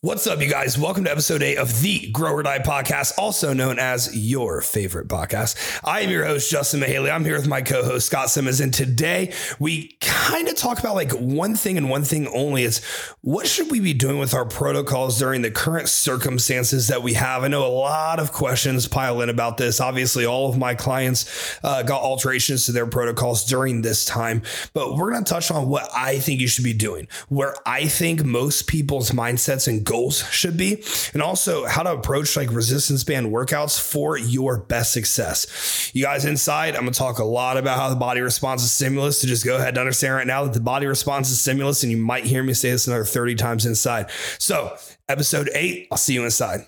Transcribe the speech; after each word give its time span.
What's 0.00 0.26
up, 0.26 0.40
you 0.40 0.48
guys? 0.48 0.78
Welcome 0.78 1.04
to 1.04 1.10
episode 1.10 1.42
eight 1.42 1.58
of 1.58 1.80
the 1.80 2.10
Grow 2.12 2.32
or 2.32 2.42
Die 2.42 2.60
podcast, 2.60 3.12
also 3.18 3.52
known 3.52 3.78
as 3.78 4.16
your 4.16 4.60
favorite 4.60 5.08
podcast. 5.08 5.80
I 5.84 6.00
am 6.00 6.10
your 6.10 6.24
host, 6.24 6.50
Justin 6.50 6.80
Mahaley. 6.80 7.12
I'm 7.12 7.24
here 7.24 7.36
with 7.36 7.48
my 7.48 7.62
co 7.62 7.84
host, 7.84 8.06
Scott 8.06 8.30
Simmons. 8.30 8.60
And 8.60 8.72
today 8.72 9.32
we 9.58 9.96
kind 10.00 10.48
of 10.48 10.54
talk 10.54 10.78
about 10.78 10.94
like 10.94 11.10
one 11.12 11.54
thing 11.54 11.76
and 11.76 11.90
one 11.90 12.04
thing 12.04 12.28
only 12.28 12.62
is 12.62 12.84
what 13.22 13.46
should 13.46 13.70
we 13.70 13.80
be 13.80 13.92
doing 13.92 14.18
with 14.18 14.34
our 14.34 14.44
protocols 14.44 15.18
during 15.18 15.42
the 15.42 15.50
current 15.50 15.88
circumstances 15.88 16.88
that 16.88 17.02
we 17.02 17.14
have? 17.14 17.42
I 17.42 17.48
know 17.48 17.66
a 17.66 17.68
lot 17.68 18.20
of 18.20 18.32
questions 18.32 18.86
pile 18.86 19.20
in 19.20 19.28
about 19.28 19.56
this. 19.56 19.80
Obviously, 19.80 20.24
all 20.24 20.48
of 20.48 20.56
my 20.56 20.74
clients 20.74 21.58
uh, 21.64 21.82
got 21.82 22.02
alterations 22.02 22.66
to 22.66 22.72
their 22.72 22.86
protocols 22.86 23.44
during 23.44 23.82
this 23.82 24.04
time, 24.04 24.42
but 24.74 24.96
we're 24.96 25.10
going 25.10 25.24
to 25.24 25.32
touch 25.32 25.50
on 25.50 25.68
what 25.68 25.88
I 25.94 26.18
think 26.18 26.40
you 26.40 26.48
should 26.48 26.64
be 26.64 26.72
doing, 26.72 27.08
where 27.28 27.54
I 27.66 27.86
think 27.86 28.24
most 28.24 28.68
people's 28.68 29.10
mindsets 29.10 29.71
and 29.72 29.84
goals 29.84 30.22
should 30.30 30.56
be, 30.56 30.84
and 31.12 31.22
also 31.22 31.66
how 31.66 31.82
to 31.82 31.92
approach 31.92 32.36
like 32.36 32.52
resistance 32.52 33.02
band 33.02 33.32
workouts 33.32 33.80
for 33.80 34.16
your 34.16 34.58
best 34.58 34.92
success. 34.92 35.90
You 35.94 36.04
guys 36.04 36.24
inside, 36.24 36.74
I'm 36.76 36.82
gonna 36.82 36.92
talk 36.92 37.18
a 37.18 37.24
lot 37.24 37.56
about 37.56 37.78
how 37.78 37.88
the 37.88 37.96
body 37.96 38.20
responds 38.20 38.62
to 38.62 38.68
stimulus. 38.68 39.20
So 39.20 39.26
just 39.26 39.44
go 39.44 39.56
ahead 39.56 39.70
and 39.70 39.78
understand 39.78 40.14
right 40.14 40.26
now 40.26 40.44
that 40.44 40.54
the 40.54 40.60
body 40.60 40.86
responds 40.86 41.30
to 41.30 41.36
stimulus, 41.36 41.82
and 41.82 41.90
you 41.90 41.98
might 41.98 42.24
hear 42.24 42.42
me 42.42 42.54
say 42.54 42.70
this 42.70 42.86
another 42.86 43.04
30 43.04 43.34
times 43.34 43.66
inside. 43.66 44.10
So, 44.38 44.76
episode 45.08 45.50
eight, 45.54 45.88
I'll 45.90 45.98
see 45.98 46.14
you 46.14 46.24
inside. 46.24 46.66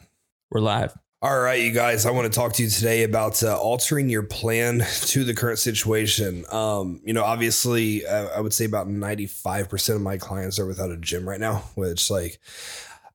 We're 0.51 0.61
live. 0.61 0.95
All 1.25 1.41
right, 1.41 1.59
you 1.59 1.73
guys, 1.73 2.05
I 2.05 2.11
want 2.11 2.31
to 2.31 2.39
talk 2.39 2.53
to 2.53 2.63
you 2.63 2.69
today 2.69 3.03
about 3.03 3.43
uh, 3.43 3.57
altering 3.59 4.11
your 4.11 4.25
plan 4.25 4.85
to 5.07 5.25
the 5.25 5.33
current 5.33 5.59
situation. 5.59 6.45
Um, 6.53 7.01
you 7.03 7.15
know, 7.15 7.25
obviously, 7.25 8.07
uh, 8.07 8.27
I 8.27 8.43
would 8.43 8.53
say 8.53 8.67
about 8.67 8.89
95% 8.89 9.95
of 9.95 10.03
my 10.03 10.19
clients 10.19 10.59
are 10.59 10.67
without 10.67 10.91
a 10.91 10.99
gym 10.99 11.27
right 11.27 11.41
now, 11.41 11.65
which, 11.77 12.11
like, 12.11 12.39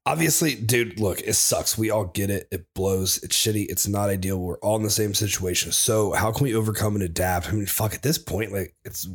obviously, 0.06 0.56
dude, 0.56 1.00
look, 1.00 1.22
it 1.22 1.34
sucks. 1.34 1.78
We 1.78 1.90
all 1.90 2.06
get 2.06 2.30
it. 2.30 2.48
It 2.52 2.66
blows. 2.74 3.22
It's 3.24 3.36
shitty. 3.36 3.68
It's 3.70 3.88
not 3.88 4.10
ideal. 4.10 4.40
We're 4.40 4.60
all 4.60 4.76
in 4.76 4.84
the 4.84 4.90
same 4.90 5.14
situation. 5.14 5.72
So, 5.72 6.14
how 6.14 6.32
can 6.32 6.44
we 6.44 6.56
overcome 6.56 6.96
and 6.96 7.04
adapt? 7.04 7.50
I 7.50 7.52
mean, 7.52 7.66
fuck, 7.66 7.94
at 7.94 8.02
this 8.02 8.18
point, 8.18 8.52
like, 8.52 8.76
it's 8.86 9.08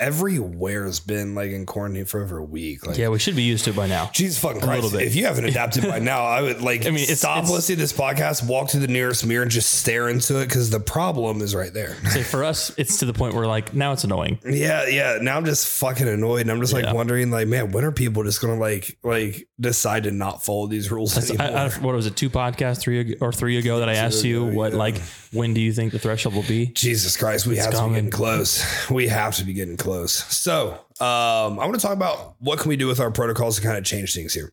everywhere 0.00 0.84
has 0.86 0.98
been 1.00 1.34
like 1.34 1.50
in 1.50 1.66
quarantine 1.66 2.04
for 2.06 2.22
over 2.22 2.38
a 2.38 2.44
week. 2.44 2.86
Like, 2.86 2.98
Yeah, 2.98 3.08
we 3.10 3.18
should 3.18 3.36
be 3.36 3.42
used 3.42 3.64
to 3.64 3.70
it 3.70 3.76
by 3.76 3.86
now. 3.86 4.10
Jesus 4.12 4.38
fucking 4.38 4.60
Christ. 4.60 4.80
A 4.80 4.84
little 4.86 4.98
bit. 4.98 5.06
If 5.06 5.14
you 5.14 5.26
haven't 5.26 5.44
adapted 5.44 5.84
by 5.84 5.98
now, 6.00 6.24
I 6.24 6.42
would 6.42 6.62
like 6.62 6.82
I 6.86 6.90
mean, 6.90 7.02
it's- 7.04 7.18
stop 7.18 7.38
it's- 7.38 7.50
listening 7.52 7.76
to 7.76 7.82
this 7.82 7.92
podcast, 7.92 8.46
walk 8.46 8.68
to 8.70 8.78
the 8.78 8.88
nearest 8.88 9.24
mirror 9.26 9.42
and 9.42 9.50
just 9.50 9.74
stare 9.74 10.08
into 10.08 10.38
it 10.40 10.46
because 10.46 10.70
the 10.70 10.80
problem 10.80 11.40
is 11.42 11.54
right 11.54 11.72
there. 11.72 11.96
So 12.12 12.22
for 12.22 12.42
us, 12.44 12.72
it's 12.76 12.98
to 12.98 13.04
the 13.04 13.12
point 13.12 13.34
where 13.34 13.46
like 13.46 13.74
now 13.74 13.92
it's 13.92 14.04
annoying. 14.04 14.38
Yeah, 14.44 14.86
yeah. 14.88 15.18
Now 15.20 15.36
I'm 15.36 15.44
just 15.44 15.68
fucking 15.68 16.08
annoyed. 16.08 16.40
And 16.42 16.50
I'm 16.50 16.60
just 16.60 16.72
like 16.72 16.84
Yeah. 16.84 16.92
wondering, 16.94 17.30
like, 17.30 17.46
man, 17.48 17.70
when 17.72 17.84
are 17.84 17.92
people 17.92 18.24
just 18.24 18.40
gonna 18.40 18.58
like 18.58 18.98
like 19.02 19.46
decide 19.60 20.04
to 20.04 20.10
not 20.10 20.44
follow 20.44 20.66
these 20.66 20.90
rules 20.90 21.14
That's- 21.14 21.30
anymore? 21.30 21.58
I, 21.58 21.66
I, 21.66 21.68
what 21.84 21.94
was 21.94 22.06
it? 22.06 22.16
Two 22.16 22.30
podcasts, 22.30 22.80
three 22.80 23.16
or 23.20 23.32
three 23.32 23.58
ago 23.58 23.80
that 23.80 23.88
I 23.88 23.94
asked 23.94 24.24
you 24.24 24.44
what 24.44 24.72
yeah. 24.72 24.78
like 24.78 24.96
when 25.32 25.54
do 25.54 25.60
you 25.60 25.72
think 25.72 25.92
the 25.92 25.98
threshold 25.98 26.34
will 26.34 26.42
be? 26.42 26.66
Jesus 26.66 27.16
Christ, 27.16 27.46
we 27.46 27.56
have 27.56 27.70
to 27.72 27.84
be 27.84 27.94
getting 27.94 28.10
close. 28.10 28.64
We 28.90 29.08
have 29.08 29.36
to 29.36 29.44
be 29.44 29.52
getting 29.52 29.76
close. 29.76 30.12
So, 30.12 30.72
um, 31.00 31.58
I 31.58 31.66
want 31.66 31.74
to 31.74 31.80
talk 31.80 31.92
about 31.92 32.34
what 32.40 32.58
can 32.58 32.68
we 32.68 32.76
do 32.76 32.86
with 32.86 33.00
our 33.00 33.10
protocols 33.10 33.56
to 33.56 33.62
kind 33.62 33.78
of 33.78 33.84
change 33.84 34.14
things 34.14 34.34
here. 34.34 34.52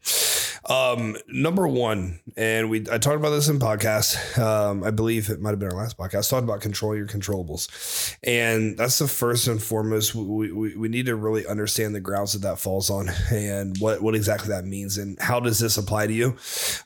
Um, 0.69 1.15
number 1.29 1.67
one, 1.67 2.19
and 2.35 2.69
we 2.69 2.81
I 2.91 2.97
talked 2.97 3.15
about 3.15 3.29
this 3.29 3.47
in 3.47 3.57
podcast. 3.57 4.37
Um, 4.37 4.83
I 4.83 4.91
believe 4.91 5.29
it 5.29 5.39
might 5.39 5.51
have 5.51 5.59
been 5.59 5.71
our 5.71 5.77
last 5.77 5.97
podcast. 5.97 6.29
Talked 6.29 6.43
about 6.43 6.59
control 6.59 6.95
your 6.95 7.07
controllables, 7.07 8.15
and 8.23 8.77
that's 8.77 8.97
the 8.97 9.07
first 9.07 9.47
and 9.47 9.61
foremost. 9.63 10.13
We, 10.13 10.51
we, 10.51 10.75
we 10.75 10.89
need 10.89 11.05
to 11.05 11.15
really 11.15 11.47
understand 11.47 11.95
the 11.95 12.01
grounds 12.01 12.33
that 12.33 12.39
that 12.39 12.59
falls 12.59 12.89
on 12.89 13.09
and 13.31 13.77
what 13.77 14.01
what 14.01 14.13
exactly 14.13 14.49
that 14.49 14.65
means 14.65 14.97
and 14.97 15.17
how 15.21 15.39
does 15.39 15.59
this 15.59 15.77
apply 15.77 16.07
to 16.07 16.13
you. 16.13 16.35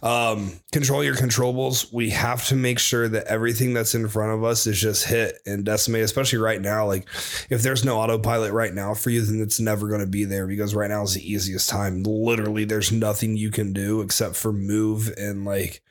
Um, 0.04 0.60
control 0.72 1.04
your 1.04 1.16
controllables. 1.16 1.92
We 1.92 2.12
have 2.12 2.46
to 2.48 2.56
make 2.56 2.78
sure 2.78 3.10
that 3.10 3.26
everything 3.26 3.74
that's 3.74 3.96
in 3.96 4.08
front 4.08 4.34
of 4.34 4.44
us 4.44 4.68
is 4.68 4.80
just 4.80 5.06
hit 5.06 5.40
and 5.48 5.66
decimate, 5.66 6.04
especially 6.04 6.40
right 6.40 6.62
now. 6.62 6.86
Like 6.86 7.08
if 7.50 7.64
there's 7.64 7.84
no 7.84 7.98
autopilot 7.98 8.54
right 8.54 8.74
now 8.74 8.94
for 8.94 9.10
you, 9.10 9.22
then 9.22 9.42
it's 9.42 9.60
never 9.60 9.88
going 9.88 10.02
to 10.02 10.08
be 10.08 10.26
there 10.26 10.46
because 10.46 10.76
right 10.76 10.90
now 10.90 11.02
is 11.02 11.16
the 11.16 11.32
easiest 11.32 11.68
time. 11.68 12.04
Literally, 12.04 12.66
there's 12.66 12.92
nothing 12.92 13.38
you 13.38 13.50
can 13.50 13.71
do 13.74 14.02
except 14.02 14.36
for 14.36 14.52
move 14.52 15.14
and 15.18 15.46
like 15.46 15.82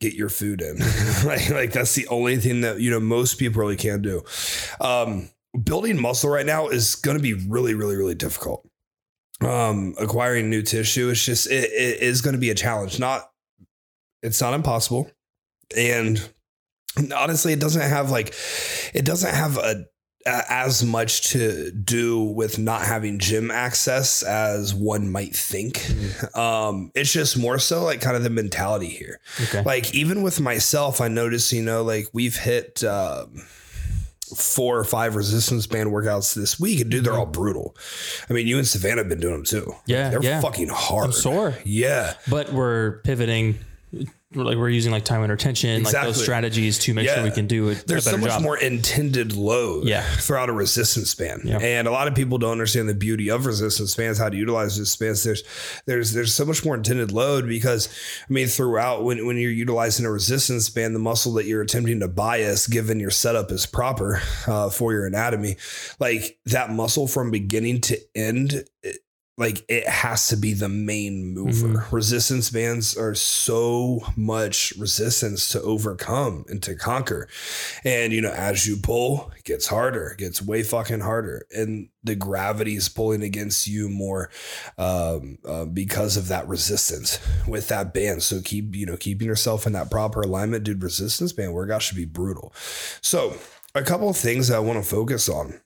get 0.00 0.14
your 0.14 0.28
food 0.28 0.60
in. 0.60 0.78
like, 1.24 1.50
like 1.50 1.72
that's 1.72 1.94
the 1.94 2.06
only 2.08 2.36
thing 2.36 2.62
that 2.62 2.80
you 2.80 2.90
know 2.90 3.00
most 3.00 3.38
people 3.38 3.60
really 3.60 3.76
can 3.76 4.02
do. 4.02 4.22
Um, 4.80 5.30
building 5.62 6.00
muscle 6.00 6.30
right 6.30 6.46
now 6.46 6.68
is 6.68 6.94
going 6.94 7.16
to 7.16 7.22
be 7.22 7.34
really, 7.34 7.74
really, 7.74 7.96
really 7.96 8.14
difficult. 8.14 8.68
Um, 9.40 9.94
acquiring 9.98 10.48
new 10.48 10.62
tissue 10.62 11.10
is 11.10 11.24
just 11.24 11.50
it, 11.50 11.70
it 11.70 12.00
is 12.00 12.20
going 12.20 12.34
to 12.34 12.40
be 12.40 12.50
a 12.50 12.54
challenge. 12.54 12.98
Not 12.98 13.30
it's 14.22 14.40
not 14.40 14.54
impossible, 14.54 15.10
and 15.76 16.20
honestly, 17.14 17.52
it 17.52 17.60
doesn't 17.60 17.82
have 17.82 18.10
like 18.10 18.34
it 18.94 19.04
doesn't 19.04 19.34
have 19.34 19.58
a 19.58 19.86
a- 20.26 20.52
as 20.52 20.82
much 20.84 21.30
to 21.30 21.70
do 21.70 22.22
with 22.22 22.58
not 22.58 22.82
having 22.82 23.18
gym 23.18 23.50
access 23.50 24.22
as 24.22 24.74
one 24.74 25.10
might 25.10 25.34
think. 25.34 25.84
Um, 26.36 26.90
it's 26.94 27.12
just 27.12 27.36
more 27.36 27.58
so 27.58 27.82
like 27.84 28.00
kind 28.00 28.16
of 28.16 28.22
the 28.22 28.30
mentality 28.30 28.88
here. 28.88 29.20
Okay. 29.44 29.62
Like 29.62 29.94
even 29.94 30.22
with 30.22 30.40
myself, 30.40 31.00
I 31.00 31.08
notice, 31.08 31.52
you 31.52 31.62
know, 31.62 31.82
like 31.82 32.08
we've 32.12 32.36
hit 32.36 32.82
um, 32.84 33.42
four 34.36 34.78
or 34.78 34.84
five 34.84 35.14
resistance 35.16 35.66
band 35.66 35.90
workouts 35.90 36.34
this 36.34 36.58
week, 36.58 36.80
and 36.80 36.90
dude, 36.90 37.04
they're 37.04 37.12
all 37.12 37.26
brutal. 37.26 37.76
I 38.28 38.32
mean, 38.32 38.46
you 38.46 38.58
and 38.58 38.66
Savannah 38.66 39.02
have 39.02 39.08
been 39.08 39.20
doing 39.20 39.34
them 39.34 39.44
too. 39.44 39.74
Yeah, 39.86 40.10
they're 40.10 40.22
yeah. 40.22 40.40
fucking 40.40 40.68
hard. 40.68 41.06
I'm 41.06 41.12
sore, 41.12 41.54
Yeah, 41.64 42.14
but 42.28 42.52
we're 42.52 42.98
pivoting. 43.02 43.58
Like 44.34 44.56
we're 44.56 44.68
using 44.68 44.92
like 44.92 45.04
time 45.04 45.22
under 45.22 45.36
tension, 45.36 45.82
like 45.84 45.92
those 45.92 46.20
strategies 46.22 46.78
to 46.80 46.94
make 46.94 47.06
Yeah. 47.06 47.14
sure 47.16 47.24
we 47.24 47.30
can 47.30 47.46
do 47.46 47.68
it. 47.68 47.84
there's 47.86 48.06
a 48.06 48.10
so 48.10 48.16
much 48.16 48.30
job. 48.30 48.42
more 48.42 48.56
intended 48.58 49.34
load 49.34 49.86
Yeah. 49.86 50.02
throughout 50.16 50.48
a 50.48 50.52
resistance 50.52 51.14
band 51.14 51.42
Yeah. 51.44 51.58
and 51.58 51.86
a 51.86 51.90
lot 51.90 52.08
of 52.08 52.14
people 52.14 52.38
don't 52.38 52.52
understand 52.52 52.88
the 52.88 52.94
beauty 52.94 53.30
of 53.30 53.46
resistance 53.46 53.94
bands 53.94 54.18
how 54.18 54.28
to 54.28 54.36
utilize 54.36 54.78
resistance 54.78 54.96
bands 54.96 55.22
there's 55.24 55.42
there's 55.86 56.12
there's 56.12 56.34
so 56.34 56.44
much 56.44 56.64
more 56.64 56.74
intended 56.74 57.12
load 57.12 57.46
because 57.48 57.88
i 58.28 58.32
mean 58.32 58.46
throughout 58.48 59.04
when, 59.04 59.26
when 59.26 59.36
you're 59.36 59.50
utilizing 59.50 60.04
a 60.06 60.10
resistance 60.10 60.68
band 60.68 60.94
the 60.94 60.98
muscle 60.98 61.32
that 61.34 61.46
you're 61.46 61.62
attempting 61.62 62.00
to 62.00 62.08
bias 62.08 62.66
given 62.66 62.98
your 63.00 63.10
setup 63.10 63.50
is 63.52 63.66
proper 63.66 64.20
uh, 64.46 64.68
for 64.70 64.92
your 64.92 65.06
anatomy 65.06 65.56
like 66.00 66.38
that 66.46 66.70
muscle 66.70 67.06
from 67.06 67.30
beginning 67.30 67.80
to 67.80 67.98
end 68.14 68.64
it- 68.82 68.98
like 69.36 69.64
it 69.68 69.88
has 69.88 70.28
to 70.28 70.36
be 70.36 70.52
the 70.52 70.68
main 70.68 71.34
mover. 71.34 71.68
Mm-hmm. 71.68 71.94
Resistance 71.94 72.50
bands 72.50 72.96
are 72.96 73.14
so 73.14 74.00
much 74.16 74.72
resistance 74.78 75.48
to 75.50 75.62
overcome 75.62 76.44
and 76.48 76.62
to 76.62 76.76
conquer. 76.76 77.28
And 77.84 78.12
you 78.12 78.20
know, 78.20 78.30
as 78.30 78.66
you 78.66 78.76
pull, 78.76 79.32
it 79.36 79.44
gets 79.44 79.66
harder, 79.66 80.10
it 80.10 80.18
gets 80.18 80.40
way 80.40 80.62
fucking 80.62 81.00
harder. 81.00 81.46
And 81.50 81.88
the 82.04 82.14
gravity 82.14 82.76
is 82.76 82.88
pulling 82.88 83.22
against 83.22 83.66
you 83.66 83.88
more 83.88 84.30
um, 84.78 85.38
uh, 85.44 85.64
because 85.64 86.16
of 86.16 86.28
that 86.28 86.46
resistance 86.46 87.18
with 87.48 87.68
that 87.68 87.92
band. 87.92 88.22
So 88.22 88.40
keep, 88.40 88.76
you 88.76 88.86
know, 88.86 88.96
keeping 88.96 89.26
yourself 89.26 89.66
in 89.66 89.72
that 89.72 89.90
proper 89.90 90.20
alignment, 90.20 90.64
dude. 90.64 90.82
Resistance 90.82 91.32
band 91.32 91.54
workout 91.54 91.82
should 91.82 91.96
be 91.96 92.04
brutal. 92.04 92.52
So 93.00 93.36
a 93.74 93.82
couple 93.82 94.08
of 94.08 94.16
things 94.16 94.48
that 94.48 94.56
I 94.56 94.60
want 94.60 94.82
to 94.82 94.88
focus 94.88 95.28
on 95.28 95.60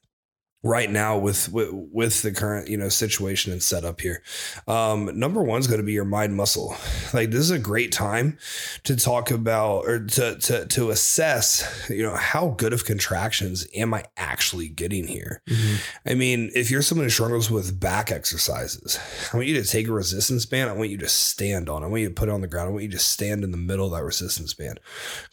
right 0.65 0.91
now 0.91 1.17
with, 1.17 1.49
with 1.53 1.69
with 1.73 2.23
the 2.23 2.33
current 2.33 2.69
you 2.69 2.77
know 2.77 2.89
situation 2.89 3.53
and 3.53 3.63
setup 3.63 4.01
here. 4.01 4.23
Um 4.67 5.19
number 5.19 5.43
one 5.43 5.61
is 5.61 5.69
going 5.69 5.81
to 5.81 5.87
be 5.87 5.93
your 5.93 6.05
mind 6.05 6.35
muscle. 6.35 6.77
Like 7.15 7.31
this 7.31 7.41
is 7.41 7.51
a 7.51 7.59
great 7.59 7.93
time 7.93 8.39
to 8.85 8.97
talk 8.97 9.31
about 9.31 9.87
or 9.87 10.01
to 10.05 10.37
to 10.37 10.67
to 10.67 10.91
assess 10.91 11.87
you 11.89 12.03
know 12.03 12.17
how 12.17 12.49
good 12.59 12.73
of 12.73 12.85
contractions 12.85 13.67
am 13.75 13.95
i 13.95 14.05
actually 14.17 14.69
getting 14.69 15.07
here? 15.07 15.43
Mhm. 15.49 15.81
i 16.07 16.15
mean 16.15 16.51
if 16.55 16.71
you're 16.71 16.83
someone 16.83 17.07
who 17.07 17.11
struggles 17.11 17.51
with 17.51 17.79
back 17.79 18.11
exercises 18.11 18.99
i 19.33 19.37
want 19.37 19.49
you 19.49 19.55
to 19.63 19.69
take 19.69 19.87
a 19.89 19.93
resistance 19.93 20.45
band. 20.45 20.71
I 20.71 20.75
want 20.75 20.91
you 20.91 20.99
to 20.99 21.09
stand 21.09 21.69
on. 21.69 21.83
I 21.85 21.87
want 21.87 22.03
you 22.03 22.09
to 22.09 22.15
put 22.15 22.29
it 22.29 22.33
on 22.33 22.41
the 22.41 22.47
ground. 22.49 22.69
I 22.69 22.73
want 22.73 22.85
you 22.85 22.91
to 22.91 22.99
stand 22.99 23.45
in 23.45 23.51
the 23.53 23.57
middle 23.57 23.87
of 23.87 23.93
that 23.93 24.03
resistance 24.05 24.55
band. 24.55 24.81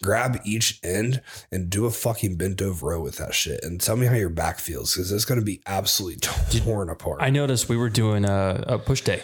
Grab 0.04 0.40
each 0.46 0.80
end 0.84 1.22
and 1.52 1.70
do 1.70 1.86
a 1.86 1.92
fucking 1.92 2.36
bent 2.38 2.62
over 2.62 2.88
row 2.88 3.02
with 3.02 3.18
that 3.18 3.34
shit 3.34 3.64
and 3.64 3.82
tell 3.82 3.96
me 3.96 4.06
how 4.08 4.14
your 4.16 4.30
back 4.30 4.60
feels 4.60 4.94
because 4.94 5.10
it's 5.16 5.26
going 5.26 5.40
to 5.40 5.46
be 5.46 5.62
absolutely 5.66 6.20
torn 6.60 6.90
apart 6.90 7.22
I 7.22 7.30
noticed 7.30 7.70
we 7.70 7.78
were 7.78 7.90
doing 7.90 8.26
a, 8.26 8.64
a 8.68 8.78
push 8.80 9.02
day 9.02 9.22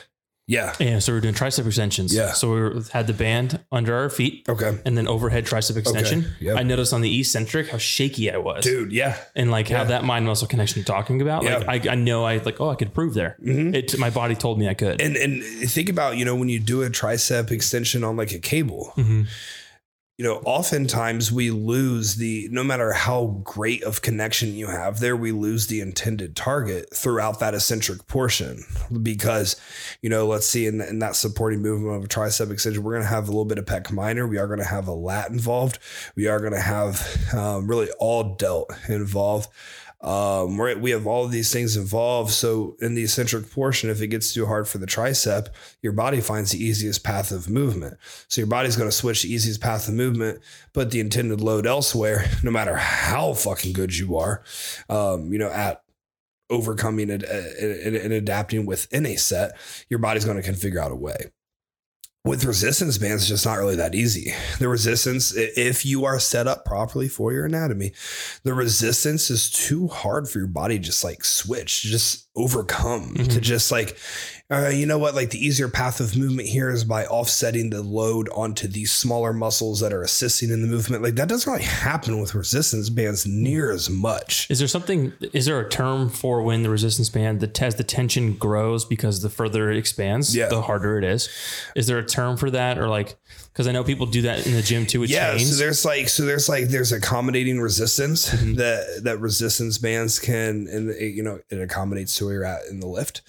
Yeah. 0.48 0.74
And 0.82 1.02
so 1.02 1.14
we 1.14 1.18
are 1.20 1.22
doing 1.22 1.34
tricep 1.36 1.66
extensions. 1.66 2.14
Yeah. 2.14 2.34
So 2.34 2.52
we 2.54 2.60
were, 2.62 2.82
had 2.92 3.06
the 3.08 3.14
band 3.14 3.64
under 3.72 3.96
our 3.96 4.10
feet 4.10 4.44
Okay. 4.50 4.78
and 4.86 4.98
then 4.98 5.08
overhead 5.08 5.46
tricep 5.46 5.78
extension. 5.78 6.26
yep. 6.42 6.58
I 6.58 6.64
noticed 6.64 6.92
on 6.94 7.02
the 7.02 7.20
eccentric 7.20 7.70
how 7.70 7.78
shaky 7.78 8.30
I 8.32 8.38
was. 8.38 8.64
Dude, 8.66 8.92
yeah. 8.92 9.16
And 9.36 9.50
like 9.52 9.70
Yeah. 9.70 9.78
how 9.78 9.84
that 9.86 10.04
mind 10.04 10.26
muscle 10.26 10.48
connection 10.48 10.80
you're 10.80 10.86
talking 10.98 11.22
about. 11.22 11.44
Yeah. 11.44 11.60
Like 11.60 11.88
I, 11.88 11.92
I 11.92 11.96
know 11.96 12.26
I 12.26 12.38
like, 12.38 12.60
oh, 12.60 12.70
I 12.70 12.76
could 12.76 12.94
prove 12.94 13.14
there. 13.14 13.38
Mhm. 13.42 13.74
It 13.76 13.98
my 13.98 14.10
body 14.10 14.36
told 14.36 14.60
me 14.60 14.68
I 14.68 14.74
could. 14.74 15.00
And 15.00 15.16
and 15.16 15.42
think 15.70 15.88
about, 15.90 16.18
you 16.18 16.26
know, 16.26 16.36
when 16.36 16.50
you 16.50 16.60
do 16.60 16.84
a 16.84 16.90
tricep 16.90 17.52
extension 17.52 18.04
on 18.04 18.18
like 18.18 18.34
a 18.34 18.40
cable, 18.40 18.92
Mhm. 18.98 19.28
You 20.22 20.28
know, 20.28 20.40
oftentimes 20.46 21.32
we 21.32 21.50
lose 21.50 22.18
the 22.18 22.48
no 22.52 22.64
matter 22.64 22.94
how 22.94 23.42
great 23.44 23.82
of 23.82 24.04
connection 24.04 24.54
you 24.54 24.68
have 24.68 25.00
there, 25.00 25.16
we 25.16 25.32
lose 25.32 25.66
the 25.66 25.82
intended 25.82 26.36
target 26.36 26.96
throughout 26.96 27.40
that 27.40 27.56
eccentric 27.56 28.06
portion. 28.06 28.64
Because, 29.02 29.60
you 30.04 30.12
know, 30.12 30.28
let's 30.28 30.46
see 30.46 30.68
in, 30.68 30.80
in 30.80 31.00
that 31.00 31.16
supporting 31.16 31.64
movement 31.64 31.96
of 31.96 32.04
a 32.04 32.08
tricep 32.08 32.52
extension, 32.52 32.84
we're 32.84 32.92
going 32.92 33.02
to 33.02 33.10
have 33.10 33.30
a 33.30 33.32
little 33.32 33.46
bit 33.46 33.58
of 33.58 33.66
pec 33.66 33.92
minor. 33.92 34.28
We 34.28 34.38
are 34.38 34.46
going 34.46 34.60
to 34.60 34.64
have 34.64 34.88
a 34.88 34.94
lat 34.94 35.32
involved. 35.32 35.80
We 36.16 36.28
are 36.28 36.40
going 36.40 36.54
to 36.54 36.62
have 36.62 37.34
um, 37.34 37.66
really 37.66 37.90
all 37.98 38.36
delt 38.36 38.72
involved. 38.88 39.50
Um, 40.02 40.58
we're, 40.58 40.78
we 40.78 40.92
have 40.92 41.06
all 41.06 41.28
these 41.28 41.52
things 41.52 41.78
involved. 41.78 42.32
So 42.32 42.76
in 42.82 42.96
the 42.96 43.04
eccentric 43.04 43.52
portion, 43.52 43.90
if 43.90 44.02
it 44.02 44.08
gets 44.08 44.34
too 44.34 44.46
hard 44.46 44.68
for 44.68 44.80
the 44.80 44.88
tricep, 44.88 45.50
your 45.82 45.94
body 45.94 46.22
finds 46.22 46.52
the 46.52 46.64
easiest 46.64 47.04
path 47.04 47.32
of 47.32 47.50
movement. 47.50 47.98
So 48.28 48.42
your 48.42 48.48
body's 48.48 48.76
going 48.76 48.90
to 48.90 48.96
switch 48.96 49.24
the 49.24 49.34
easiest 49.34 49.62
path 49.62 49.88
of 49.88 49.94
movement, 49.94 50.40
put 50.74 50.92
the 50.92 51.00
intended 51.00 51.42
load 51.42 51.68
elsewhere, 51.68 52.30
no 52.44 52.52
matter 52.52 52.76
how 52.76 53.34
fucking 53.34 53.74
good 53.74 53.96
you 53.96 54.18
are, 54.18 54.44
um, 54.90 55.32
you 55.32 55.40
know, 55.40 55.50
at 55.50 55.84
overcoming 56.50 57.10
and, 57.10 57.24
and, 57.24 57.96
and 57.96 58.14
adapting 58.14 58.66
within 58.66 59.06
a 59.06 59.16
set, 59.16 59.58
your 59.90 60.00
body's 60.00 60.26
going 60.26 60.42
to 60.42 60.52
configure 60.52 60.82
out 60.82 60.92
a 60.92 60.96
way 60.96 61.32
with 62.24 62.46
resistance 62.46 63.00
bands, 63.00 63.24
it's 63.24 63.30
just 63.30 63.46
not 63.48 63.58
really 63.58 63.76
that 63.76 63.96
easy. 63.96 64.32
The 64.60 64.68
resistance, 64.68 65.34
if 65.36 65.84
you 65.86 66.06
are 66.06 66.20
set 66.20 66.46
up 66.48 66.66
properly 66.66 67.08
for 67.08 67.34
your 67.34 67.46
anatomy, 67.46 67.94
the 68.44 68.54
resistance 68.54 69.32
is 69.32 69.50
too 69.50 69.88
hard 69.88 70.30
for 70.30 70.38
your 70.38 70.48
body 70.48 70.78
to 70.78 70.84
just 70.84 71.04
like 71.04 71.26
switch, 71.26 71.82
just 71.82 72.28
overcome, 72.36 73.16
to 73.16 73.24
Mhm. 73.24 73.42
just 73.42 73.72
like, 73.72 73.98
uh, 74.52 74.68
you 74.70 74.86
know 74.86 74.98
what? 74.98 75.16
Like 75.16 75.30
the 75.30 75.44
easier 75.44 75.70
path 75.70 76.00
of 76.02 76.18
movement 76.18 76.48
here 76.50 76.70
is 76.70 76.84
by 76.84 77.06
offsetting 77.06 77.70
the 77.70 77.82
load 77.82 78.28
onto 78.36 78.68
these 78.68 78.92
smaller 78.92 79.32
muscles 79.34 79.80
that 79.80 79.94
are 79.94 80.02
assisting 80.04 80.50
in 80.52 80.62
the 80.62 80.68
movement. 80.68 81.04
Like 81.04 81.16
that 81.16 81.30
doesn't 81.30 81.50
really 81.52 81.64
happen 81.66 82.20
with 82.20 82.36
resistance 82.36 82.90
bands 82.90 83.26
near 83.26 83.72
as 83.72 83.90
much. 83.90 84.50
Is 84.50 84.60
there 84.60 84.68
something? 84.68 85.14
Is 85.34 85.46
there 85.46 85.60
a 85.60 85.70
term 85.70 86.10
for 86.10 86.42
when 86.42 86.64
the 86.64 86.70
resistance 86.70 87.10
band, 87.10 87.40
the 87.40 87.64
as 87.66 87.76
the 87.76 87.84
tension 87.84 88.34
grows 88.34 88.84
because 88.84 89.22
the 89.22 89.30
further 89.30 89.72
it 89.72 89.78
expands, 89.78 90.36
Yeah. 90.36 90.48
the 90.50 90.62
harder 90.64 90.98
it 90.98 91.04
is? 91.04 91.30
Is 91.76 91.88
there 91.88 91.98
a 92.00 92.06
term 92.06 92.36
for 92.38 92.52
that, 92.52 92.78
or 92.78 92.88
like? 92.90 93.18
Because 93.54 93.68
I 93.68 93.74
know 93.74 93.84
people 93.84 94.06
do 94.06 94.22
that 94.24 94.46
in 94.48 94.54
the 94.54 94.62
gym 94.62 94.86
too 94.86 95.02
with 95.02 95.10
yeah 95.10 95.36
chains. 95.36 95.52
so 95.52 95.58
there's 95.64 95.84
like 95.84 96.08
so 96.10 96.24
there's 96.26 96.48
like 96.48 96.70
there's 96.70 96.92
accommodating 96.94 97.60
resistance 97.60 98.30
Mhm. 98.30 98.56
that 98.58 99.02
that 99.04 99.20
resistance 99.20 99.78
bands 99.78 100.20
can 100.20 100.68
and 100.72 100.90
it, 100.92 101.14
you 101.14 101.22
know 101.24 101.40
it 101.50 101.60
accommodates 101.62 102.16
to 102.18 102.26
where 102.26 102.34
you're 102.36 102.46
at 102.46 102.66
in 102.70 102.80
the 102.80 102.88
lift 102.88 103.22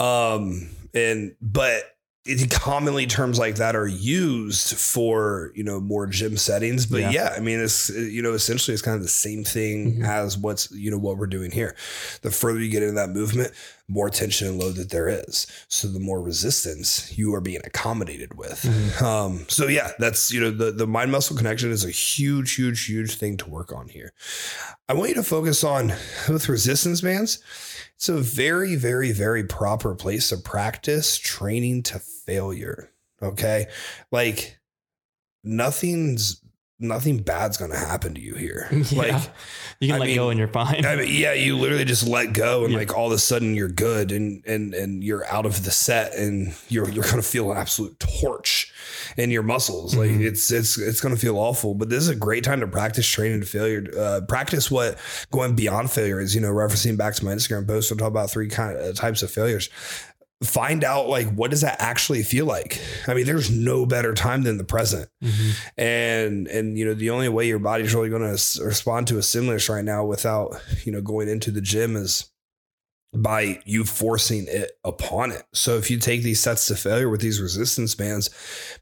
um 0.00 0.68
and 0.94 1.34
but 1.40 1.84
it, 2.26 2.50
commonly 2.50 3.06
terms 3.06 3.38
like 3.38 3.54
that 3.56 3.74
are 3.74 3.86
used 3.86 4.76
for 4.76 5.52
you 5.54 5.64
know 5.64 5.80
more 5.80 6.06
gym 6.06 6.36
settings 6.36 6.84
but 6.84 7.00
Yeah. 7.00 7.10
yeah, 7.10 7.34
i 7.36 7.40
mean 7.40 7.60
it's 7.60 7.88
you 7.90 8.22
know 8.22 8.32
essentially 8.34 8.72
it's 8.74 8.82
kind 8.82 8.96
of 8.96 9.02
the 9.02 9.08
same 9.08 9.44
thing 9.44 10.00
Mhm. 10.00 10.06
as 10.08 10.36
what's 10.36 10.70
you 10.72 10.90
know 10.90 10.98
what 10.98 11.16
we're 11.16 11.26
doing 11.26 11.50
here 11.50 11.74
the 12.22 12.30
further 12.30 12.58
you 12.60 12.70
get 12.70 12.82
into 12.82 12.96
that 12.96 13.10
movement 13.10 13.52
more 13.90 14.08
tension 14.08 14.46
and 14.46 14.58
load 14.58 14.76
that 14.76 14.90
there 14.90 15.08
is 15.08 15.46
so 15.68 15.88
the 15.88 15.98
more 15.98 16.22
resistance 16.22 17.12
you 17.18 17.34
are 17.34 17.40
being 17.40 17.60
accommodated 17.64 18.34
with 18.38 18.62
Mhm. 18.62 19.02
um, 19.02 19.44
so 19.48 19.66
yeah, 19.66 19.90
that's 19.98 20.32
you 20.32 20.40
know 20.40 20.50
the 20.52 20.70
the 20.70 20.86
mind 20.86 21.10
muscle 21.10 21.36
connection 21.36 21.70
is 21.72 21.84
a 21.84 21.90
huge, 21.90 22.54
huge, 22.54 22.86
huge 22.86 23.16
thing 23.16 23.36
to 23.38 23.50
work 23.50 23.72
on 23.72 23.88
here. 23.88 24.12
I 24.88 24.94
want 24.94 25.08
you 25.08 25.14
to 25.16 25.22
focus 25.24 25.64
on 25.64 25.88
with 26.28 26.48
resistance 26.48 27.00
bands. 27.00 27.40
It's 27.96 28.08
a 28.08 28.16
very, 28.18 28.76
very, 28.76 29.12
very 29.12 29.44
proper 29.44 29.94
place 29.94 30.28
to 30.30 30.36
practice 30.38 31.18
training 31.18 31.82
to 31.84 31.98
failure. 31.98 32.92
Okay, 33.22 33.66
like 34.12 34.58
nothing's 35.44 36.40
nothing 36.80 37.18
bad's 37.18 37.56
gonna 37.56 37.76
happen 37.78 38.14
to 38.14 38.20
you 38.20 38.34
here. 38.34 38.68
Yeah. 38.90 38.98
Like 38.98 39.30
you 39.80 39.88
can 39.88 39.96
I 39.96 39.98
let 40.00 40.06
mean, 40.06 40.16
go 40.16 40.30
and 40.30 40.38
you're 40.38 40.48
fine. 40.48 40.84
I 40.84 40.96
mean, 40.96 41.08
yeah, 41.10 41.32
you 41.32 41.56
literally 41.56 41.84
just 41.84 42.06
let 42.08 42.32
go 42.32 42.64
and 42.64 42.72
Yeah. 42.72 42.78
like 42.80 42.96
all 42.96 43.06
of 43.06 43.12
a 43.12 43.18
sudden 43.18 43.54
you're 43.54 43.68
good 43.68 44.10
and 44.12 44.42
and 44.46 44.74
and 44.74 45.02
you're 45.04 45.24
out 45.26 45.46
of 45.46 45.64
the 45.64 45.70
set 45.70 46.14
and 46.14 46.54
you're 46.68 46.88
you're 46.90 47.04
gonna 47.04 47.22
feel 47.22 47.50
an 47.52 47.56
absolute 47.58 47.98
torch 48.00 48.72
in 49.16 49.30
your 49.30 49.42
muscles. 49.42 49.94
Like 49.94 50.10
Mhm. 50.10 50.24
it's 50.26 50.50
it's 50.50 50.76
it's 50.78 51.00
gonna 51.00 51.16
feel 51.16 51.38
awful. 51.38 51.74
But 51.74 51.88
this 51.90 52.02
is 52.02 52.08
a 52.08 52.14
great 52.16 52.44
time 52.44 52.60
to 52.60 52.66
practice 52.66 53.06
training 53.06 53.40
to 53.40 53.46
failure. 53.46 53.84
Uh, 53.96 54.20
practice 54.28 54.70
what 54.70 54.98
going 55.30 55.54
beyond 55.54 55.90
failure 55.90 56.20
is. 56.20 56.34
You 56.34 56.40
know, 56.40 56.50
referencing 56.52 56.96
back 56.96 57.14
to 57.14 57.24
my 57.24 57.32
Instagram 57.32 57.66
post, 57.66 57.90
I'll 57.92 57.98
talk 57.98 58.08
about 58.08 58.30
three 58.30 58.48
kind 58.48 58.76
of 58.76 58.94
types 58.96 59.22
of 59.22 59.30
failures. 59.30 59.70
Find 60.42 60.84
out 60.84 61.06
like 61.08 61.28
what 61.34 61.50
does 61.50 61.60
that 61.60 61.76
actually 61.80 62.22
feel 62.22 62.46
like. 62.46 62.80
I 63.06 63.12
mean, 63.12 63.26
there's 63.26 63.50
no 63.50 63.84
better 63.84 64.14
time 64.14 64.42
than 64.42 64.56
the 64.56 64.64
present 64.64 65.10
Mhm. 65.22 65.52
and 65.76 66.48
and 66.48 66.78
you 66.78 66.86
know 66.86 66.94
the 66.94 67.10
only 67.10 67.28
way 67.28 67.46
your 67.46 67.58
body's 67.58 67.94
really 67.94 68.08
going 68.08 68.22
to 68.22 68.64
respond 68.64 69.06
to 69.08 69.18
a 69.18 69.22
stimulus 69.22 69.68
right 69.68 69.84
now 69.84 70.02
without 70.04 70.58
you 70.84 70.92
know 70.92 71.02
going 71.02 71.28
into 71.28 71.50
the 71.50 71.60
gym 71.60 71.94
is 71.94 72.29
by 73.12 73.60
you 73.64 73.84
forcing 73.84 74.46
it 74.48 74.78
upon 74.84 75.32
it. 75.32 75.42
So 75.52 75.76
if 75.76 75.90
you 75.90 75.98
take 75.98 76.22
these 76.22 76.40
sets 76.40 76.66
to 76.68 76.76
failure 76.76 77.08
with 77.08 77.20
these 77.20 77.40
resistance 77.40 77.94
bands, 77.94 78.30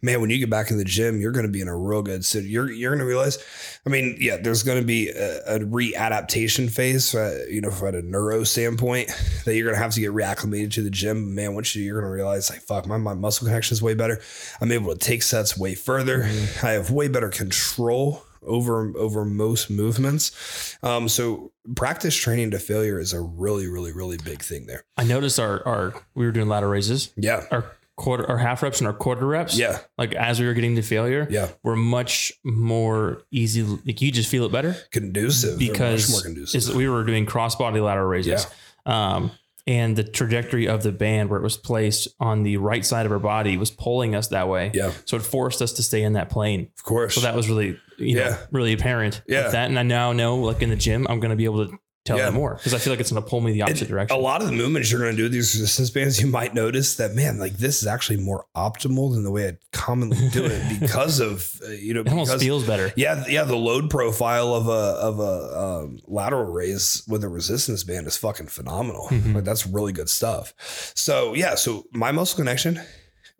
man, 0.02 0.20
when 0.20 0.28
you 0.28 0.38
get 0.38 0.50
back 0.50 0.70
in 0.70 0.76
the 0.76 0.84
gym, 0.84 1.20
you're 1.20 1.32
going 1.32 1.46
to 1.46 1.52
be 1.52 1.62
in 1.62 1.68
a 1.68 1.76
real 1.76 2.02
good 2.02 2.24
so 2.24 2.38
you're 2.38 2.70
you're 2.70 2.90
going 2.90 3.00
to 3.00 3.06
realize. 3.06 3.38
I 3.86 3.90
mean, 3.90 4.16
yeah, 4.20 4.36
there's 4.36 4.62
going 4.62 4.80
to 4.80 4.86
be 4.86 5.08
a, 5.08 5.56
a 5.56 5.58
readaptation 5.60 6.70
phase, 6.70 7.14
uh, 7.14 7.46
you 7.48 7.62
know, 7.62 7.70
from 7.70 7.94
a 7.94 8.02
neuro 8.02 8.44
standpoint 8.44 9.10
that 9.46 9.56
you're 9.56 9.64
going 9.64 9.76
to 9.76 9.82
have 9.82 9.94
to 9.94 10.00
get 10.00 10.12
reacclimated 10.12 10.72
to 10.72 10.82
the 10.82 10.90
gym. 10.90 11.34
Man, 11.34 11.54
once 11.54 11.74
you 11.74 11.82
you're 11.82 12.00
going 12.00 12.10
to 12.10 12.14
realize 12.14 12.50
like, 12.50 12.60
fuck, 12.60 12.86
my 12.86 12.98
my 12.98 13.14
muscle 13.14 13.46
connection 13.46 13.74
is 13.74 13.82
way 13.82 13.94
better. 13.94 14.20
I'm 14.60 14.72
able 14.72 14.92
to 14.92 14.98
take 14.98 15.22
sets 15.22 15.56
way 15.56 15.74
further. 15.74 16.24
I 16.62 16.72
have 16.72 16.90
way 16.90 17.08
better 17.08 17.30
control 17.30 18.24
over 18.42 18.92
over 18.96 19.24
most 19.24 19.70
movements. 19.70 20.76
Um, 20.82 21.08
so 21.08 21.52
practice 21.76 22.14
training 22.16 22.50
to 22.52 22.58
failure 22.58 22.98
is 22.98 23.12
a 23.12 23.20
really, 23.20 23.66
really, 23.68 23.92
really 23.92 24.16
big 24.18 24.42
thing 24.42 24.66
there. 24.66 24.84
I 24.96 25.04
noticed 25.04 25.38
our 25.40 25.66
our 25.66 25.94
we 26.14 26.24
were 26.26 26.32
doing 26.32 26.48
lateral 26.48 26.72
raises, 26.72 27.12
Yeah. 27.16 27.44
our 27.50 27.72
quarter, 27.96 28.24
our 28.28 28.38
half 28.38 28.62
reps 28.62 28.78
and 28.78 28.86
our 28.86 28.92
quarter 28.94 29.26
reps. 29.26 29.58
Yeah. 29.58 29.78
Like 29.98 30.14
as 30.14 30.38
we 30.38 30.46
were 30.46 30.54
getting 30.54 30.76
to 30.76 30.82
failure, 30.82 31.26
Yeah. 31.28 31.48
were 31.64 31.74
much 31.76 32.32
more 32.44 33.22
easy. 33.32 33.62
Like 33.62 34.00
you 34.00 34.12
just 34.12 34.28
feel 34.30 34.44
it 34.44 34.52
better 34.52 34.76
Conducive. 34.92 35.58
Because 35.58 36.08
much 36.08 36.14
more 36.14 36.22
conducive. 36.22 36.56
is- 36.58 36.72
we 36.72 36.88
were 36.88 37.02
doing 37.04 37.26
cross 37.26 37.56
body 37.56 37.80
lateral 37.80 38.06
raises. 38.06 38.46
Um, 38.86 39.32
and 39.68 39.94
the 39.94 40.02
trajectory 40.02 40.66
of 40.66 40.82
the 40.82 40.90
band 40.90 41.28
where 41.30 41.38
it 41.38 41.42
was 41.42 41.56
placed 41.58 42.08
on 42.18 42.42
the 42.42 42.56
right 42.56 42.84
side 42.84 43.04
of 43.06 43.12
our 43.12 43.18
body 43.20 43.56
was 43.56 43.70
pulling 43.70 44.14
us 44.16 44.28
that 44.28 44.48
way. 44.48 44.70
yeah, 44.74 44.92
So 45.04 45.16
it 45.18 45.22
forced 45.22 45.60
us 45.62 45.74
to 45.74 45.82
stay 45.82 46.02
in 46.02 46.14
that 46.14 46.30
plane. 46.30 46.70
of 46.76 46.82
course. 46.82 47.14
So 47.14 47.20
that 47.20 47.36
was 47.36 47.48
really, 47.50 47.78
you 47.98 48.16
know, 48.16 48.22
Yeah. 48.28 48.38
really 48.50 48.72
apparent. 48.72 49.20
Yeah. 49.28 49.44
With 49.44 49.52
that. 49.52 49.68
And 49.68 49.78
I 49.78 49.82
now 49.82 50.12
know, 50.12 50.36
like 50.36 50.62
in 50.62 50.70
the 50.70 50.76
gym, 50.76 51.06
I'm 51.08 51.20
going 51.20 51.30
to 51.30 51.36
be 51.36 51.44
able 51.44 51.66
to 51.68 51.78
tell 52.08 52.18
Yeah. 52.18 52.24
that 52.26 52.32
more 52.32 52.54
because 52.56 52.74
I 52.74 52.78
feel 52.78 52.92
like 52.92 53.00
it's 53.00 53.12
going 53.12 53.22
to 53.22 53.28
pull 53.28 53.40
me 53.40 53.52
the 53.52 53.62
opposite 53.62 53.82
And 53.82 53.88
direction. 53.90 54.16
A 54.16 54.20
lot 54.20 54.40
of 54.42 54.48
the 54.48 54.54
movements 54.54 54.90
you're 54.90 55.00
going 55.00 55.12
to 55.12 55.16
do 55.16 55.22
with 55.24 55.32
these 55.32 55.54
resistance 55.54 55.90
bands, 55.90 56.20
you 56.20 56.26
might 56.26 56.54
notice 56.54 56.96
that 56.96 57.14
man, 57.14 57.38
like 57.38 57.52
this 57.58 57.80
is 57.82 57.86
actually 57.86 58.18
more 58.18 58.46
optimal 58.56 59.12
than 59.14 59.22
the 59.22 59.30
way 59.30 59.48
I 59.48 59.56
commonly 59.72 60.28
do 60.30 60.44
it 60.44 60.80
because 60.80 61.20
of 61.20 61.60
uh, 61.66 61.70
you 61.70 61.94
know 61.94 62.00
it 62.00 62.08
almost 62.08 62.30
because 62.32 62.42
feels 62.42 62.66
better. 62.66 62.92
yeah 62.96 63.24
yeah 63.28 63.44
the 63.44 63.56
load 63.56 63.90
profile 63.90 64.54
of 64.54 64.66
a 64.68 64.70
of 64.70 65.20
a 65.20 65.58
um, 65.84 66.00
lateral 66.06 66.44
raise 66.50 67.02
with 67.06 67.22
a 67.24 67.28
resistance 67.28 67.84
band 67.84 68.06
is 68.06 68.16
fucking 68.16 68.48
phenomenal. 68.48 69.06
Mhm. 69.10 69.34
Like 69.34 69.44
that's 69.44 69.66
really 69.66 69.92
good 69.92 70.08
stuff. 70.08 70.54
So 70.94 71.34
yeah, 71.34 71.54
so 71.54 71.84
my 71.92 72.10
muscle 72.12 72.36
connection, 72.36 72.80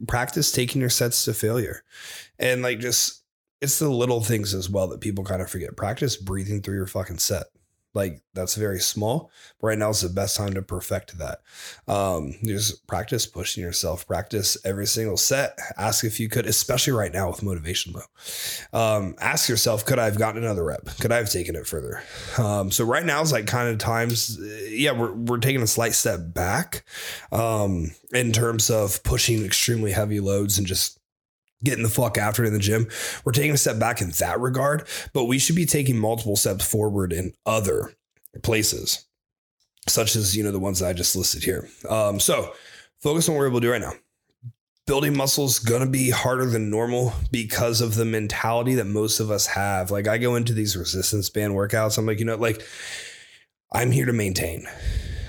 practice 0.07 0.53
taking 0.53 0.81
your 0.81 0.91
sets 0.91 1.25
to 1.25 1.35
failure, 1.35 1.83
and 2.39 2.63
like 2.63 2.79
just 2.81 3.23
it's 3.61 3.79
the 3.81 3.89
little 3.89 4.23
things 4.23 4.55
as 4.55 4.71
well 4.71 4.87
that 4.89 5.01
people 5.01 5.25
kind 5.25 5.43
of 5.43 5.51
forget. 5.51 5.77
Practice 5.77 6.17
breathing 6.17 6.63
through 6.63 6.77
your 6.77 6.87
fucking 6.87 7.19
set. 7.19 7.47
Like 7.99 8.23
that's 8.33 8.55
very 8.55 8.79
small. 8.79 9.33
Right 9.61 9.77
now 9.77 9.91
is 9.91 10.03
the 10.03 10.09
best 10.09 10.37
time 10.37 10.55
to 10.55 10.63
perfect 10.63 11.19
that. 11.19 11.41
Um, 11.89 12.33
just 12.45 12.87
practice 12.87 13.27
pushing 13.27 13.65
yourself. 13.65 14.07
Practice 14.07 14.57
every 14.65 14.87
single 14.87 15.17
set. 15.17 15.59
Ask 15.77 16.05
if 16.05 16.21
you 16.21 16.29
could, 16.29 16.47
especially 16.47 16.93
right 16.93 17.13
now 17.13 17.29
with 17.29 17.43
motivation 17.43 17.95
low. 17.95 18.03
Um, 18.73 19.17
ask 19.21 19.49
yourself, 19.49 19.85
could 19.85 19.99
I 19.99 20.05
have 20.05 20.17
gotten 20.17 20.45
another 20.45 20.63
rep? 20.63 20.87
Could 21.01 21.11
I 21.11 21.17
have 21.17 21.29
taken 21.29 21.57
it 21.57 21.67
further? 21.67 22.01
Um, 22.39 22.71
so 22.71 22.85
right 22.85 23.05
now 23.05 23.21
is 23.21 23.33
like 23.33 23.49
kind 23.49 23.69
of 23.69 23.79
times, 23.79 24.39
uh, 24.41 24.45
yeah, 24.69 24.93
we're 24.93 25.13
we're 25.15 25.39
taking 25.39 25.63
a 25.63 25.67
slight 25.67 25.95
step 25.95 26.21
back 26.33 26.85
um, 27.33 27.91
in 28.13 28.31
terms 28.31 28.71
of 28.71 29.03
pushing 29.03 29.45
extremely 29.45 29.91
heavy 29.91 30.21
loads 30.21 30.57
and 30.57 30.69
just 30.69 30.98
getting 31.65 31.83
the 31.83 31.89
fuck 31.89 32.19
after 32.19 32.45
it 32.45 32.49
in 32.49 32.53
the 32.53 32.59
gym. 32.59 32.87
We're 33.25 33.33
taking 33.33 33.53
a 33.53 33.59
step 33.59 33.79
back 33.79 34.01
in 34.01 34.11
that 34.19 34.39
regard, 34.41 34.87
but 35.13 35.25
we 35.25 35.39
should 35.39 35.57
be 35.57 35.67
taking 35.67 35.99
multiple 35.99 36.37
steps 36.37 36.65
forward 36.65 37.13
in 37.13 37.33
other 37.45 37.93
places, 38.43 39.07
such 39.89 40.15
as, 40.15 40.37
you 40.37 40.45
know, 40.45 40.53
the 40.53 40.59
ones 40.59 40.79
that 40.79 40.89
I 40.89 40.93
just 40.93 41.17
listed 41.17 41.43
here. 41.43 41.69
Um, 41.89 42.21
so 42.21 42.53
focus 43.01 43.29
on 43.29 43.35
what 43.35 43.41
we're 43.41 43.49
able 43.49 43.61
to 43.61 43.67
do 43.67 43.73
right 43.73 43.81
now. 43.81 43.95
building 44.89 45.15
muscle 45.15 45.45
is 45.45 45.59
going 45.59 45.83
to 45.83 45.91
be 45.91 46.09
harder 46.09 46.47
than 46.47 46.71
normal 46.71 47.13
because 47.31 47.83
of 47.83 47.95
the 47.95 48.07
mentality 48.07 48.75
that 48.77 48.87
most 48.87 49.21
of 49.21 49.31
us 49.31 49.47
have. 49.47 49.91
Like 49.91 50.09
I 50.09 50.17
go 50.17 50.35
into 50.35 50.55
these 50.55 50.79
resistance 50.79 51.29
band 51.29 51.53
workouts, 51.53 51.99
I'm 51.99 52.07
like, 52.07 52.19
you 52.19 52.25
know, 52.25 52.37
like 52.37 52.63
I'm 53.71 53.91
here 53.91 54.07
to 54.07 54.15
maintain. 54.15 54.67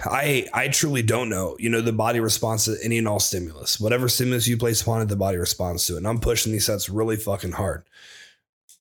I 0.06 0.48
I 0.54 0.68
truly 0.70 1.02
don't 1.02 1.30
know. 1.30 1.56
You 1.60 1.70
know, 1.70 1.82
the 1.82 1.92
body 1.94 2.20
responds 2.20 2.66
to 2.66 2.78
any 2.84 2.98
and 2.98 3.08
all 3.08 3.20
stimulus. 3.20 3.80
Whatever 3.80 4.08
stimulus 4.10 4.48
you 4.48 4.58
place 4.58 4.82
upon 4.82 5.02
it, 5.02 5.06
the 5.10 5.16
body 5.16 5.38
responds 5.38 5.86
to 5.88 5.94
it. 5.96 5.98
And 5.98 6.08
I'm 6.08 6.20
pushing 6.20 6.52
these 6.52 6.66
sets 6.66 6.90
really 6.90 7.16
fucking 7.18 7.54
hard. 7.54 7.84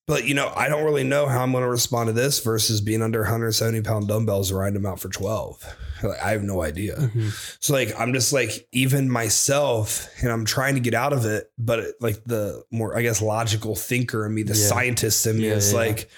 But 0.07 0.25
you 0.25 0.35
know, 0.35 0.51
I 0.57 0.69
don't 0.71 0.85
really 0.85 1.05
know 1.05 1.27
how 1.27 1.43
I'm 1.43 1.53
going 1.53 1.65
to 1.65 1.69
respond 1.69 2.07
to 2.07 2.15
this 2.15 2.41
versus 2.41 2.81
being 2.81 3.03
under 3.03 3.21
170 3.21 3.83
pound 3.83 4.09
dumbbells 4.09 4.51
and 4.51 4.59
riding 4.59 4.75
them 4.81 4.87
out 4.91 5.01
for 5.01 5.09
12. 5.11 5.77
Like, 6.03 6.19
I 6.23 6.31
have 6.31 6.45
no 6.45 6.63
idea. 6.63 6.97
Mm-hmm. 6.97 7.29
So 7.59 7.73
like 7.75 7.93
I'm 7.99 8.15
just 8.15 8.33
like 8.33 8.69
even 8.73 9.11
myself, 9.11 10.09
and 10.23 10.31
I'm 10.31 10.45
trying 10.45 10.75
to 10.75 10.81
get 10.81 10.95
out 10.95 11.13
of 11.13 11.25
it. 11.27 11.51
But 11.59 11.87
like 12.01 12.23
the 12.25 12.63
more 12.71 12.97
I 12.97 13.03
guess 13.03 13.21
logical 13.21 13.75
thinker 13.75 14.25
in 14.25 14.35
me, 14.35 14.45
the 14.45 14.55
Yeah. 14.55 14.67
scientist 14.69 15.27
in 15.27 15.39
me 15.39 15.49
Yeah, 15.49 15.55
is 15.55 15.73
yeah. 15.73 15.79
like, 15.79 16.09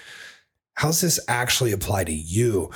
how's 0.74 1.00
this 1.00 1.18
actually 1.28 1.72
apply 1.72 2.04
to 2.04 2.12
you? 2.12 2.70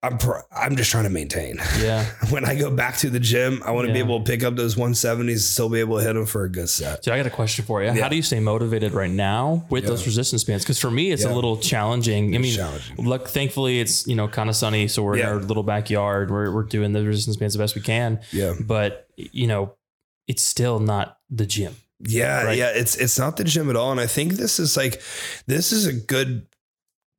I'm 0.00 0.16
pr- 0.16 0.38
I'm 0.52 0.76
just 0.76 0.92
trying 0.92 1.04
to 1.04 1.10
maintain. 1.10 1.56
Yeah. 1.80 2.04
When 2.30 2.44
I 2.44 2.54
go 2.54 2.70
back 2.70 2.98
to 2.98 3.10
the 3.10 3.18
gym, 3.18 3.62
I 3.64 3.72
want 3.72 3.88
to 3.88 3.92
be 3.92 3.98
able 3.98 4.18
to 4.22 4.24
pick 4.24 4.44
up 4.44 4.54
those 4.54 4.76
170s 4.76 5.18
and 5.30 5.40
still 5.40 5.68
be 5.68 5.80
able 5.80 5.98
to 5.98 6.04
hit 6.04 6.12
them 6.12 6.24
for 6.26 6.44
a 6.44 6.48
good 6.48 6.68
set. 6.68 7.02
Dude, 7.02 7.14
I 7.14 7.16
got 7.16 7.26
a 7.26 7.30
question 7.30 7.64
for 7.64 7.82
you. 7.82 7.88
Yeah. 7.88 8.02
How 8.02 8.08
do 8.08 8.14
you 8.14 8.22
stay 8.22 8.38
motivated 8.38 8.92
right 8.92 9.10
now 9.10 9.66
with 9.70 9.82
Yeah. 9.84 9.90
those 9.90 10.06
resistance 10.06 10.44
bands? 10.44 10.62
Because 10.64 10.78
for 10.78 10.90
me, 10.90 11.10
it's 11.10 11.24
Yeah. 11.24 11.32
a 11.32 11.34
little 11.34 11.56
challenging. 11.56 12.34
I 12.34 12.38
mean, 12.38 12.54
challenging. 12.54 12.96
look, 13.04 13.28
thankfully 13.28 13.80
it's 13.80 14.06
you 14.06 14.14
know 14.14 14.28
kind 14.28 14.48
of 14.48 14.54
sunny, 14.54 14.86
so 14.86 15.02
we're 15.02 15.16
Yeah. 15.16 15.24
in 15.24 15.28
our 15.30 15.40
little 15.40 15.64
backyard. 15.64 16.30
We're 16.30 16.52
we're 16.52 16.62
doing 16.64 16.92
the 16.92 17.02
resistance 17.04 17.36
bands 17.36 17.54
the 17.54 17.58
best 17.58 17.74
we 17.74 17.80
can, 17.82 18.20
Yeah. 18.30 18.54
but 18.60 19.08
you 19.16 19.48
know, 19.48 19.74
it's 20.28 20.42
still 20.42 20.78
not 20.78 21.18
the 21.28 21.46
gym. 21.46 21.74
Yeah, 22.06 22.44
Right. 22.44 22.56
yeah, 22.58 22.68
it's 22.72 22.94
it's 22.94 23.18
not 23.18 23.36
the 23.36 23.42
gym 23.44 23.68
at 23.68 23.74
all, 23.74 23.90
and 23.90 24.00
I 24.00 24.06
think 24.06 24.34
this 24.34 24.60
is 24.60 24.76
like 24.76 25.02
this 25.48 25.72
is 25.72 25.86
a 25.86 25.92
good 25.92 26.46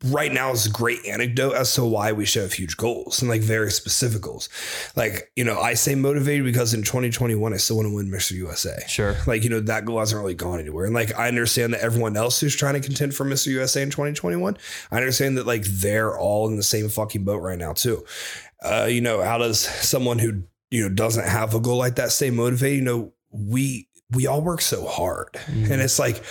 right 0.05 0.31
now 0.31 0.51
is 0.51 0.65
a 0.65 0.69
great 0.69 1.05
anecdote 1.05 1.53
as 1.53 1.73
to 1.75 1.83
why 1.83 2.11
we 2.13 2.25
should 2.25 2.43
have 2.43 2.53
huge 2.53 2.77
goals 2.77 3.21
and 3.21 3.29
like 3.29 3.41
very 3.41 3.71
specific 3.71 4.21
goals. 4.21 4.47
Like 4.95 5.31
you 5.35 5.43
know, 5.43 5.59
I 5.59 5.73
say 5.73 5.95
motivated 5.95 6.45
because 6.45 6.73
in 6.73 6.83
2021 6.83 7.53
I 7.53 7.57
still 7.57 7.77
want 7.77 7.89
to 7.89 7.95
win 7.95 8.07
Mr. 8.07 8.31
USA. 8.31 8.81
Sure. 8.87 9.17
Like 9.27 9.43
you 9.43 9.49
know 9.49 9.59
that 9.59 9.85
goal 9.85 9.99
hasn't 9.99 10.21
really 10.21 10.35
gone 10.35 10.59
anywhere, 10.59 10.85
and 10.85 10.93
like 10.93 11.17
I 11.17 11.27
understand 11.27 11.73
that 11.73 11.81
everyone 11.81 12.15
else 12.15 12.39
who's 12.39 12.55
trying 12.55 12.75
to 12.75 12.81
contend 12.81 13.13
for 13.13 13.25
Mr. 13.25 13.47
USA 13.47 13.81
in 13.81 13.89
2021, 13.89 14.57
I 14.91 14.95
understand 14.95 15.37
that 15.37 15.45
like 15.45 15.63
they're 15.63 16.17
all 16.17 16.47
in 16.47 16.55
the 16.55 16.63
same 16.63 16.87
fucking 16.89 17.25
boat 17.25 17.41
right 17.41 17.59
now 17.59 17.73
too. 17.73 18.05
Uh, 18.61 18.87
you 18.89 19.01
know, 19.01 19.21
how 19.21 19.37
does 19.37 19.59
someone 19.59 20.19
who 20.19 20.43
you 20.71 20.83
know 20.87 20.93
doesn't 20.93 21.27
have 21.27 21.53
a 21.53 21.59
goal 21.59 21.77
like 21.77 21.95
that 21.95 22.11
stay 22.11 22.29
motivated? 22.29 22.77
You 22.79 22.85
know, 22.85 23.13
we 23.31 23.88
we 24.11 24.25
all 24.27 24.41
work 24.41 24.61
so 24.61 24.85
hard, 24.87 25.27
Mhm. 25.47 25.69
and 25.71 25.81
it's 25.81 25.99
like 25.99 26.23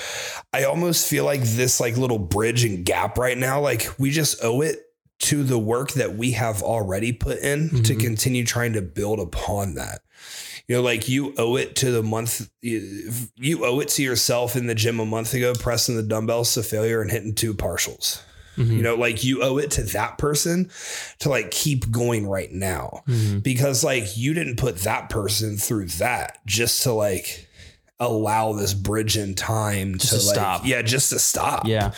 I 0.52 0.64
almost 0.64 1.06
feel 1.06 1.24
like 1.24 1.42
this 1.42 1.80
like 1.80 1.96
little 1.96 2.18
bridge 2.18 2.64
and 2.64 2.84
gap 2.84 3.18
right 3.18 3.38
now, 3.38 3.60
like 3.60 3.88
we 3.98 4.10
just 4.10 4.42
owe 4.42 4.60
it 4.62 4.80
to 5.20 5.42
the 5.42 5.58
work 5.58 5.92
that 5.94 6.16
we 6.16 6.32
have 6.32 6.62
already 6.62 7.12
put 7.12 7.38
in 7.40 7.70
to 7.84 7.94
Mhm. 7.94 8.00
continue 8.00 8.44
trying 8.44 8.72
to 8.74 8.82
build 8.82 9.18
upon 9.20 9.74
that. 9.74 10.00
You 10.68 10.76
know, 10.76 10.82
like 10.82 11.08
you 11.08 11.34
owe 11.38 11.56
it 11.56 11.74
to 11.76 11.90
the 11.90 12.02
month, 12.02 12.48
you 12.62 13.10
you 13.36 13.64
owe 13.64 13.80
it 13.80 13.88
to 13.90 14.02
yourself 14.02 14.54
in 14.54 14.66
the 14.66 14.74
gym 14.74 15.00
a 15.00 15.06
month 15.06 15.32
ago, 15.34 15.54
pressing 15.54 15.96
the 15.96 16.02
dumbbells 16.02 16.54
to 16.54 16.62
failure 16.62 17.00
and 17.00 17.10
hitting 17.10 17.34
two 17.34 17.54
partials. 17.54 18.18
Mhm. 18.56 18.76
You 18.76 18.82
know, 18.82 18.94
like 18.96 19.22
you 19.24 19.42
owe 19.42 19.56
it 19.58 19.70
to 19.72 19.82
that 19.84 20.18
person 20.18 20.68
to 21.20 21.28
like 21.28 21.50
keep 21.52 21.90
going 21.90 22.26
right 22.26 22.52
now 22.52 23.02
Mhm. 23.08 23.42
because 23.42 23.82
like 23.84 24.16
you 24.16 24.34
didn't 24.34 24.56
put 24.56 24.78
that 24.82 25.08
person 25.10 25.56
through 25.56 25.86
that 25.98 26.38
just 26.46 26.82
to 26.82 26.92
like 26.92 27.47
allow 28.00 28.52
this 28.52 28.74
bridge 28.74 29.16
in 29.16 29.34
time 29.34 29.98
Just 29.98 30.12
to, 30.12 30.18
to 30.20 30.26
like, 30.26 30.34
stop. 30.34 30.66
Yeah, 30.66 30.82
just 30.82 31.10
to 31.10 31.18
stop. 31.18 31.66
Yeah. 31.66 31.92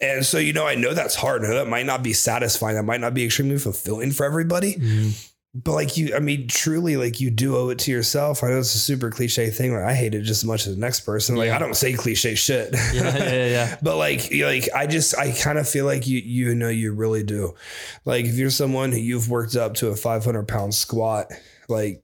And 0.00 0.24
so, 0.24 0.38
you 0.38 0.52
know, 0.52 0.66
I 0.66 0.74
know 0.74 0.94
that's 0.94 1.14
hard. 1.14 1.44
I 1.44 1.48
know 1.48 1.54
that 1.56 1.68
might 1.68 1.86
not 1.86 2.02
be 2.02 2.12
satisfying. 2.12 2.76
That 2.76 2.82
might 2.84 3.00
not 3.00 3.14
be 3.14 3.24
extremely 3.24 3.58
fulfilling 3.58 4.12
for 4.12 4.24
everybody. 4.26 4.74
Mhm. 4.76 5.28
But 5.54 5.72
like 5.72 5.96
you, 5.98 6.14
I 6.16 6.18
mean, 6.18 6.48
truly, 6.48 6.96
like 6.96 7.20
you 7.20 7.30
do 7.30 7.56
owe 7.58 7.68
it 7.68 7.78
to 7.80 7.90
yourself. 7.90 8.42
I 8.42 8.48
know 8.48 8.58
it's 8.60 8.74
a 8.74 8.78
super 8.78 9.10
cliche 9.10 9.50
thing. 9.50 9.74
Like 9.74 9.84
I 9.84 9.92
hate 9.94 10.14
it 10.14 10.22
just 10.22 10.42
as 10.42 10.46
much 10.46 10.66
as 10.66 10.74
the 10.76 10.80
next 10.80 11.00
person. 11.00 11.36
Like 11.36 11.48
Yeah. 11.48 11.56
I 11.56 11.58
don't 11.58 11.74
say 11.76 11.92
cliche 11.92 12.34
shit. 12.36 12.72
Yeah, 12.94 13.16
yeah, 13.18 13.46
yeah. 13.46 13.76
but 13.82 13.96
like, 13.98 14.30
you- 14.30 14.46
like 14.46 14.68
I 14.74 14.86
just, 14.86 15.14
I 15.18 15.32
kind 15.32 15.58
of 15.58 15.68
feel 15.68 15.84
like 15.84 16.06
you, 16.06 16.18
you 16.20 16.54
know, 16.54 16.70
you 16.70 16.94
really 16.94 17.22
do. 17.22 17.54
Like 18.06 18.24
if 18.24 18.34
you're 18.36 18.48
someone 18.48 18.92
who 18.92 18.98
you've 18.98 19.28
worked 19.28 19.54
up 19.54 19.74
to 19.74 19.88
a 19.88 19.96
500 19.96 20.48
pound 20.48 20.74
squat, 20.74 21.30
like 21.68 22.02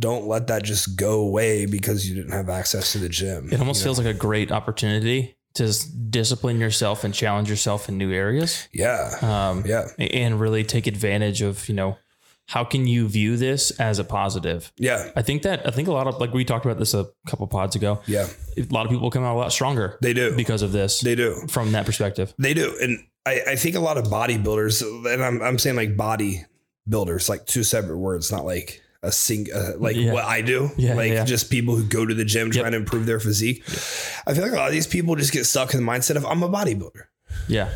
don't 0.00 0.26
let 0.26 0.46
that 0.48 0.62
just 0.64 0.96
go 0.96 1.20
away 1.20 1.66
because 1.66 2.08
you 2.08 2.14
didn't 2.16 2.32
have 2.32 2.48
access 2.48 2.92
to 2.92 2.98
the 2.98 3.08
gym. 3.08 3.48
It 3.52 3.60
almost 3.60 3.80
you 3.80 3.84
know? 3.84 3.94
feels 3.94 3.98
like 4.04 4.14
a 4.14 4.18
great 4.18 4.50
opportunity 4.50 5.36
to 5.54 5.72
discipline 6.10 6.58
yourself 6.60 7.04
and 7.04 7.12
challenge 7.12 7.50
yourself 7.50 7.88
in 7.88 7.98
new 7.98 8.12
areas. 8.12 8.68
yeah, 8.72 9.14
Um, 9.22 9.64
yeah, 9.66 9.88
and 9.98 10.40
really 10.40 10.64
take 10.64 10.86
advantage 10.86 11.42
of, 11.42 11.68
you 11.68 11.74
know, 11.74 11.98
how 12.46 12.64
can 12.64 12.86
you 12.86 13.06
view 13.08 13.36
this 13.36 13.70
as 13.78 13.98
a 13.98 14.04
positive? 14.04 14.72
yeah, 14.76 15.10
I 15.16 15.22
think 15.22 15.42
that 15.42 15.66
I 15.66 15.70
think 15.70 15.86
a 15.88 15.92
lot 15.92 16.06
of 16.06 16.18
like 16.20 16.32
we 16.32 16.44
talked 16.44 16.64
about 16.64 16.78
this 16.78 16.94
a 16.94 17.06
couple 17.28 17.46
pods 17.46 17.76
ago. 17.76 18.00
yeah. 18.06 18.26
A 18.56 18.62
lot 18.70 18.86
of 18.86 18.90
people 18.92 19.10
come 19.10 19.22
out 19.24 19.34
a 19.36 19.38
lot 19.38 19.52
stronger 19.52 19.98
They 20.02 20.12
do. 20.12 20.34
because 20.36 20.62
of 20.62 20.72
this 20.72 21.00
They 21.00 21.14
do. 21.14 21.34
from 21.48 21.72
that 21.72 21.86
perspective. 21.86 22.34
They 22.38 22.54
do. 22.54 22.76
And 22.80 22.98
I, 23.26 23.40
I 23.50 23.56
think 23.56 23.76
a 23.76 23.80
lot 23.80 23.98
of 23.98 24.04
bodybuilders, 24.06 24.82
and 25.12 25.22
I'm, 25.22 25.40
I'm 25.42 25.58
saying 25.58 25.76
like 25.76 25.96
body 25.96 26.44
builders, 26.88 27.28
like 27.28 27.46
two 27.46 27.62
separate 27.62 27.98
words, 27.98 28.32
not 28.32 28.44
like 28.44 28.82
a 29.02 29.10
sing, 29.10 29.46
uh, 29.54 29.72
like 29.78 29.96
Yeah. 29.96 30.12
what 30.12 30.24
I 30.24 30.42
do, 30.42 30.70
Yeah, 30.76 30.94
like 30.94 31.12
yeah. 31.12 31.24
just 31.24 31.50
people 31.50 31.74
who 31.76 31.84
go 31.84 32.04
to 32.04 32.14
the 32.14 32.24
gym 32.24 32.48
Yep. 32.48 32.60
trying 32.60 32.72
to 32.72 32.78
improve 32.78 33.06
their 33.06 33.20
physique. 33.20 33.62
I 34.26 34.34
feel 34.34 34.42
like 34.42 34.52
a 34.52 34.56
lot 34.56 34.68
of 34.68 34.72
these 34.74 34.86
people 34.86 35.16
just 35.16 35.32
get 35.32 35.46
stuck 35.46 35.72
in 35.74 35.84
the 35.84 35.90
mindset 35.90 36.16
of 36.16 36.24
I'm 36.26 36.42
a 36.42 36.48
bodybuilder. 36.50 37.04
Yeah. 37.48 37.70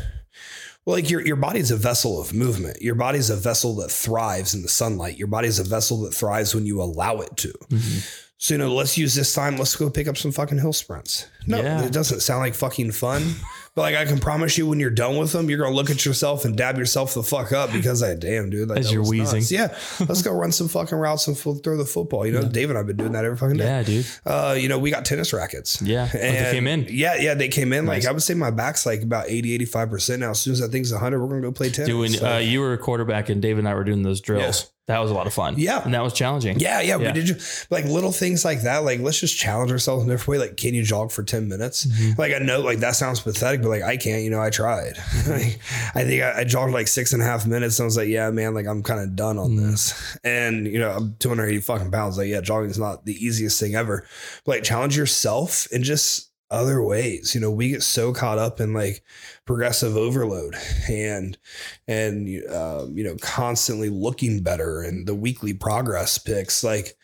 Well, 0.85 0.95
like 0.97 1.09
your 1.09 1.25
your 1.25 1.35
body's 1.35 1.71
a 1.71 1.77
vessel 1.77 2.21
of 2.21 2.31
movement. 2.33 2.79
Your 2.81 2.93
body's 2.93 3.31
a 3.31 3.35
vessel 3.35 3.75
that 3.77 3.89
thrives 3.89 4.53
in 4.53 4.61
the 4.61 4.67
sunlight. 4.69 5.17
Your 5.17 5.27
body's 5.27 5.57
a 5.57 5.63
vessel 5.63 6.01
that 6.03 6.13
thrives 6.13 6.53
when 6.53 6.67
you 6.67 6.79
allow 6.79 7.17
it 7.21 7.35
to. 7.37 7.53
Mhm. 7.71 8.05
So 8.37 8.53
you 8.53 8.57
know, 8.59 8.71
let's 8.75 8.95
use 8.95 9.15
this 9.15 9.33
time. 9.33 9.57
Let's 9.57 9.75
go 9.75 9.89
pick 9.89 10.07
up 10.07 10.17
some 10.17 10.31
fucking 10.31 10.59
hill 10.59 10.73
sprints. 10.73 11.25
No, 11.47 11.57
it 11.57 11.91
doesn't 11.91 12.19
sound 12.21 12.41
like 12.41 12.53
fucking 12.53 12.91
fun. 12.91 13.35
but 13.75 13.81
like 13.81 13.95
I 13.95 14.05
can 14.05 14.19
promise 14.19 14.57
you, 14.57 14.65
when 14.67 14.79
you're 14.79 14.89
done 14.89 15.17
with 15.17 15.31
them, 15.31 15.49
you're 15.49 15.59
gonna 15.59 15.75
look 15.75 15.89
at 15.89 16.05
yourself 16.05 16.45
and 16.45 16.55
dab 16.55 16.77
yourself 16.77 17.13
the 17.13 17.21
fuck 17.23 17.51
up 17.51 17.71
because 17.73 18.01
I 18.01 18.15
damn 18.15 18.49
dude, 18.49 18.69
like 18.69 18.79
As 18.79 18.91
you're 18.91 19.03
wheezing. 19.03 19.39
nuts. 19.39 19.51
Yeah, 19.51 19.77
let's 20.07 20.21
go 20.21 20.31
run 20.33 20.51
some 20.51 20.67
fucking 20.67 20.97
routes 20.97 21.27
and 21.27 21.37
full, 21.37 21.55
throw 21.55 21.75
the 21.77 21.85
football. 21.85 22.25
You 22.25 22.31
know, 22.33 22.43
Dave 22.47 22.69
and 22.69 22.79
I've 22.79 22.87
been 22.87 22.97
doing 22.97 23.11
that 23.11 23.25
every 23.25 23.37
fucking 23.37 23.57
day. 23.57 23.65
Yeah, 23.65 23.83
dude. 23.83 24.05
Uh, 24.25 24.55
you 24.57 24.69
know, 24.69 24.79
we 24.79 24.91
got 24.91 25.05
tennis 25.05 25.33
rackets. 25.33 25.81
Yeah. 25.81 26.03
Like 26.03 26.11
they 26.13 26.49
came 26.51 26.67
in. 26.67 26.87
Yeah, 26.89 27.15
yeah, 27.15 27.33
they 27.33 27.47
came 27.49 27.73
in. 27.73 27.85
Nice. 27.85 28.03
Like 28.03 28.09
I 28.09 28.13
would 28.13 28.23
say 28.23 28.33
my 28.33 28.51
back's 28.51 28.85
like 28.85 29.01
about 29.03 29.29
80, 29.29 29.59
85% 29.65 30.19
now. 30.19 30.31
As 30.31 30.39
soon 30.39 30.53
as 30.53 30.59
that 30.61 30.69
thing's 30.71 30.91
100, 30.91 31.19
we're 31.21 31.27
going 31.27 31.41
to 31.41 31.47
go 31.47 31.51
play 31.51 31.69
tennis. 31.69 31.89
Doing 31.89 32.11
So- 32.13 32.35
uh, 32.35 32.37
you 32.37 32.61
were 32.61 32.73
a 32.73 32.77
quarterback 32.77 33.29
and 33.29 33.41
Dave 33.41 33.57
and 33.57 33.67
I 33.67 33.73
were 33.73 33.83
doing 33.83 34.01
those 34.03 34.21
drills. 34.21 34.71
That 34.87 34.99
was 34.99 35.09
a 35.09 35.15
lot 35.15 35.25
of 35.25 35.33
fun. 35.33 35.55
Yeah. 35.57 35.81
And 35.83 35.95
that 35.95 36.03
was 36.03 36.13
challenging. 36.13 36.59
yeah, 36.59 36.79
yeah, 36.79 36.97
Yeah. 36.99 37.11
we 37.11 37.21
did 37.23 37.41
like 37.71 37.85
little 37.85 38.11
things 38.11 38.45
like 38.45 38.61
that. 38.61 38.83
Like 38.83 38.99
let's 38.99 39.19
just 39.19 39.35
challenge 39.35 39.71
ourselves 39.71 40.03
in 40.03 40.09
a 40.11 40.13
different 40.13 40.39
way. 40.39 40.47
Like, 40.47 40.57
can 40.57 40.75
you 40.75 40.83
jog 40.83 41.11
for 41.11 41.23
10 41.23 41.47
minutes? 41.47 41.87
Mm-hmm. 41.87 42.21
Like 42.21 42.33
I 42.35 42.37
know 42.37 42.59
like 42.61 42.79
that 42.79 42.95
sounds 42.95 43.19
pathetic, 43.19 43.63
but 43.63 43.69
like 43.69 43.81
I 43.81 43.97
can't, 43.97 44.21
you 44.21 44.29
know, 44.29 44.39
I 44.39 44.51
tried. 44.51 44.93
like, 45.27 45.59
I 45.95 46.03
think 46.03 46.21
I, 46.21 46.41
I 46.41 46.43
jogged 46.43 46.71
like 46.73 46.87
six 46.87 47.13
and 47.13 47.21
a 47.23 47.25
half 47.25 47.47
minutes. 47.47 47.79
And 47.79 47.85
I 47.85 47.87
was 47.87 47.97
like, 47.97 48.09
yeah, 48.09 48.29
man, 48.29 48.53
like 48.53 48.67
I'm 48.67 48.83
kind 48.83 48.99
of 48.99 49.15
done 49.15 49.39
on 49.39 49.51
Mm. 49.55 49.71
this. 49.71 50.17
And 50.23 50.67
you 50.67 50.77
know, 50.77 50.91
I'm 50.91 51.15
280 51.17 51.61
fucking 51.61 51.89
pounds. 51.91 52.19
Like, 52.19 52.27
yeah, 52.27 52.41
jogging 52.41 52.69
is 52.69 52.77
not 52.77 53.05
the 53.05 53.13
easiest 53.13 53.59
thing 53.59 53.73
ever. 53.73 54.05
But 54.45 54.51
like 54.57 54.63
challenge 54.63 54.95
yourself 54.95 55.67
and 55.73 55.83
just 55.83 56.29
other 56.51 56.81
ways. 56.81 57.33
You 57.35 57.41
know, 57.41 57.51
we 57.51 57.69
get 57.69 57.83
so 57.83 58.13
caught 58.13 58.37
up 58.37 58.59
in 58.59 58.73
like 58.73 59.03
progressive 59.45 59.95
overload 59.97 60.55
and 60.89 61.37
and 61.87 62.27
um, 62.51 62.97
you 62.97 63.03
know 63.03 63.15
constantly 63.21 63.89
looking 63.89 64.41
better 64.43 64.81
and 64.81 65.07
the 65.07 65.15
weekly 65.15 65.53
progress 65.53 66.17
picks 66.17 66.63
like 66.63 66.95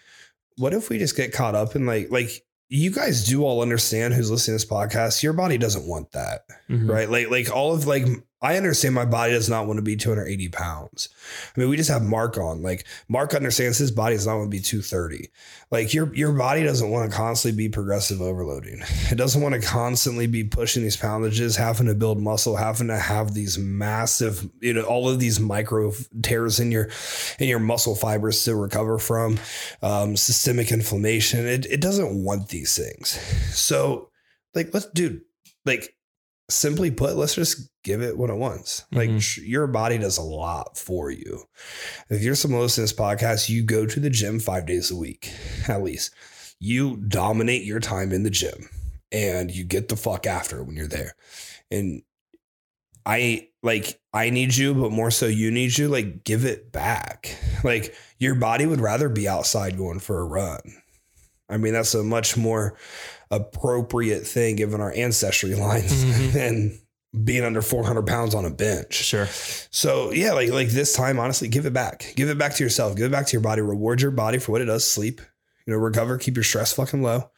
what 0.57 0.73
if 0.73 0.89
we 0.89 0.97
just 0.97 1.15
get 1.15 1.31
caught 1.33 1.55
up 1.55 1.75
in 1.75 1.85
like 1.85 2.09
like 2.11 2.43
you 2.69 2.91
guys 2.91 3.25
do 3.25 3.43
all 3.43 3.61
understand 3.61 4.13
who's 4.13 4.29
listening 4.31 4.57
to 4.57 4.63
this 4.63 4.71
podcast 4.71 5.21
your 5.23 5.33
body 5.33 5.57
doesn't 5.57 5.87
want 5.87 6.11
that 6.11 6.41
Mhm. 6.69 6.89
right 6.89 7.09
like 7.09 7.29
like 7.29 7.51
all 7.55 7.73
of 7.73 7.85
like 7.87 8.05
i 8.41 8.57
understand 8.57 8.95
my 8.95 9.05
body 9.05 9.33
does 9.33 9.49
not 9.49 9.67
want 9.67 9.77
to 9.77 9.83
be 9.83 9.95
280 9.95 10.49
pounds. 10.49 11.09
I 11.55 11.59
mean 11.59 11.69
we 11.69 11.77
just 11.77 11.89
have 11.89 12.03
mark 12.03 12.37
on. 12.37 12.61
Like 12.61 12.85
mark 13.07 13.33
understands 13.33 13.77
his 13.77 13.91
body 13.91 14.15
does 14.15 14.27
not 14.27 14.37
want 14.37 14.51
to 14.51 14.57
be 14.57 14.61
230 14.61 15.29
like 15.71 15.93
your 15.93 16.13
your 16.13 16.33
body 16.33 16.63
doesn't 16.63 16.89
want 16.89 17.09
to 17.09 17.15
constantly 17.15 17.57
be 17.57 17.69
progressive 17.69 18.21
overloading. 18.21 18.83
It 19.09 19.15
doesn't 19.15 19.41
want 19.41 19.55
to 19.55 19.61
constantly 19.61 20.27
be 20.27 20.43
pushing 20.43 20.83
these 20.83 20.97
poundages 20.97 21.55
having 21.55 21.87
to 21.87 21.95
build 21.95 22.19
muscle 22.19 22.57
having 22.57 22.87
to 22.87 22.99
have 22.99 23.33
these 23.33 23.57
massive 23.57 24.49
you 24.59 24.73
know 24.73 24.83
all 24.83 25.09
of 25.09 25.19
these 25.19 25.39
micro 25.39 25.93
tears 26.21 26.59
in 26.59 26.71
your 26.71 26.89
in 27.39 27.47
your 27.47 27.59
muscle 27.59 27.95
fibers 27.95 28.43
to 28.43 28.55
recover 28.55 28.99
from 28.99 29.39
um, 29.81 30.17
systemic 30.17 30.71
inflammation. 30.71 31.47
It, 31.47 31.65
it 31.67 31.81
doesn't 31.81 32.23
want 32.23 32.49
these 32.49 32.75
things. 32.75 33.09
So 33.55 34.09
like 34.53 34.73
let's 34.73 34.87
dude 34.87 35.21
like 35.65 35.95
simply 36.51 36.91
put 36.91 37.15
let's 37.15 37.35
just 37.35 37.69
give 37.83 38.01
it 38.01 38.17
what 38.17 38.29
it 38.29 38.35
wants 38.37 38.85
like 38.91 39.09
Mhm. 39.09 39.21
tr- 39.21 39.41
your 39.41 39.67
body 39.67 39.97
does 39.97 40.17
a 40.17 40.21
lot 40.23 40.77
for 40.77 41.09
you 41.09 41.43
if 42.09 42.21
you're 42.21 42.35
someone 42.35 42.61
listening 42.61 42.87
to 42.87 42.93
this 42.93 42.99
podcast 42.99 43.49
you 43.49 43.63
go 43.63 43.85
to 43.85 43.99
the 43.99 44.09
gym 44.09 44.39
five 44.39 44.65
days 44.65 44.91
a 44.91 44.95
week 44.95 45.31
at 45.67 45.81
least 45.81 46.11
you 46.59 46.97
dominate 46.97 47.63
your 47.63 47.79
time 47.79 48.11
in 48.11 48.23
the 48.23 48.29
gym 48.29 48.69
and 49.11 49.49
you 49.51 49.63
get 49.63 49.87
the 49.89 49.95
fuck 49.97 50.27
after 50.27 50.63
when 50.63 50.75
you're 50.75 50.87
there. 50.87 51.15
And 51.71 52.03
I 53.05 53.47
like 53.63 53.99
I 54.13 54.29
need 54.29 54.55
you, 54.55 54.73
but 54.75 54.91
more 54.91 55.09
so 55.11 55.25
you 55.25 55.49
need 55.51 55.77
you. 55.77 55.87
Like 55.89 56.23
give 56.23 56.45
it 56.45 56.71
back. 56.71 57.35
Like 57.63 57.95
your 58.19 58.35
body 58.35 58.65
would 58.65 58.79
rather 58.79 59.09
be 59.09 59.27
outside 59.27 59.77
going 59.77 59.99
for 59.99 60.19
a 60.19 60.23
run. 60.25 60.59
I 61.49 61.57
mean, 61.57 61.73
that's 61.73 61.93
a 61.95 62.03
much 62.03 62.37
more 62.37 62.77
appropriate 63.31 64.27
thing 64.27 64.55
given 64.57 64.81
our 64.81 64.91
ancestry 64.93 65.55
lines 65.55 66.03
Mhm. 66.05 66.31
than 66.33 66.79
being 67.25 67.43
under 67.43 67.61
400 67.61 68.05
pounds 68.07 68.33
on 68.35 68.45
a 68.45 68.49
bench. 68.49 68.93
Sure. 68.93 69.27
So 69.71 70.11
yeah, 70.11 70.31
like 70.33 70.49
like 70.51 70.69
this 70.69 70.93
time, 70.93 71.19
honestly, 71.19 71.47
give 71.47 71.65
it 71.65 71.73
back. 71.73 72.13
Give 72.15 72.29
it 72.29 72.37
back 72.37 72.55
to 72.55 72.63
yourself. 72.63 72.95
Give 72.95 73.05
it 73.05 73.11
back 73.11 73.27
to 73.27 73.33
your 73.33 73.41
body. 73.41 73.61
Reward 73.61 74.01
your 74.01 74.11
body 74.11 74.37
for 74.37 74.51
what 74.53 74.61
it 74.61 74.65
does. 74.65 74.87
Sleep. 74.87 75.19
You 75.67 75.73
know, 75.73 75.79
recover. 75.79 76.17
Keep 76.17 76.37
your 76.37 76.43
stress 76.43 76.73
fucking 76.73 77.03
low. 77.03 77.29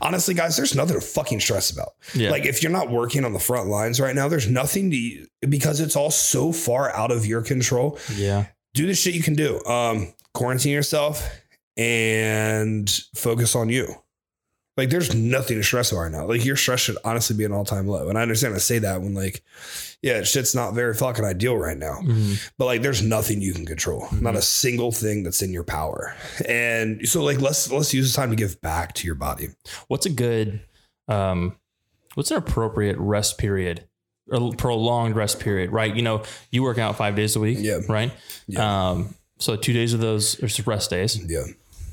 Honestly, 0.00 0.34
guys, 0.34 0.56
there's 0.56 0.74
nothing 0.76 0.94
to 0.94 1.04
fucking 1.04 1.40
stress 1.40 1.70
about. 1.70 1.88
Yeah. 2.14 2.30
Like 2.30 2.44
if 2.46 2.62
you're 2.62 2.70
not 2.70 2.90
working 2.90 3.24
on 3.24 3.32
the 3.32 3.40
front 3.40 3.68
lines 3.68 4.00
right 4.00 4.14
now, 4.14 4.28
there's 4.28 4.48
nothing 4.48 4.90
to 4.92 5.26
because 5.48 5.80
it's 5.80 5.96
all 5.96 6.10
so 6.12 6.52
far 6.52 6.94
out 6.94 7.10
of 7.10 7.26
your 7.26 7.42
control. 7.42 7.98
yeah. 8.14 8.46
Do 8.74 8.86
the 8.86 8.94
shit 8.94 9.14
you 9.14 9.22
can 9.22 9.34
do. 9.34 9.62
Um, 9.64 10.14
quarantine 10.32 10.72
yourself 10.72 11.28
and 11.76 12.88
focus 13.14 13.54
on 13.56 13.68
you. 13.68 13.94
Like 14.76 14.88
there's 14.88 15.14
nothing 15.14 15.58
to 15.58 15.62
stress 15.62 15.92
about 15.92 16.00
right 16.00 16.12
now. 16.12 16.24
Like 16.26 16.44
your 16.46 16.56
stress 16.56 16.80
should 16.80 16.96
honestly 17.04 17.36
be 17.36 17.44
an 17.44 17.52
all 17.52 17.64
time 17.64 17.86
low. 17.86 18.08
And 18.08 18.16
I 18.16 18.22
understand 18.22 18.54
I 18.54 18.58
say 18.58 18.78
that 18.78 19.02
when 19.02 19.12
like, 19.14 19.42
yeah, 20.00 20.22
shit's 20.22 20.54
not 20.54 20.72
very 20.72 20.94
fucking 20.94 21.24
ideal 21.24 21.58
right 21.58 21.76
now. 21.76 21.98
Mhm. 22.02 22.50
But 22.56 22.64
like 22.64 22.80
there's 22.82 23.02
nothing 23.02 23.42
you 23.42 23.52
can 23.52 23.66
control. 23.66 24.08
Not 24.12 24.34
a 24.34 24.40
single 24.42 24.90
thing 24.90 25.24
that's 25.24 25.42
in 25.42 25.52
your 25.52 25.62
power. 25.64 26.14
And 26.48 27.06
so 27.06 27.22
like 27.22 27.38
let's 27.40 27.70
let's 27.70 27.92
use 27.92 28.06
this 28.06 28.16
time 28.16 28.30
to 28.30 28.36
give 28.36 28.60
back 28.62 28.94
to 28.94 29.06
your 29.06 29.14
body. 29.14 29.48
What's 29.88 30.06
a 30.06 30.10
good, 30.10 30.60
um, 31.06 31.56
what's 32.14 32.30
an 32.30 32.38
appropriate 32.38 32.96
rest 32.98 33.36
period? 33.36 33.86
A 34.30 34.52
prolonged 34.52 35.16
rest 35.16 35.38
period, 35.40 35.70
right? 35.70 35.94
You 35.94 36.00
know, 36.02 36.22
you 36.50 36.62
work 36.62 36.78
out 36.78 36.96
five 36.96 37.14
days 37.14 37.36
a 37.36 37.40
week, 37.40 37.58
Yeah. 37.60 37.80
right? 37.88 38.10
Yeah. 38.46 38.90
Um, 38.90 39.14
so 39.38 39.56
two 39.56 39.74
days 39.74 39.92
of 39.92 40.00
those 40.00 40.36
are 40.42 40.46
just 40.46 40.66
rest 40.66 40.88
days, 40.88 41.18
Yeah. 41.28 41.42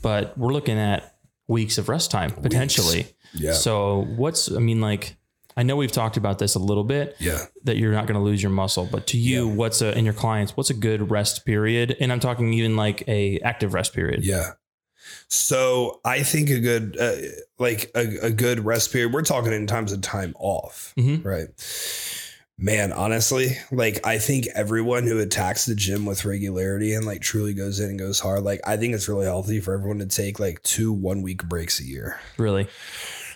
but 0.01 0.37
we're 0.37 0.53
looking 0.53 0.77
at 0.77 1.15
weeks 1.49 1.77
of 1.77 1.89
rest 1.89 2.09
time 2.11 2.31
potentially. 2.31 3.07
Yeah. 3.33 3.51
So 3.53 4.05
what's, 4.15 4.49
I 4.49 4.59
mean, 4.59 4.79
like, 4.79 5.17
I 5.57 5.63
know 5.63 5.75
we've 5.75 5.91
talked 5.91 6.15
about 6.15 6.39
this 6.39 6.55
a 6.55 6.59
little 6.59 6.85
bit 6.85 7.15
Yeah. 7.19 7.45
that 7.65 7.75
you're 7.75 7.91
not 7.91 8.05
going 8.07 8.17
to 8.17 8.23
lose 8.23 8.41
your 8.41 8.51
muscle, 8.51 8.87
but 8.89 9.07
to 9.07 9.17
you, 9.17 9.45
what's 9.47 9.81
a, 9.81 9.97
in 9.97 10.05
your 10.05 10.13
clients, 10.13 10.55
what's 10.55 10.69
a 10.69 10.73
good 10.73 11.11
rest 11.11 11.45
period? 11.45 11.97
And 11.99 12.11
I'm 12.13 12.21
talking 12.21 12.53
even 12.53 12.77
like 12.77 13.03
a 13.09 13.39
active 13.39 13.73
rest 13.73 13.93
period. 13.93 14.23
Yeah. 14.23 14.51
So 15.27 15.99
I 16.05 16.23
think 16.23 16.49
a 16.49 16.59
good, 16.59 16.97
uh, 16.99 17.15
like 17.57 17.91
a, 17.95 18.27
a 18.27 18.31
good 18.31 18.63
rest 18.63 18.91
period, 18.93 19.11
we're 19.13 19.21
talking 19.23 19.51
in 19.51 19.67
times 19.67 19.91
of 19.91 20.01
time 20.01 20.33
off, 20.39 20.93
Mhm. 20.97 21.25
right? 21.25 21.47
Man, 22.61 22.91
honestly, 22.91 23.57
like 23.71 24.05
I 24.05 24.17
think 24.17 24.45
everyone 24.53 25.05
who 25.07 25.17
attacks 25.19 25.65
the 25.65 25.75
gym 25.75 26.05
with 26.05 26.25
regularity 26.25 26.93
and 26.93 27.05
like 27.05 27.21
truly 27.21 27.53
goes 27.53 27.79
in 27.79 27.89
and 27.91 27.97
goes 27.99 28.19
hard, 28.19 28.43
like 28.43 28.59
I 28.67 28.75
think 28.75 28.93
it's 28.93 29.07
really 29.07 29.25
healthy 29.25 29.61
for 29.61 29.73
everyone 29.73 29.99
to 29.99 30.05
take 30.05 30.39
like 30.41 30.61
two 30.63 30.91
one 30.91 31.21
week 31.21 31.43
breaks 31.45 31.79
a 31.79 31.85
year. 31.85 32.19
Really? 32.37 32.67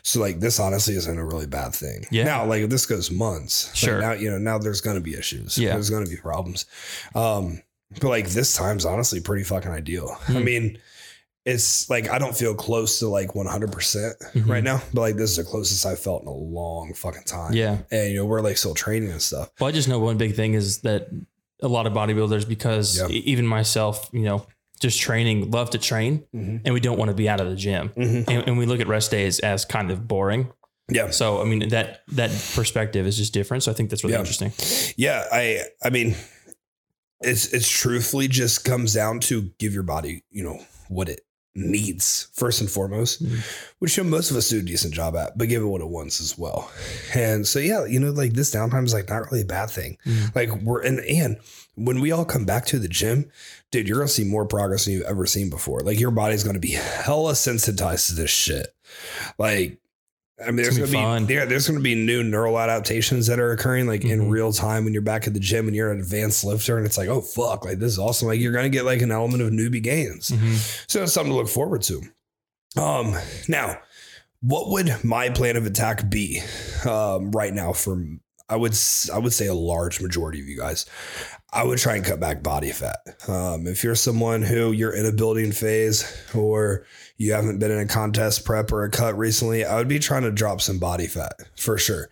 So 0.01 0.19
like 0.19 0.41
this 0.41 0.59
honestly 0.59 0.95
isn't 0.95 1.17
a 1.17 1.23
really 1.25 1.47
bad 1.47 1.73
thing. 1.73 2.05
Yeah. 2.11 2.25
Now 2.25 2.45
like 2.45 2.63
if 2.63 2.69
this 2.69 2.85
goes 2.85 3.09
months, 3.11 3.67
like, 3.69 3.75
Sure. 3.77 4.01
now 4.01 4.11
you 4.11 4.29
know 4.29 4.37
now 4.39 4.57
there's 4.57 4.81
gonna 4.81 4.99
be 4.99 5.13
issues. 5.13 5.57
Yeah. 5.57 5.71
There's 5.73 5.89
gonna 5.89 6.05
be 6.09 6.17
problems. 6.17 6.65
Um, 7.15 7.61
but 8.01 8.09
like 8.09 8.27
this 8.27 8.53
time's 8.53 8.83
honestly 8.83 9.21
pretty 9.21 9.45
fucking 9.45 9.71
ideal. 9.71 10.17
I 10.27 10.33
Hmm. 10.33 10.43
mean, 10.43 10.77
it's 11.45 11.89
like 11.89 12.09
I 12.09 12.19
don't 12.19 12.35
feel 12.35 12.53
close 12.55 12.99
to 12.99 13.07
like 13.09 13.35
100 13.35 13.71
percent 13.71 14.15
Mhm. 14.33 14.47
right 14.47 14.63
now, 14.63 14.81
but 14.93 15.01
like 15.01 15.15
this 15.15 15.31
is 15.31 15.37
the 15.37 15.43
closest 15.43 15.85
I've 15.85 15.99
felt 15.99 16.21
in 16.21 16.27
a 16.27 16.33
long 16.33 16.93
fucking 16.93 17.23
time. 17.25 17.53
Yeah. 17.53 17.79
and 17.91 18.11
you 18.11 18.17
know 18.17 18.25
we're 18.25 18.41
like 18.41 18.57
still 18.57 18.73
training 18.73 19.11
and 19.11 19.21
stuff. 19.21 19.49
Well, 19.59 19.67
I 19.67 19.71
just 19.71 19.87
know 19.87 19.99
one 19.99 20.17
big 20.17 20.35
thing 20.35 20.53
is 20.53 20.79
that 20.81 21.07
a 21.61 21.67
lot 21.67 21.85
of 21.87 21.93
bodybuilders, 21.93 22.47
because 22.47 22.97
Yeah. 22.97 23.07
even 23.09 23.45
myself, 23.47 24.09
you 24.13 24.21
know, 24.23 24.45
just 24.79 24.99
training, 24.99 25.49
love 25.51 25.69
to 25.69 25.77
train, 25.77 26.25
Mhm. 26.35 26.61
and 26.65 26.73
we 26.73 26.79
don't 26.81 26.97
want 26.97 27.09
to 27.09 27.15
be 27.15 27.29
out 27.29 27.39
of 27.39 27.49
the 27.49 27.55
gym, 27.55 27.89
Mhm. 27.95 28.27
and, 28.27 28.47
and 28.47 28.57
we 28.57 28.65
look 28.65 28.79
at 28.81 28.87
rest 28.87 29.11
days 29.11 29.39
as 29.39 29.63
kind 29.65 29.91
of 29.91 30.07
boring. 30.07 30.49
Yeah, 30.91 31.11
So, 31.11 31.41
I 31.41 31.45
mean, 31.45 31.69
that 31.69 32.01
that 32.09 32.31
perspective 32.55 33.07
is 33.07 33.15
just 33.17 33.33
different. 33.33 33.63
So, 33.63 33.71
I 33.71 33.75
think 33.75 33.89
that's 33.89 34.03
really 34.03 34.13
Yeah. 34.15 34.19
interesting. 34.19 34.51
yeah. 34.97 35.23
I 35.31 35.61
I 35.81 35.89
mean, 35.89 36.15
it's 37.21 37.47
it's 37.47 37.69
truthfully 37.69 38.27
just 38.27 38.65
comes 38.65 38.93
down 38.93 39.19
to 39.21 39.49
give 39.59 39.73
your 39.73 39.83
body 39.83 40.23
you 40.29 40.43
know 40.43 40.59
what 40.89 41.07
it 41.07 41.21
needs 41.55 42.27
first 42.33 42.61
and 42.61 42.69
foremost, 42.69 43.23
Mhm. 43.23 43.39
which 43.79 43.95
you 43.97 44.03
know, 44.03 44.09
most 44.09 44.31
of 44.31 44.37
us 44.37 44.49
do 44.49 44.59
a 44.59 44.61
decent 44.63 44.93
job 44.93 45.15
at, 45.15 45.37
but 45.37 45.47
give 45.49 45.61
it 45.61 45.65
what 45.65 45.81
it 45.81 45.87
wants 45.89 46.19
as 46.19 46.37
well. 46.37 46.71
And 47.13 47.47
so 47.47 47.59
yeah, 47.59 47.85
you 47.85 47.99
know, 47.99 48.11
like 48.11 48.33
this 48.33 48.51
downtime 48.51 48.85
is 48.85 48.93
like 48.93 49.09
not 49.09 49.29
really 49.31 49.43
a 49.43 49.45
bad 49.45 49.69
thing. 49.69 49.97
Mhm. 50.05 50.35
Like 50.35 50.61
we're 50.63 50.81
and 50.81 50.99
and 51.01 51.37
when 51.75 52.01
we 52.01 52.11
all 52.11 52.25
come 52.25 52.45
back 52.45 52.65
to 52.67 52.79
the 52.79 52.87
gym, 52.87 53.29
dude, 53.71 53.87
you're 53.87 53.97
gonna 53.99 54.07
see 54.07 54.23
more 54.23 54.45
progress 54.45 54.85
than 54.85 54.93
you've 54.95 55.03
ever 55.03 55.25
seen 55.25 55.49
before. 55.49 55.81
Like 55.81 55.99
your 55.99 56.11
body's 56.11 56.43
gonna 56.43 56.59
be 56.59 56.71
hella 56.71 57.35
sensitized 57.35 58.07
to 58.07 58.15
this 58.15 58.31
shit. 58.31 58.73
Like 59.37 59.77
I 60.43 60.47
mean, 60.47 60.57
there's 60.57 60.77
gonna 60.77 60.91
gonna 60.91 61.25
be 61.25 61.33
yeah, 61.33 61.45
there's 61.45 61.67
gonna 61.67 61.79
be 61.79 61.95
new 61.95 62.23
neural 62.23 62.59
adaptations 62.59 63.27
that 63.27 63.39
are 63.39 63.51
occurring 63.51 63.87
like 63.87 64.03
in 64.05 64.21
Mhm. 64.21 64.29
real 64.29 64.51
time 64.53 64.83
when 64.83 64.93
you're 64.93 65.01
back 65.01 65.25
at 65.27 65.33
the 65.33 65.39
gym 65.39 65.67
and 65.67 65.75
you're 65.75 65.91
an 65.91 65.99
advanced 65.99 66.43
lifter, 66.43 66.77
and 66.77 66.85
it's 66.85 66.97
like, 66.97 67.09
oh 67.09 67.21
fuck, 67.21 67.65
like 67.65 67.79
this 67.79 67.91
is 67.93 67.99
awesome. 67.99 68.27
Like 68.27 68.39
you're 68.39 68.51
gonna 68.53 68.69
get 68.69 68.85
like 68.85 69.01
an 69.01 69.11
element 69.11 69.41
of 69.41 69.49
newbie 69.51 69.81
gains. 69.83 70.29
Mhm. 70.29 70.89
So 70.89 71.03
it's 71.03 71.13
something 71.13 71.31
to 71.31 71.37
look 71.37 71.49
forward 71.49 71.81
to. 71.83 72.01
Um, 72.75 73.15
now, 73.47 73.77
what 74.41 74.69
would 74.71 75.03
my 75.03 75.29
plan 75.29 75.55
of 75.57 75.65
attack 75.65 76.09
be 76.09 76.41
um, 76.85 77.31
right 77.31 77.53
now? 77.53 77.71
For 77.73 78.03
I 78.49 78.55
would 78.57 78.77
I 79.13 79.17
would 79.19 79.33
say 79.33 79.47
a 79.47 79.53
large 79.53 80.01
majority 80.01 80.39
of 80.41 80.47
you 80.47 80.57
guys, 80.57 80.85
I 81.53 81.63
would 81.63 81.77
try 81.77 81.95
and 81.95 82.03
cut 82.03 82.19
back 82.19 82.41
body 82.41 82.71
fat. 82.71 82.97
Um, 83.27 83.67
if 83.67 83.83
you're 83.83 83.93
someone 83.93 84.41
who 84.41 84.71
you're 84.71 84.95
in 84.95 85.05
a 85.05 85.11
building 85.11 85.51
phase 85.51 86.03
or 86.33 86.85
you 87.17 87.33
haven't 87.33 87.59
been 87.59 87.69
in 87.69 87.77
a 87.77 87.85
contest 87.85 88.43
prep 88.43 88.71
or 88.71 88.83
a 88.83 88.89
cut 88.89 89.15
recently, 89.15 89.63
I 89.63 89.75
would 89.75 89.87
be 89.87 89.99
trying 89.99 90.23
to 90.23 90.31
drop 90.31 90.61
some 90.61 90.79
body 90.79 91.05
fat 91.05 91.33
for 91.55 91.77
sure. 91.77 92.09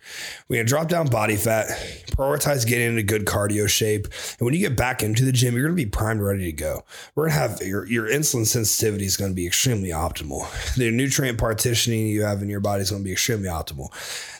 We 0.48 0.58
can 0.58 0.66
drop 0.66 0.86
down 0.86 1.08
body 1.08 1.34
fat, 1.34 1.66
prioritize 2.12 2.64
getting 2.64 2.90
into 2.90 3.02
good 3.02 3.24
cardio 3.24 3.68
shape. 3.68 4.04
And 4.38 4.46
when 4.46 4.54
you 4.54 4.60
get 4.60 4.76
back 4.76 5.02
into 5.02 5.24
the 5.24 5.32
gym, 5.32 5.54
you're 5.54 5.64
going 5.64 5.76
to 5.76 5.84
be 5.84 5.90
primed, 5.90 6.20
ready 6.20 6.44
to 6.44 6.52
go. 6.52 6.84
We're 7.16 7.24
going 7.28 7.34
to 7.34 7.40
have 7.40 7.62
your, 7.62 7.84
your 7.86 8.08
insulin 8.08 8.46
sensitivity 8.46 9.06
is 9.06 9.16
going 9.16 9.32
to 9.32 9.36
be 9.36 9.46
extremely 9.46 9.90
optimal. 9.90 10.46
The 10.82 10.90
nutrient 10.90 11.38
partitioning 11.38 12.06
you 12.06 12.22
have 12.22 12.42
in 12.42 12.48
your 12.48 12.60
body 12.60 12.82
is 12.82 12.90
going 12.90 13.02
to 13.02 13.04
be 13.04 13.12
extremely 13.12 13.48
optimal. 13.48 13.88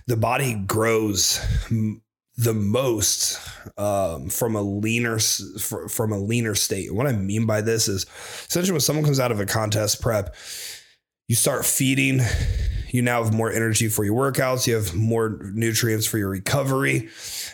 The 0.07 0.17
body 0.17 0.55
grows 0.55 1.41
m- 1.71 2.03
the 2.37 2.55
most 2.55 3.39
um, 3.77 4.29
from 4.29 4.57
a 4.57 4.63
leaner 4.63 5.19
from 5.19 6.13
a 6.13 6.19
leaner 6.19 6.55
state. 6.55 6.89
And 6.89 6.97
what 6.97 7.07
I 7.07 7.13
mean 7.13 7.47
by 7.47 7.61
this 7.61 7.89
is 7.89 8.07
essentially 8.49 8.73
when 8.73 8.81
someone 8.81 9.05
comes 9.05 9.21
out 9.21 9.33
of 9.33 9.41
a 9.41 9.47
contest 9.47 10.01
prep, 10.01 10.35
you 11.29 11.35
start 11.35 11.65
feeding. 11.65 12.21
You 12.89 13.03
now 13.03 13.23
have 13.25 13.33
more 13.33 13.51
energy 13.51 13.89
for 13.89 14.05
your 14.05 14.15
workouts. 14.15 14.67
You 14.67 14.75
have 14.75 14.95
more 14.95 15.41
nutrients 15.55 16.07
for 16.07 16.19
your 16.19 16.29
recovery. 16.29 17.09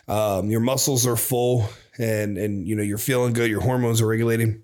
Um, 0.08 0.50
your 0.50 0.60
muscles 0.60 1.06
are 1.06 1.16
full, 1.16 1.68
and 1.98 2.36
and 2.38 2.66
you 2.66 2.74
know 2.74 2.82
you're 2.82 2.98
feeling 2.98 3.32
good. 3.32 3.50
Your 3.50 3.60
hormones 3.60 4.00
are 4.00 4.06
regulating. 4.06 4.62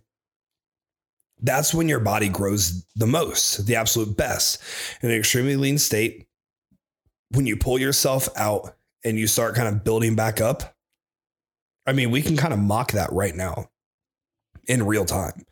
That's 1.41 1.75
when 1.75 1.89
your 1.89 2.01
body 2.01 2.29
grows 2.29 2.85
the 2.97 3.07
most, 3.07 3.67
the 3.67 3.77
absolute 3.77 4.17
best, 4.17 4.63
in 5.03 5.11
an 5.11 5.17
extremely 5.17 5.57
lean 5.57 5.79
state. 5.79 6.27
When 7.31 7.47
you 7.47 7.57
pull 7.57 7.79
yourself 7.79 8.29
out 8.37 8.75
and 9.05 9.19
you 9.19 9.27
start 9.27 9.55
kind 9.55 9.69
of 9.69 9.85
building 9.85 10.17
back 10.17 10.41
up, 10.41 10.75
I 11.87 11.93
mean, 11.93 12.11
we 12.11 12.23
can 12.23 12.37
kind 12.37 12.53
of 12.53 12.59
mock 12.59 12.93
that 12.93 13.13
right 13.13 13.35
now 13.35 13.69
in 14.67 14.87
real 14.87 15.05
time 15.05 15.45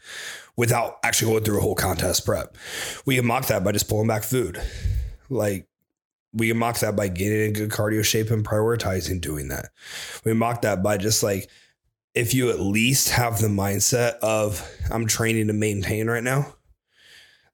without 0.57 0.99
actually 1.03 1.33
going 1.33 1.45
through 1.45 1.59
a 1.59 1.63
whole 1.63 1.75
contest 1.75 2.25
prep. 2.25 2.57
We 3.05 3.17
can 3.17 3.27
mock 3.27 3.47
that 3.47 3.65
by 3.65 3.73
just 3.73 3.89
pulling 3.89 4.09
back 4.09 4.23
food. 4.23 4.61
Like 5.29 5.67
we 6.33 6.49
can 6.49 6.59
mock 6.59 6.79
that 6.79 6.97
by 6.97 7.09
getting 7.09 7.47
in 7.47 7.53
good 7.53 7.71
cardio 7.71 8.05
shape 8.05 8.31
and 8.31 8.45
prioritizing 8.45 9.21
doing 9.21 9.49
that. 9.49 9.71
We 10.25 10.33
mock 10.33 10.63
that 10.63 10.83
by 10.83 10.97
just 10.97 11.23
like 11.23 11.51
if 12.15 12.35
you 12.35 12.51
at 12.51 12.61
least 12.61 13.11
have 13.11 13.41
the 13.41 13.49
mindset 13.49 14.19
of 14.21 14.67
I'm 14.91 15.07
training 15.07 15.49
to 15.49 15.53
maintain 15.53 16.09
right 16.09 16.23
now. 16.23 16.55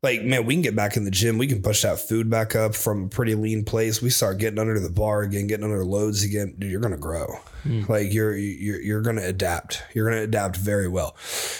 Like, 0.00 0.22
man, 0.22 0.46
we 0.46 0.54
can 0.54 0.62
get 0.62 0.76
back 0.76 0.96
in 0.96 1.04
the 1.04 1.10
gym. 1.10 1.38
We 1.38 1.48
can 1.48 1.60
push 1.60 1.82
that 1.82 1.98
food 1.98 2.30
back 2.30 2.54
up 2.54 2.76
from 2.76 3.04
a 3.04 3.08
pretty 3.08 3.34
lean 3.34 3.64
place. 3.64 4.00
We 4.00 4.10
start 4.10 4.38
getting 4.38 4.60
under 4.60 4.78
the 4.78 4.90
bar 4.90 5.22
again, 5.22 5.48
getting 5.48 5.64
under 5.64 5.84
loads 5.84 6.22
again. 6.22 6.54
Dude, 6.56 6.70
you're 6.70 6.80
gonna 6.80 6.96
grow. 6.96 7.26
Mm. 7.64 7.88
Like 7.88 8.12
you're 8.12 8.36
you're 8.36 8.80
you're 8.80 9.02
gonna 9.02 9.24
adapt. 9.24 9.82
You're 9.94 10.08
gonna 10.08 10.22
adapt 10.22 10.56
very 10.56 10.86
well. 10.86 11.16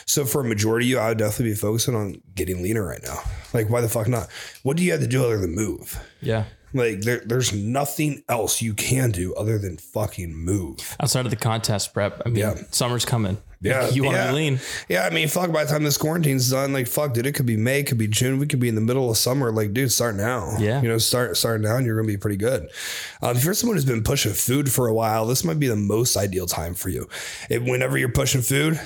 So 0.06 0.24
for 0.24 0.42
a 0.42 0.44
majority 0.44 0.86
of 0.86 0.90
you, 0.90 0.98
I 0.98 1.08
would 1.08 1.18
definitely 1.18 1.50
be 1.52 1.56
focusing 1.56 1.96
on 1.96 2.22
getting 2.36 2.62
leaner 2.62 2.86
right 2.86 3.02
now. 3.02 3.18
Like, 3.52 3.70
why 3.70 3.80
the 3.80 3.88
fuck 3.88 4.06
not? 4.06 4.28
What 4.62 4.76
do 4.76 4.84
you 4.84 4.92
have 4.92 5.00
to 5.00 5.08
do 5.08 5.24
other 5.24 5.38
than 5.38 5.54
move? 5.54 6.00
Yeah. 6.20 6.44
Like 6.74 7.00
there, 7.00 7.22
there's 7.24 7.52
nothing 7.54 8.22
else 8.28 8.60
you 8.60 8.74
can 8.74 9.10
do 9.10 9.34
other 9.34 9.58
than 9.58 9.76
fucking 9.78 10.34
move. 10.34 10.96
Outside 11.00 11.24
of 11.24 11.30
the 11.30 11.36
contest 11.36 11.94
prep, 11.94 12.20
I 12.24 12.28
mean, 12.28 12.38
Yeah. 12.38 12.54
summer's 12.70 13.04
coming. 13.04 13.38
Yeah, 13.60 13.88
you 13.88 14.04
want 14.04 14.14
to 14.16 14.22
yeah. 14.22 14.28
be 14.30 14.36
lean. 14.36 14.60
Yeah, 14.88 15.02
I 15.04 15.10
mean, 15.10 15.26
fuck. 15.26 15.50
By 15.50 15.64
the 15.64 15.70
time 15.70 15.82
this 15.82 15.98
quarantine's 15.98 16.48
done, 16.48 16.72
like, 16.72 16.86
fuck, 16.86 17.12
dude, 17.12 17.26
it 17.26 17.32
could 17.34 17.44
be 17.46 17.56
May, 17.56 17.80
it 17.80 17.88
could 17.88 17.98
be 17.98 18.06
June, 18.06 18.38
we 18.38 18.46
could 18.46 18.60
be 18.60 18.68
in 18.68 18.76
the 18.76 18.80
middle 18.80 19.10
of 19.10 19.16
summer. 19.16 19.50
Like, 19.50 19.72
dude, 19.74 19.90
start 19.90 20.14
now. 20.14 20.54
Yeah. 20.60 20.80
you 20.80 20.86
know, 20.86 20.98
start 20.98 21.36
start 21.36 21.60
now, 21.60 21.74
and 21.76 21.84
you're 21.84 21.96
gonna 21.96 22.06
be 22.06 22.16
pretty 22.16 22.36
good. 22.36 22.68
Um, 23.20 23.36
if 23.36 23.44
you're 23.44 23.54
someone 23.54 23.76
who's 23.76 23.84
been 23.84 24.04
pushing 24.04 24.32
food 24.32 24.70
for 24.70 24.86
a 24.86 24.94
while, 24.94 25.26
this 25.26 25.42
might 25.42 25.58
be 25.58 25.66
the 25.66 25.74
most 25.74 26.16
ideal 26.16 26.46
time 26.46 26.74
for 26.74 26.88
you. 26.88 27.08
If, 27.50 27.62
whenever 27.64 27.98
you're 27.98 28.10
pushing 28.10 28.42
food, 28.42 28.78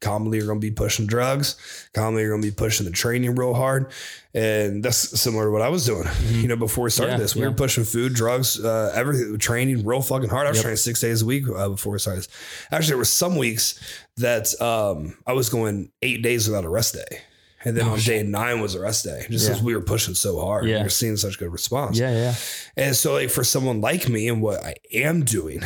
commonly 0.00 0.38
you're 0.38 0.46
gonna 0.46 0.60
be 0.60 0.70
pushing 0.70 1.06
drugs. 1.06 1.56
Commonly 1.94 2.22
you're 2.22 2.30
gonna 2.32 2.42
be 2.42 2.50
pushing 2.50 2.86
the 2.86 2.92
training 2.92 3.34
real 3.34 3.54
hard, 3.54 3.92
and 4.34 4.82
that's 4.82 5.20
similar 5.20 5.44
to 5.46 5.50
what 5.50 5.62
I 5.62 5.68
was 5.68 5.84
doing. 5.86 6.08
You 6.28 6.48
know, 6.48 6.56
before 6.56 6.84
we 6.84 6.90
started 6.90 7.12
Yeah, 7.12 7.18
this, 7.18 7.34
we 7.34 7.42
yeah. 7.42 7.48
were 7.48 7.54
pushing 7.54 7.84
food, 7.84 8.14
drugs, 8.14 8.62
uh, 8.64 8.92
everything, 8.94 9.38
training 9.38 9.84
real 9.84 10.02
fucking 10.02 10.28
hard. 10.30 10.46
I 10.46 10.50
was 10.50 10.60
training 10.62 10.76
six 10.78 11.00
days 11.00 11.22
a 11.22 11.26
week 11.26 11.44
uh, 11.48 11.68
before 11.70 11.92
we 11.92 11.98
started. 11.98 12.20
this. 12.24 12.28
Actually, 12.72 12.88
there 12.88 12.98
were 12.98 13.04
some 13.04 13.36
weeks 13.36 13.78
that 14.16 14.60
um, 14.60 15.16
I 15.26 15.32
was 15.32 15.48
going 15.48 15.90
eight 16.02 16.22
days 16.22 16.48
without 16.48 16.64
a 16.64 16.68
rest 16.68 16.94
day. 16.94 17.20
And 17.62 17.76
then 17.76 17.86
on 17.86 17.98
day 17.98 18.22
nine 18.22 18.60
was 18.62 18.74
a 18.74 18.80
rest 18.80 19.04
day, 19.04 19.26
just 19.28 19.44
Yeah. 19.44 19.50
because 19.50 19.62
we 19.62 19.74
were 19.74 19.82
pushing 19.82 20.14
so 20.14 20.40
hard. 20.40 20.64
Yeah. 20.66 20.78
We 20.78 20.82
were 20.84 20.88
seeing 20.88 21.16
such 21.18 21.38
good 21.38 21.52
response. 21.52 21.98
Yeah, 21.98 22.10
yeah. 22.10 22.34
And 22.76 22.96
so, 22.96 23.12
like 23.12 23.28
for 23.28 23.44
someone 23.44 23.82
like 23.82 24.08
me, 24.08 24.28
and 24.28 24.40
what 24.40 24.64
I 24.64 24.76
am 24.94 25.24
doing 25.24 25.60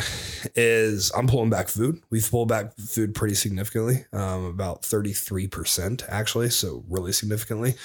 is 0.55 1.11
I'm 1.15 1.27
pulling 1.27 1.49
back 1.49 1.69
food. 1.69 2.01
We've 2.09 2.29
pulled 2.29 2.49
back 2.49 2.75
food 2.77 3.15
pretty 3.15 3.35
significantly, 3.35 4.05
um, 4.11 4.45
about 4.45 4.81
33% 4.81 6.03
actually. 6.09 6.49
So 6.49 6.83
really 6.89 7.11
significantly. 7.11 7.75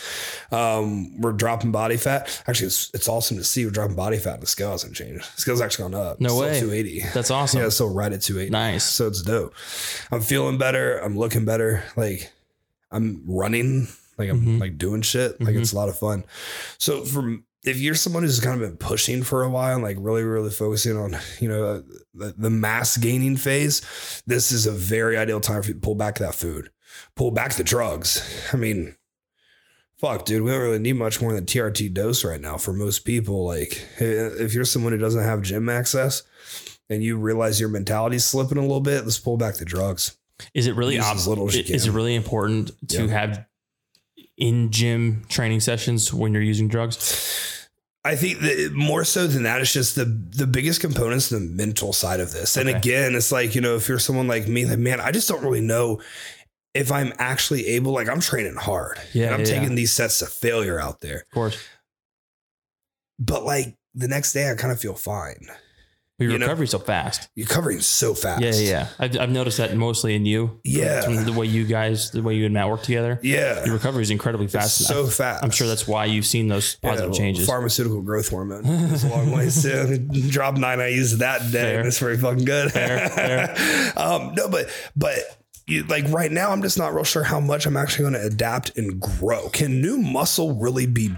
Um, 0.50 1.20
we're 1.20 1.32
dropping 1.32 1.70
body 1.72 1.96
fat. 1.96 2.42
Actually, 2.46 2.66
it's, 2.68 2.90
it's 2.94 3.08
awesome 3.08 3.36
to 3.36 3.44
see 3.44 3.64
we're 3.64 3.70
dropping 3.70 3.96
body 3.96 4.18
fat 4.18 4.34
and 4.34 4.42
the 4.42 4.46
scale 4.48 4.72
hasn't 4.72 4.94
changed. 4.96 5.24
The 5.36 5.40
scale's 5.40 5.60
actually 5.60 5.90
gone 5.92 6.00
up. 6.06 6.20
No 6.20 6.42
It's 6.42 6.54
way. 6.54 6.60
280. 6.60 7.04
That's 7.14 7.30
awesome. 7.30 7.60
Yeah, 7.60 7.68
so 7.68 7.86
right 7.86 8.12
at 8.12 8.22
280. 8.22 8.50
Nice. 8.50 8.84
So 8.84 9.06
it's 9.06 9.22
dope. 9.22 9.54
I'm 10.10 10.20
feeling 10.20 10.58
better. 10.58 10.98
I'm 10.98 11.16
looking 11.16 11.44
better. 11.44 11.84
Like 11.96 12.32
I'm 12.90 13.22
running. 13.26 13.88
Like 14.20 14.28
I'm 14.30 14.40
Mhm. 14.40 14.60
like 14.60 14.78
doing 14.78 15.02
shit. 15.02 15.40
Like 15.40 15.54
Mhm. 15.56 15.60
it's 15.60 15.72
a 15.72 15.76
lot 15.76 15.88
of 15.88 15.98
fun. 15.98 16.24
So 16.78 17.04
from 17.04 17.44
if 17.64 17.78
you're 17.78 17.94
someone 17.94 18.22
who's 18.22 18.40
kind 18.40 18.54
of 18.62 18.66
been 18.68 18.76
pushing 18.78 19.22
for 19.22 19.42
a 19.42 19.50
while, 19.50 19.74
and 19.74 19.82
like 19.82 19.96
really, 20.00 20.22
really 20.22 20.50
focusing 20.50 20.96
on, 20.96 21.16
you 21.40 21.48
know, 21.48 21.82
the, 22.14 22.34
the 22.38 22.48
mass 22.50 22.96
gaining 22.96 23.36
phase, 23.36 23.82
this 24.26 24.50
is 24.52 24.64
a 24.66 24.72
very 24.72 25.16
ideal 25.18 25.40
time 25.40 25.60
for 25.62 25.68
you 25.68 25.74
to 25.74 25.80
pull 25.80 25.94
back 25.94 26.18
that 26.18 26.34
food, 26.34 26.70
pull 27.16 27.30
back 27.32 27.54
the 27.56 27.64
drugs. 27.64 28.22
I 28.52 28.56
mean, 28.56 28.94
fuck, 29.98 30.24
dude, 30.24 30.42
we 30.42 30.50
don't 30.50 30.60
really 30.60 30.78
need 30.78 30.94
much 30.94 31.20
more 31.20 31.34
than 31.34 31.44
TRT 31.44 31.92
dose 31.92 32.24
right 32.24 32.40
now 32.40 32.56
for 32.56 32.72
most 32.72 33.00
people. 33.00 33.44
Like, 33.44 33.86
if 33.98 34.54
you're 34.54 34.64
someone 34.64 34.92
who 34.92 34.98
doesn't 34.98 35.22
have 35.22 35.42
gym 35.42 35.68
access 35.68 36.22
and 36.88 37.02
you 37.04 37.18
realize 37.18 37.60
your 37.60 37.68
mentality's 37.68 38.24
slipping 38.24 38.56
a 38.58 38.62
little 38.62 38.80
bit, 38.80 39.04
let's 39.04 39.18
pull 39.18 39.36
back 39.36 39.56
the 39.56 39.64
drugs. 39.66 40.16
Is 40.54 40.66
it 40.66 40.74
really 40.74 40.94
Use 40.94 41.04
op- 41.04 41.16
as 41.16 41.26
little 41.26 41.46
as 41.48 41.54
is 41.56 41.86
it 41.86 41.90
really 41.92 42.14
important 42.14 42.70
to 42.88 43.04
Yeah. 43.04 43.10
have 43.10 43.44
in 44.40 44.70
gym 44.72 45.24
training 45.28 45.60
sessions 45.60 46.12
when 46.12 46.32
you're 46.32 46.42
using 46.42 46.66
drugs? 46.66 47.68
I 48.02 48.16
think 48.16 48.40
that 48.40 48.72
more 48.74 49.04
so 49.04 49.26
than 49.26 49.42
that, 49.42 49.60
it's 49.60 49.72
just 49.74 49.94
the 49.94 50.06
the 50.06 50.46
biggest 50.46 50.80
components 50.80 51.28
the 51.28 51.38
mental 51.38 51.92
side 51.92 52.18
of 52.18 52.32
this. 52.32 52.56
And 52.56 52.68
Okay. 52.68 52.78
again, 52.78 53.14
it's 53.14 53.30
like 53.30 53.54
you 53.54 53.60
know, 53.60 53.76
if 53.76 53.88
you're 53.88 53.98
someone 53.98 54.26
like 54.26 54.48
me, 54.48 54.64
like 54.64 54.78
man, 54.78 55.00
I 55.00 55.12
just 55.12 55.28
don't 55.28 55.42
really 55.42 55.60
know 55.60 56.00
if 56.72 56.90
I'm 56.90 57.12
actually 57.18 57.66
able. 57.66 57.92
Like 57.92 58.08
I'm 58.08 58.20
training 58.20 58.56
hard, 58.56 58.98
Yeah, 59.12 59.26
and 59.26 59.34
I'm 59.34 59.40
yeah, 59.40 59.46
taking 59.60 59.74
these 59.74 59.92
sets 59.92 60.18
to 60.20 60.26
failure 60.26 60.80
out 60.80 61.00
there. 61.02 61.18
Of 61.20 61.30
course. 61.30 61.58
But 63.18 63.44
like 63.44 63.76
the 63.94 64.08
next 64.08 64.32
day, 64.32 64.50
I 64.50 64.54
kind 64.54 64.72
of 64.72 64.80
feel 64.80 64.94
fine. 64.94 65.46
Your 66.20 66.32
You 66.32 66.38
know- 66.38 66.46
recovery 66.46 66.66
so 66.68 66.78
fast. 66.78 67.28
You're 67.34 67.46
covering 67.46 67.80
so 67.80 68.12
fast. 68.14 68.42
Yeah, 68.42 68.52
yeah. 68.52 68.86
I've, 68.98 69.18
I've 69.18 69.30
noticed 69.30 69.56
that 69.56 69.74
mostly 69.74 70.14
in 70.14 70.26
you. 70.26 70.60
Yeah. 70.64 71.00
From 71.00 71.24
the 71.24 71.32
way 71.32 71.46
you 71.46 71.64
guys, 71.64 72.10
the 72.10 72.22
way 72.22 72.34
you 72.34 72.44
and 72.44 72.52
Matt 72.54 72.68
work 72.68 72.82
together. 72.82 73.18
yeah. 73.22 73.64
Your 73.64 73.74
recovery 73.74 74.02
is 74.02 74.10
incredibly 74.10 74.46
fast. 74.46 74.84
so 74.86 75.00
I'm- 75.04 75.08
fast. 75.08 75.42
I'm 75.42 75.50
sure 75.50 75.66
that's 75.66 75.88
why 75.88 76.04
you've 76.04 76.26
seen 76.26 76.48
those 76.48 76.76
Yeah, 76.82 76.90
positive 76.90 77.10
well, 77.12 77.18
changes. 77.18 77.46
Pharmaceutical 77.46 78.02
growth 78.02 78.28
hormone. 78.28 78.62
It's 78.66 79.02
a 79.04 79.08
long 79.08 79.30
way 79.32 79.48
to 79.48 79.98
drop 80.30 80.56
nine. 80.58 80.78
I 80.80 80.88
used 80.88 81.20
that 81.20 81.50
day. 81.50 81.76
And 81.76 81.86
It's 81.88 81.98
very 81.98 82.18
fucking 82.18 82.44
good. 82.44 82.70
Fair, 82.70 83.08
fair. 83.08 83.92
um, 83.96 84.34
no, 84.36 84.48
but 84.48 84.68
but 84.94 85.14
you, 85.66 85.84
like 85.84 86.04
right 86.10 86.30
now, 86.30 86.50
I'm 86.50 86.60
just 86.62 86.76
not 86.76 86.92
real 86.94 87.04
sure 87.04 87.22
how 87.22 87.40
much 87.40 87.64
I'm 87.64 87.76
actually 87.78 88.02
going 88.10 88.14
to 88.20 88.26
adapt 88.26 88.76
and 88.76 89.00
grow. 89.00 89.48
Can 89.48 89.80
new 89.80 89.96
muscle 89.98 90.54
really 90.56 90.84
be 90.86 91.14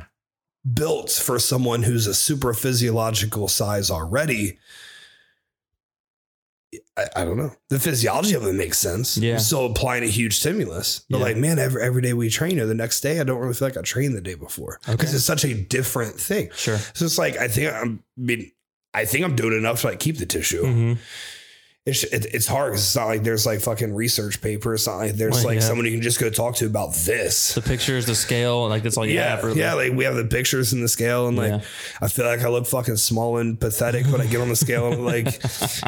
built 0.75 1.11
for 1.11 1.39
someone 1.41 1.83
who's 1.83 2.07
a 2.07 2.15
super 2.15 2.55
physiological 2.55 3.49
size 3.49 3.91
already? 3.91 4.59
I, 6.97 7.05
I 7.17 7.25
don't 7.25 7.37
know. 7.37 7.53
The 7.69 7.79
physiology 7.79 8.35
of 8.35 8.45
it 8.47 8.55
makes 8.55 8.79
sense. 8.79 9.19
Yeah. 9.19 9.35
I'm 9.35 9.39
still 9.41 9.67
applying 9.67 10.05
a 10.05 10.07
huge 10.07 10.37
stimulus. 10.39 11.05
But 11.11 11.19
Yeah. 11.19 11.25
like, 11.25 11.37
man, 11.37 11.59
every, 11.59 11.83
every 11.83 12.03
day 12.03 12.13
we 12.15 12.31
train, 12.31 12.59
or 12.59 12.67
the 12.67 12.75
next 12.75 13.01
day, 13.01 13.21
I 13.21 13.25
don't 13.25 13.39
really 13.41 13.55
feel 13.55 13.69
like 13.69 13.77
I 13.77 13.83
trained 13.83 14.15
the 14.17 14.21
day 14.21 14.35
before. 14.35 14.79
Because 14.87 15.09
Okay. 15.11 15.17
it's 15.17 15.25
such 15.25 15.45
a 15.45 15.55
different 15.55 16.15
thing. 16.19 16.49
Sure. 16.55 16.79
So 16.95 17.05
it's 17.05 17.19
like 17.19 17.37
I 17.37 17.49
think 17.49 17.73
I'm 17.73 18.03
I 18.19 18.21
mean 18.21 18.53
I 18.95 19.05
think 19.05 19.25
I'm 19.25 19.37
doing 19.37 19.57
enough 19.57 19.81
to 19.83 19.89
like 19.89 20.01
keep 20.01 20.19
the 20.19 20.27
tissue. 20.27 20.63
Mhm. 20.65 20.99
It's 21.85 22.05
it, 22.05 22.27
it's 22.33 22.47
hard 22.47 22.75
'cause 22.75 22.81
it's 22.83 22.95
not 22.95 23.07
like 23.09 23.25
there's 23.25 23.45
like 23.45 23.61
fucking 23.61 23.93
research 23.93 24.41
paper. 24.41 24.75
It's 24.75 24.87
not 24.87 24.99
like 24.99 25.15
there's 25.15 25.35
Well, 25.35 25.47
like 25.47 25.55
yeah. 25.57 25.61
someone 25.63 25.85
you 25.85 25.91
can 25.91 26.01
just 26.01 26.21
go 26.21 26.31
talk 26.31 26.55
to 26.57 26.67
about 26.67 26.95
this. 26.95 27.55
The 27.55 27.61
pictures, 27.61 28.07
the 28.07 28.15
scale, 28.15 28.69
like 28.69 28.85
that's 28.85 28.97
all 28.97 29.05
you 29.05 29.15
yeah, 29.15 29.31
have. 29.35 29.43
Really. 29.43 29.59
yeah. 29.59 29.75
Like 29.75 29.93
we 29.93 30.05
have 30.05 30.15
the 30.15 30.25
pictures 30.25 30.73
and 30.73 30.81
the 30.81 30.87
scale, 30.89 31.27
and 31.27 31.37
like 31.37 31.51
Yeah. 31.51 31.61
I 32.01 32.07
feel 32.07 32.25
like 32.25 32.43
I 32.43 32.49
look 32.51 32.67
fucking 32.67 32.99
small 32.99 33.39
and 33.39 33.59
pathetic 33.59 34.07
when 34.07 34.21
I 34.21 34.27
get 34.27 34.41
on 34.41 34.49
the 34.49 34.55
scale, 34.55 34.93
and 34.93 35.05
like 35.05 35.27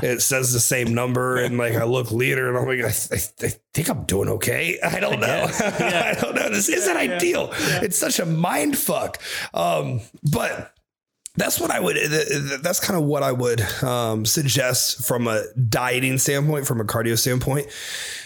it 0.02 0.20
says 0.20 0.52
the 0.52 0.58
same 0.58 0.94
number, 0.94 1.36
and 1.36 1.58
like 1.58 1.74
I 1.76 1.84
look 1.84 2.10
leaner, 2.10 2.48
and 2.48 2.58
I'm 2.58 2.66
like 2.66 2.80
I, 2.84 2.88
I, 3.14 3.46
I 3.46 3.52
think 3.72 3.88
I'm 3.88 4.02
doing 4.02 4.28
okay. 4.30 4.80
I 4.82 4.98
don't 4.98 5.20
know. 5.20 5.46
guess. 5.46 5.60
Yeah. 5.80 6.12
I 6.16 6.20
don't 6.20 6.34
know. 6.34 6.48
This 6.50 6.68
isn't 6.70 6.96
ideal. 6.96 7.50
It's 7.54 7.96
such 7.96 8.18
a 8.18 8.26
mind 8.26 8.76
fuck. 8.76 9.22
Um, 9.52 10.00
but 10.28 10.73
that's 11.36 11.58
what 11.60 11.70
I 11.70 11.80
would. 11.80 11.96
th- 11.96 12.10
th- 12.28 12.60
That's 12.60 12.80
kind 12.80 12.98
of 12.98 13.06
what 13.06 13.22
I 13.22 13.32
would 13.32 13.60
um, 13.82 14.24
suggest 14.24 15.04
from 15.06 15.26
a 15.26 15.44
dieting 15.68 16.18
standpoint, 16.18 16.66
from 16.66 16.80
a 16.80 16.84
cardio 16.84 17.18
standpoint. 17.18 17.66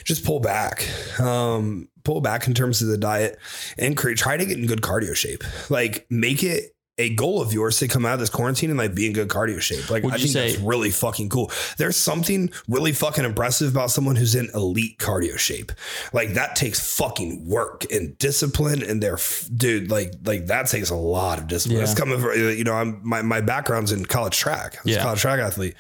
Just 0.05 0.25
pull 0.25 0.41
back, 0.41 0.89
um, 1.21 1.89
pull 2.05 2.21
back 2.21 2.47
in 2.47 2.55
terms 2.55 2.83
of 2.83 2.89
the 2.89 2.99
diet, 2.99 3.39
and 3.79 3.97
create. 3.97 4.19
Try 4.19 4.37
to 4.37 4.45
get 4.45 4.59
in 4.59 4.67
good 4.67 4.83
cardio 4.83 5.15
shape. 5.15 5.43
Like 5.71 6.07
make 6.11 6.43
it 6.43 6.75
a 6.99 7.15
goal 7.15 7.41
of 7.41 7.53
yours 7.53 7.79
to 7.79 7.89
come 7.89 8.05
out 8.05 8.15
of 8.15 8.21
this 8.21 8.29
quarantine 8.31 8.71
and 8.71 8.79
like 8.79 8.95
be 8.95 9.07
in 9.07 9.13
good 9.13 9.29
cardio 9.29 9.61
shape. 9.61 9.89
Like 9.89 10.03
Would 10.05 10.15
I 10.15 10.17
think 10.19 10.31
say- 10.31 10.51
that's 10.53 10.63
really 10.63 10.91
fucking 10.91 11.29
cool. 11.29 11.51
There's 11.77 11.97
something 11.97 12.51
really 12.69 12.93
fucking 12.93 13.25
impressive 13.25 13.71
about 13.73 13.91
someone 13.91 14.17
who's 14.17 14.35
in 14.35 14.51
elite 14.55 14.99
cardio 14.99 15.39
shape. 15.39 15.73
Like 16.13 16.35
that 16.35 16.57
takes 16.57 16.97
fucking 16.97 17.49
work 17.49 17.85
and 17.93 18.19
discipline, 18.19 18.83
and 18.83 19.03
they're 19.03 19.15
f- 19.15 19.49
dude. 19.55 19.91
Like 19.91 20.13
like 20.25 20.47
that 20.47 20.67
takes 20.69 20.91
a 20.91 20.97
lot 20.97 21.39
of 21.39 21.47
discipline. 21.47 21.79
Yeah. 21.79 21.85
It's 21.85 21.95
coming 21.95 22.19
from 22.21 22.33
you 22.39 22.65
know 22.65 22.75
I'm 22.75 23.01
my 23.03 23.23
my 23.23 23.41
background's 23.41 23.93
in 23.93 24.05
college 24.05 24.37
track. 24.37 24.77
I 24.77 24.81
was 24.85 24.93
a 24.95 24.97
Yeah. 24.99 25.03
college 25.05 25.21
track 25.21 25.41
athlete. 25.41 25.75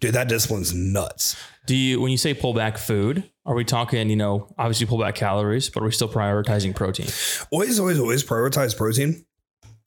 Dude, 0.00 0.14
that 0.14 0.28
discipline's 0.28 0.74
nuts. 0.74 1.36
Do 1.66 1.76
you, 1.76 2.00
when 2.00 2.10
you 2.10 2.16
say 2.16 2.34
pull 2.34 2.54
back 2.54 2.76
food, 2.76 3.22
are 3.46 3.54
we 3.54 3.64
talking, 3.64 4.10
you 4.10 4.16
know, 4.16 4.52
obviously 4.58 4.84
pull 4.86 4.98
back 4.98 5.14
calories, 5.14 5.70
but 5.70 5.80
are 5.84 5.86
we 5.86 5.92
still 5.92 6.08
prioritizing 6.08 6.74
protein? 6.74 7.06
always 7.52 7.78
always 7.78 8.00
always 8.00 8.24
prioritize 8.24 8.76
protein 8.76 9.24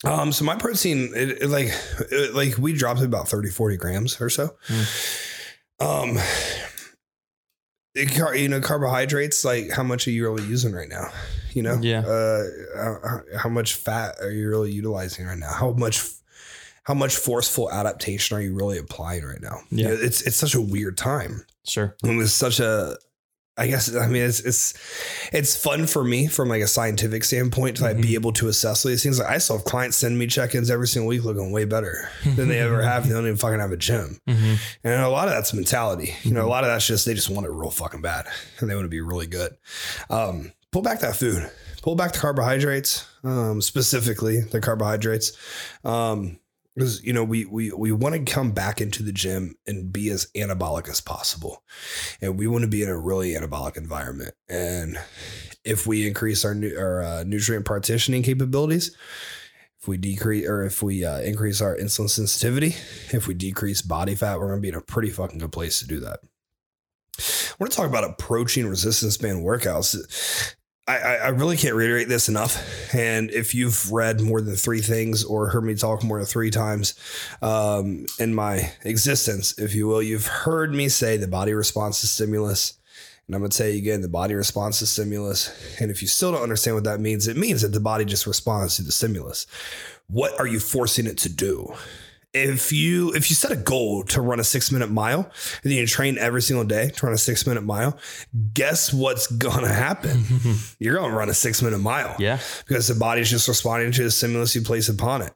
um 0.04 0.32
so 0.32 0.44
my 0.44 0.56
protein 0.56 1.12
it, 1.16 1.44
it 1.44 1.50
like 1.50 1.68
it, 2.12 2.36
like 2.36 2.58
we 2.58 2.74
dropped 2.74 3.02
about 3.02 3.28
30 3.30 3.50
40 3.50 3.78
grams 3.78 4.20
or 4.22 4.30
so 4.30 4.56
um 5.80 6.18
it, 7.96 8.14
car- 8.16 8.36
you 8.36 8.50
know 8.50 8.60
carbohydrates 8.60 9.46
like 9.46 9.72
how 9.72 9.84
much 9.84 10.08
are 10.08 10.12
you 10.12 10.24
really 10.30 10.44
using 10.48 10.74
right 10.74 10.90
now 10.90 11.10
you 11.54 11.62
know 11.62 11.78
Yeah. 11.82 12.00
uh 12.02 12.44
how, 12.76 13.22
how 13.38 13.50
much 13.50 13.76
fat 13.76 14.16
are 14.22 14.32
you 14.32 14.50
really 14.50 14.72
utilizing 14.72 15.26
right 15.26 15.38
now 15.38 15.52
how 15.54 15.72
much 15.72 16.04
how 16.84 16.94
much 16.94 17.16
forceful 17.16 17.72
adaptation 17.72 18.38
are 18.38 18.42
you 18.42 18.54
really 18.54 18.78
applying 18.78 19.24
right 19.24 19.42
now 19.42 19.60
Yeah. 19.72 19.90
You 19.90 19.96
know, 19.96 20.02
it's 20.02 20.22
it's 20.24 20.36
such 20.36 20.56
a 20.56 20.62
weird 20.62 20.98
time 20.98 21.46
Sure. 21.68 21.96
it 22.04 22.16
was 22.16 22.34
such 22.34 22.60
a 22.60 22.98
I 23.58 23.68
guess 23.68 23.96
I 23.96 24.08
mean 24.08 24.24
it's 24.24 24.42
it's 24.42 24.74
it's 25.32 25.56
fun 25.56 25.88
for 25.88 26.04
me 26.04 26.28
from 26.28 26.50
like 26.50 26.62
a 26.62 26.68
scientific 26.68 27.24
standpoint 27.24 27.78
to 27.78 27.84
like 27.84 27.94
Mm-hmm. 27.94 28.02
be 28.02 28.16
able 28.16 28.34
to 28.34 28.50
assess 28.50 28.84
these 28.84 29.02
things. 29.04 29.18
Like 29.20 29.30
I 29.30 29.38
still 29.38 29.58
have 29.58 29.66
clients 29.66 29.96
send 29.98 30.20
me 30.20 30.28
check-ins 30.28 30.70
every 30.70 30.88
single 30.90 31.08
week 31.08 31.24
looking 31.24 31.52
way 31.54 31.64
better 31.66 32.10
than 32.26 32.50
they 32.50 32.60
ever 32.60 32.82
have. 32.92 33.08
They 33.08 33.14
don't 33.14 33.24
even 33.26 33.38
fucking 33.38 33.60
have 33.62 33.72
a 33.72 33.78
gym. 33.78 34.20
Mhm. 34.28 34.58
And 34.84 35.02
a 35.02 35.08
lot 35.10 35.28
of 35.30 35.34
that's 35.34 35.54
mentality. 35.54 36.08
You 36.08 36.12
Mm-hmm. 36.12 36.34
know, 36.34 36.46
a 36.46 36.50
lot 36.50 36.64
of 36.66 36.70
that's 36.70 36.86
just 36.86 37.06
they 37.06 37.14
just 37.14 37.30
want 37.30 37.48
it 37.48 37.52
real 37.52 37.72
fucking 37.72 38.02
bad 38.02 38.26
and 38.60 38.70
they 38.70 38.76
want 38.76 38.86
to 38.86 38.90
be 38.90 39.00
really 39.02 39.28
good. 39.28 39.56
Um, 40.10 40.52
pull 40.72 40.82
back 40.82 41.00
that 41.00 41.16
food. 41.16 41.50
Pull 41.82 41.96
back 41.96 42.12
the 42.14 42.20
carbohydrates, 42.20 43.06
um, 43.24 43.62
specifically 43.62 44.42
the 44.42 44.60
carbohydrates. 44.60 45.32
Um, 45.86 46.40
because 46.76 47.04
you 47.04 47.14
know 47.14 47.24
we 47.24 47.46
we 47.46 47.72
we 47.72 47.92
want 47.92 48.16
to 48.16 48.32
come 48.32 48.52
back 48.52 48.82
into 48.82 49.02
the 49.02 49.14
gym 49.14 49.56
and 49.66 49.92
be 49.92 50.10
as 50.10 50.28
anabolic 50.36 50.90
as 50.90 51.02
possible, 51.02 51.64
and 52.22 52.38
we 52.38 52.48
want 52.48 52.64
to 52.64 52.68
be 52.68 52.84
in 52.84 52.90
a 52.90 52.98
really 52.98 53.34
anabolic 53.34 53.78
environment. 53.78 54.34
And 54.50 55.00
if 55.64 55.88
we 55.88 56.08
increase 56.08 56.44
our 56.44 56.56
our 56.78 57.02
uh, 57.02 57.24
nutrient 57.24 57.66
partitioning 57.66 58.24
capabilities, 58.24 58.96
if 59.80 59.88
we 59.88 59.98
decrease 59.98 60.48
or 60.48 60.64
if 60.64 60.84
we 60.84 61.06
uh, 61.06 61.20
increase 61.20 61.62
our 61.62 61.76
insulin 61.78 62.10
sensitivity, 62.10 62.76
if 63.14 63.28
we 63.28 63.34
decrease 63.34 63.82
body 63.82 64.16
fat, 64.16 64.40
we're 64.40 64.48
going 64.48 64.60
to 64.60 64.62
be 64.62 64.70
in 64.70 64.76
a 64.76 64.82
pretty 64.82 65.10
fucking 65.10 65.40
good 65.40 65.52
place 65.52 65.80
to 65.80 65.88
do 65.88 66.00
that. 66.02 66.20
I 67.18 67.56
want 67.60 67.72
to 67.72 67.78
talk 67.78 67.88
about 67.88 68.04
approaching 68.04 68.68
resistance 68.68 69.16
band 69.16 69.46
workouts. 69.46 70.56
I, 70.88 70.98
I 70.98 71.28
really 71.30 71.58
can't 71.58 71.74
reiterate 71.74 72.10
this 72.10 72.30
enough. 72.30 72.64
And 72.94 73.32
if 73.32 73.56
you've 73.56 73.92
read 73.92 74.22
more 74.22 74.40
than 74.40 74.56
three 74.56 74.82
things 74.82 75.24
or 75.24 75.50
heard 75.50 75.64
me 75.64 75.74
talk 75.74 76.04
more 76.04 76.20
than 76.20 76.28
three 76.28 76.52
times 76.52 76.94
um, 77.42 78.06
in 78.20 78.36
my 78.36 78.72
existence, 78.84 79.58
if 79.58 79.74
you 79.74 79.88
will, 79.88 80.04
you've 80.04 80.28
heard 80.28 80.74
me 80.74 80.88
say 80.90 81.18
the 81.18 81.28
body 81.28 81.54
responds 81.54 82.02
to 82.02 82.08
stimulus. 82.08 82.78
And 83.26 83.36
I'm 83.36 83.42
going 83.42 83.50
to 83.50 83.58
tell 83.58 83.68
you 83.68 83.80
again, 83.80 84.02
the 84.02 84.08
body 84.08 84.36
responds 84.36 84.78
to 84.80 84.86
stimulus. 84.86 85.50
And 85.82 85.90
if 85.90 86.04
you 86.04 86.08
still 86.08 86.32
don't 86.32 86.44
understand 86.44 86.76
what 86.76 86.84
that 86.84 87.00
means, 87.00 87.28
it 87.28 87.38
means 87.38 87.64
that 87.64 87.70
the 87.70 87.80
body 87.80 88.06
just 88.06 88.28
responds 88.28 88.76
to 88.76 88.84
the 88.84 88.92
stimulus. 88.92 89.48
What 90.08 90.40
are 90.40 90.46
you 90.46 90.60
forcing 90.60 91.08
it 91.08 91.18
to 91.20 91.30
do? 91.30 91.74
If 92.36 92.72
you 92.72 93.14
if 93.14 93.30
you 93.30 93.36
set 93.36 93.52
a 93.52 93.56
goal 93.56 94.04
to 94.04 94.20
run 94.20 94.40
a 94.40 94.44
six 94.44 94.72
minute 94.72 94.92
mile 94.92 95.22
and 95.64 95.72
then 95.72 95.74
you 95.74 95.88
train 95.88 96.18
every 96.18 96.42
single 96.42 96.66
day 96.66 96.90
to 96.90 97.06
run 97.06 97.16
a 97.16 97.18
six 97.18 97.48
minute 97.48 97.62
mile, 97.62 97.98
guess 98.54 98.94
what's 98.94 99.28
gonna 99.28 99.72
happen? 99.72 100.26
You're 100.80 100.96
gonna 100.96 101.16
run 101.16 101.30
a 101.30 101.34
six 101.34 101.62
minute 101.62 101.80
mile. 101.80 102.16
Yeah. 102.20 102.40
Because 102.68 102.88
the 102.90 102.96
body's 102.96 103.30
just 103.30 103.48
responding 103.48 103.92
to 103.94 104.04
the 104.04 104.12
stimulus 104.12 104.54
you 104.54 104.62
place 104.62 104.90
upon 104.90 105.22
it. 105.22 105.34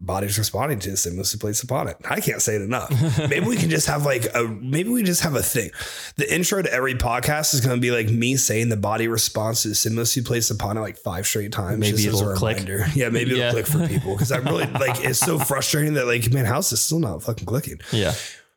Body's 0.00 0.38
responding 0.38 0.78
to 0.80 0.90
the 0.90 0.96
stimulus 0.96 1.32
you 1.34 1.38
place 1.38 1.62
upon 1.62 1.88
it. 1.88 1.96
I 2.08 2.20
can't 2.20 2.40
say 2.40 2.54
it 2.56 2.62
enough. 2.62 2.90
maybe 3.28 3.46
we 3.46 3.56
can 3.56 3.68
just 3.68 3.86
have 3.88 4.06
like 4.06 4.26
a 4.34 4.44
maybe 4.44 4.88
we 4.88 5.02
just 5.02 5.22
have 5.22 5.34
a 5.34 5.42
thing. 5.42 5.70
The 6.16 6.32
intro 6.34 6.62
to 6.62 6.72
every 6.72 6.94
podcast 6.94 7.52
is 7.52 7.60
gonna 7.60 7.80
be 7.80 7.90
like 7.90 8.08
me 8.08 8.36
saying 8.36 8.70
the 8.70 8.76
body 8.76 9.06
responds 9.08 9.62
to 9.62 9.68
the 9.68 9.74
stimulus 9.74 10.16
you 10.16 10.22
place 10.22 10.50
upon 10.50 10.78
it 10.78 10.80
like 10.80 10.96
five 10.96 11.26
straight 11.26 11.52
times. 11.52 11.78
Maybe 11.78 11.98
just 11.98 12.08
it'll 12.20 12.30
a 12.32 12.36
click. 12.36 12.56
reminder. 12.58 12.86
Yeah, 12.94 13.10
maybe 13.10 13.32
Yeah. 13.32 13.48
it'll 13.50 13.62
click 13.62 13.66
for 13.66 13.86
people. 13.86 14.12
Because 14.14 14.32
I 14.32 14.38
really 14.38 14.66
like 14.80 15.04
it's 15.04 15.18
so 15.18 15.38
frustrating 15.38 15.94
that 15.94 16.06
like, 16.06 16.30
man, 16.32 16.46
how's 16.46 16.70
this 16.70 16.80
still 16.80 17.00
not 17.00 17.22
fucking 17.22 17.46
clicking? 17.46 17.80
Yeah. 17.92 18.14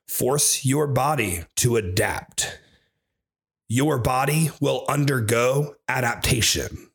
Force 0.08 0.65
your 0.65 0.88
body 0.88 1.43
to 1.58 1.75
adapt. 1.75 2.60
Your 3.67 3.99
body 3.99 4.49
will 4.60 4.86
undergo 4.89 5.75
adaptation. 5.88 6.88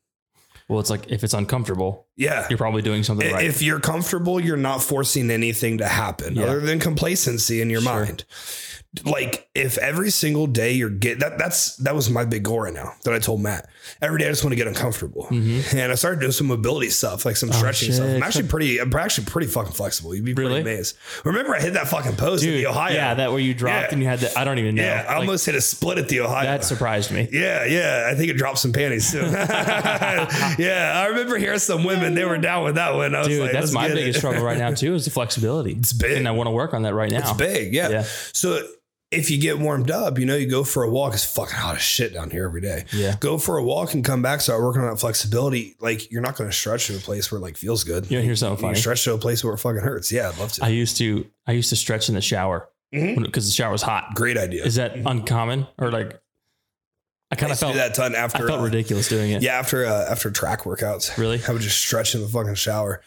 Well, 0.67 0.79
it's 0.79 0.89
like 0.89 1.11
if 1.11 1.23
it's 1.23 1.33
uncomfortable, 1.35 2.07
Yeah. 2.15 2.47
you're 2.49 2.57
probably 2.57 2.81
doing 2.81 3.03
something 3.03 3.31
right. 3.31 3.45
If 3.45 3.61
you're 3.61 3.79
comfortable, 3.79 4.39
you're 4.39 4.57
not 4.57 4.81
forcing 4.81 5.29
anything 5.29 5.77
to 5.77 5.87
happen 5.87 6.35
Yeah. 6.35 6.43
other 6.45 6.59
than 6.59 6.79
complacency 6.79 7.61
in 7.61 7.69
your 7.69 7.81
Sure. 7.81 7.93
mind. 8.05 8.25
Like 9.03 9.49
if 9.55 9.77
every 9.77 10.09
single 10.09 10.47
day 10.47 10.73
you're 10.73 10.89
get 10.89 11.19
that 11.19 11.37
that's 11.37 11.75
that 11.77 11.93
was 11.95 12.09
my 12.09 12.23
big 12.25 12.43
goal 12.43 12.59
right 12.61 12.73
now 12.73 12.93
that 13.03 13.13
I 13.13 13.19
told 13.19 13.41
Matt. 13.41 13.67
Every 14.01 14.19
day 14.19 14.27
I 14.27 14.29
just 14.29 14.43
want 14.43 14.51
to 14.51 14.55
get 14.55 14.67
uncomfortable. 14.67 15.27
And 15.29 15.91
I 15.91 15.95
started 15.95 16.19
doing 16.19 16.31
some 16.31 16.47
mobility 16.47 16.89
stuff, 16.89 17.25
like 17.25 17.35
some 17.35 17.51
stretching 17.51 17.91
stuff. 17.91 18.05
I'm 18.05 18.13
Mm-hmm. 18.15 18.23
Oh, 18.23 18.25
actually 18.25 18.47
pretty 18.47 18.79
I'm 18.79 18.93
actually 18.95 19.25
pretty 19.25 19.47
fucking 19.47 19.73
flexible. 19.73 20.15
You'd 20.15 20.25
be 20.25 20.33
Really? 20.33 20.61
pretty 20.61 20.75
amazed. 20.77 20.97
Remember 21.23 21.55
I 21.55 21.59
hit 21.61 21.73
that 21.73 21.87
fucking 21.87 22.15
post 22.15 22.43
at 22.45 22.49
the 22.51 22.67
Ohio. 22.67 22.93
yeah, 22.93 23.13
that 23.15 23.31
where 23.31 23.39
you 23.39 23.53
dropped 23.53 23.87
Yeah. 23.87 23.93
and 23.93 24.01
you 24.01 24.07
had 24.07 24.19
the 24.19 24.37
I 24.39 24.43
don't 24.43 24.59
even 24.59 24.75
know. 24.75 24.83
Yeah, 24.83 25.05
I 25.07 25.13
Like, 25.13 25.19
almost 25.21 25.45
hit 25.45 25.55
a 25.55 25.61
split 25.61 25.97
at 25.97 26.07
the 26.09 26.21
Ohio. 26.21 26.45
that 26.45 26.63
surprised 26.63 27.11
me. 27.11 27.27
Yeah, 27.31 27.65
yeah. 27.65 28.09
I 28.11 28.15
think 28.15 28.29
it 28.29 28.37
dropped 28.37 28.59
some 28.59 28.71
panties 28.73 29.11
too. 29.11 29.19
yeah, 30.57 30.93
I 30.95 31.07
remember 31.09 31.37
hearing 31.37 31.59
some 31.59 31.83
women, 31.83 32.13
they 32.15 32.25
were 32.25 32.37
down 32.37 32.63
with 32.63 32.75
that 32.75 32.93
one. 32.93 33.15
I 33.15 33.19
was 33.19 33.27
Dude, 33.27 33.41
like, 33.41 33.51
that's 33.51 33.71
my 33.71 33.87
biggest 33.87 34.17
it. 34.17 34.19
struggle 34.19 34.43
right 34.43 34.57
now 34.57 34.71
too 34.73 34.93
is 34.95 35.05
the 35.05 35.11
flexibility. 35.11 35.73
It's 35.73 35.93
big. 35.93 36.17
and 36.17 36.27
I 36.27 36.31
want 36.31 36.47
to 36.47 36.51
work 36.51 36.73
on 36.73 36.83
that 36.83 36.93
right 36.93 37.11
now. 37.11 37.19
It's 37.19 37.33
big, 37.33 37.73
yeah. 37.73 37.89
Yeah. 37.89 38.03
So 38.33 38.65
if 39.15 39.31
you 39.31 39.39
get 39.39 39.57
warmed 39.59 39.89
up, 39.91 40.19
you 40.19 40.25
know, 40.25 40.35
you 40.35 40.47
go 40.49 40.63
for 40.63 40.83
a 40.83 40.89
walk. 40.89 41.13
It's 41.13 41.25
fucking 41.25 41.55
hot 41.55 41.75
as 41.75 41.81
shit 41.81 42.13
down 42.13 42.29
here 42.29 42.45
every 42.45 42.61
day. 42.61 42.85
Yeah. 42.93 43.15
Go 43.19 43.37
for 43.37 43.57
a 43.57 43.63
walk 43.63 43.93
and 43.93 44.03
come 44.03 44.21
back. 44.21 44.41
Start 44.41 44.61
working 44.61 44.81
on 44.81 44.89
that 44.89 44.99
flexibility. 44.99 45.75
Like 45.79 46.11
you're 46.11 46.21
not 46.21 46.35
going 46.35 46.49
to 46.49 46.55
stretch 46.55 46.87
to 46.87 46.95
a 46.95 46.99
place 46.99 47.31
where 47.31 47.39
it 47.39 47.41
like 47.41 47.57
feels 47.57 47.83
good. 47.83 48.09
You 48.11 48.17
know, 48.19 48.23
here's 48.23 48.39
something 48.39 48.57
You 48.63 48.69
funny. 48.71 48.79
stretch 48.79 49.03
to 49.05 49.13
a 49.13 49.17
place 49.17 49.43
where 49.43 49.53
it 49.53 49.57
fucking 49.57 49.81
hurts. 49.81 50.11
Yeah, 50.11 50.29
I'd 50.29 50.37
love 50.37 50.51
to. 50.53 50.65
I 50.65 50.69
used 50.69 50.97
to 50.97 51.25
I 51.47 51.53
used 51.53 51.69
to 51.69 51.75
stretch 51.75 52.09
in 52.09 52.15
the 52.15 52.21
shower 52.21 52.69
because 52.91 53.45
the 53.45 53.51
shower 53.51 53.71
was 53.71 53.81
hot. 53.81 54.13
Great 54.15 54.37
idea. 54.37 54.63
Is 54.63 54.75
that 54.75 54.95
uncommon 54.97 55.67
or 55.77 55.91
like? 55.91 56.21
I 57.31 57.35
kind 57.35 57.51
of 57.51 57.57
felt 57.59 57.73
that 57.75 57.95
ton 57.95 58.13
after. 58.15 58.43
I 58.45 58.47
felt 58.47 58.61
uh, 58.61 58.63
ridiculous 58.63 59.09
doing 59.09 59.31
it. 59.31 59.41
Yeah, 59.41 59.57
after 59.57 59.85
uh, 59.85 60.05
after 60.09 60.29
track 60.29 60.61
workouts. 60.61 61.17
Really? 61.17 61.41
I 61.47 61.51
would 61.51 61.61
just 61.61 61.77
stretch 61.79 62.13
in 62.15 62.21
the 62.21 62.27
fucking 62.27 62.53
shower. 62.55 63.01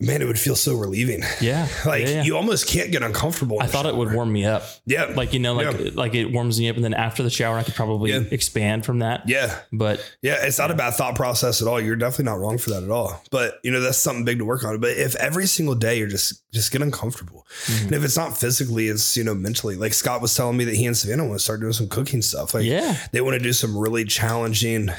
Man, 0.00 0.22
it 0.22 0.24
would 0.24 0.38
feel 0.38 0.56
so 0.56 0.76
relieving. 0.76 1.22
Yeah. 1.40 1.68
Like 1.86 2.02
yeah, 2.02 2.08
yeah. 2.08 2.22
you 2.24 2.36
almost 2.36 2.66
can't 2.66 2.92
get 2.92 3.02
uncomfortable. 3.02 3.58
I 3.60 3.66
thought 3.66 3.86
it 3.86 3.96
would 3.96 4.12
warm 4.12 4.32
me 4.32 4.44
up. 4.44 4.62
Yeah. 4.84 5.04
Like 5.16 5.32
you 5.32 5.38
know, 5.38 5.54
like 5.54 5.78
Yeah. 5.78 5.90
like 5.94 6.14
it 6.14 6.26
warms 6.26 6.58
me 6.58 6.68
up, 6.68 6.76
and 6.76 6.84
then 6.84 6.92
after 6.92 7.22
the 7.22 7.30
shower, 7.30 7.56
I 7.56 7.62
could 7.62 7.74
probably 7.74 8.12
expand 8.12 8.84
from 8.84 8.98
that. 8.98 9.28
Yeah. 9.28 9.58
But 9.72 10.00
Yeah, 10.22 10.36
it's 10.44 10.58
not 10.58 10.70
a 10.70 10.74
bad 10.74 10.94
thought 10.94 11.14
process 11.16 11.62
at 11.62 11.68
all. 11.68 11.80
You're 11.80 11.96
definitely 11.96 12.26
not 12.26 12.40
wrong 12.40 12.58
for 12.58 12.70
that 12.70 12.82
at 12.82 12.90
all. 12.90 13.22
But 13.30 13.54
you 13.62 13.70
know, 13.70 13.80
that's 13.80 13.98
something 13.98 14.24
big 14.24 14.38
to 14.38 14.44
work 14.44 14.64
on. 14.64 14.78
But 14.80 14.90
if 14.90 15.14
every 15.16 15.46
single 15.46 15.74
day 15.74 15.98
you're 15.98 16.08
just 16.08 16.50
just 16.52 16.72
get 16.72 16.82
uncomfortable. 16.82 17.46
Mm-hmm. 17.66 17.86
And 17.86 17.94
if 17.94 18.04
it's 18.04 18.16
not 18.16 18.36
physically, 18.36 18.88
it's 18.88 19.16
you 19.16 19.24
know, 19.24 19.34
mentally. 19.34 19.76
Like 19.76 19.94
Scott 19.94 20.20
was 20.20 20.34
telling 20.34 20.56
me 20.56 20.64
that 20.64 20.74
he 20.74 20.86
and 20.86 20.96
Savannah 20.96 21.24
want 21.24 21.38
to 21.38 21.44
start 21.44 21.60
doing 21.60 21.72
some 21.72 21.88
cooking 21.88 22.22
stuff. 22.22 22.54
Like 22.54 22.64
yeah, 22.64 22.96
they 23.12 23.20
want 23.20 23.34
to 23.34 23.42
do 23.42 23.52
some 23.52 23.76
really 23.76 24.04
challenging 24.04 24.90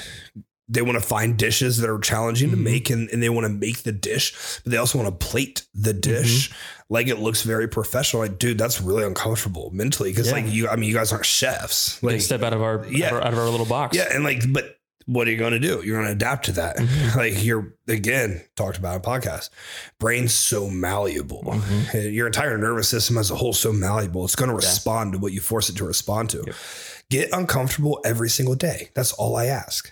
they 0.74 0.82
want 0.82 0.98
to 0.98 1.04
find 1.06 1.38
dishes 1.38 1.78
that 1.80 1.90
are 1.90 2.00
challenging 2.00 2.50
Mm-hmm. 2.50 2.64
to 2.64 2.72
make 2.72 2.90
and, 2.90 3.10
and 3.10 3.22
they 3.22 3.30
want 3.30 3.46
to 3.46 3.50
make 3.54 3.84
the 3.84 3.92
dish, 3.92 4.34
but 4.64 4.72
they 4.72 4.78
also 4.78 4.98
want 4.98 5.20
to 5.20 5.26
plate 5.28 5.66
the 5.76 5.94
dish 5.94 6.50
Mm-hmm. 6.50 6.94
like 6.94 7.08
it 7.08 7.20
looks 7.20 7.44
very 7.44 7.68
professional. 7.68 8.22
Like, 8.24 8.40
dude, 8.40 8.58
that's 8.58 8.80
really 8.82 9.04
uncomfortable 9.04 9.70
mentally. 9.74 10.14
Cause 10.14 10.28
Yeah. 10.28 10.34
like 10.34 10.48
you, 10.48 10.70
I 10.70 10.78
mean, 10.78 10.88
you 10.90 10.96
guys 10.96 11.12
aren't 11.12 11.26
chefs. 11.26 12.02
Like, 12.02 12.22
step 12.22 12.42
out 12.42 12.54
of 12.54 12.62
our 12.62 12.86
Yeah. 12.90 13.08
out 13.08 13.12
of 13.12 13.18
our, 13.20 13.28
out 13.28 13.34
of 13.34 13.40
our 13.40 13.50
little 13.50 13.66
box. 13.66 13.98
yeah, 13.98 14.08
and 14.14 14.24
like, 14.24 14.42
but 14.54 14.78
what 15.08 15.28
are 15.28 15.32
you 15.32 15.38
going 15.38 15.52
to 15.52 15.60
do? 15.60 15.82
You're 15.84 15.98
going 15.98 16.06
to 16.06 16.12
adapt 16.14 16.46
to 16.46 16.52
that. 16.54 16.78
Mm-hmm. 16.78 17.18
Like 17.20 17.44
you're 17.44 17.74
again 17.90 18.42
talked 18.56 18.78
about 18.78 18.96
in 18.96 19.02
podcast. 19.02 19.50
Brain's 20.00 20.34
so 20.34 20.70
malleable. 20.70 21.44
Mm-hmm. 21.44 22.10
Your 22.14 22.28
entire 22.28 22.58
nervous 22.58 22.88
system 22.88 23.18
as 23.18 23.30
a 23.30 23.36
whole 23.36 23.52
so 23.52 23.74
malleable. 23.74 24.24
It's 24.24 24.36
going 24.36 24.50
to 24.50 24.56
respond 24.56 25.14
to 25.14 25.20
what 25.20 25.34
you 25.34 25.42
force 25.42 25.70
it 25.70 25.76
to 25.78 25.86
respond 25.86 26.30
to. 26.30 26.44
Yep. 26.46 26.56
Get 27.10 27.30
uncomfortable 27.34 28.00
every 28.06 28.30
single 28.30 28.56
day. 28.56 28.90
That's 28.94 29.12
all 29.14 29.36
I 29.36 29.48
ask. 29.48 29.92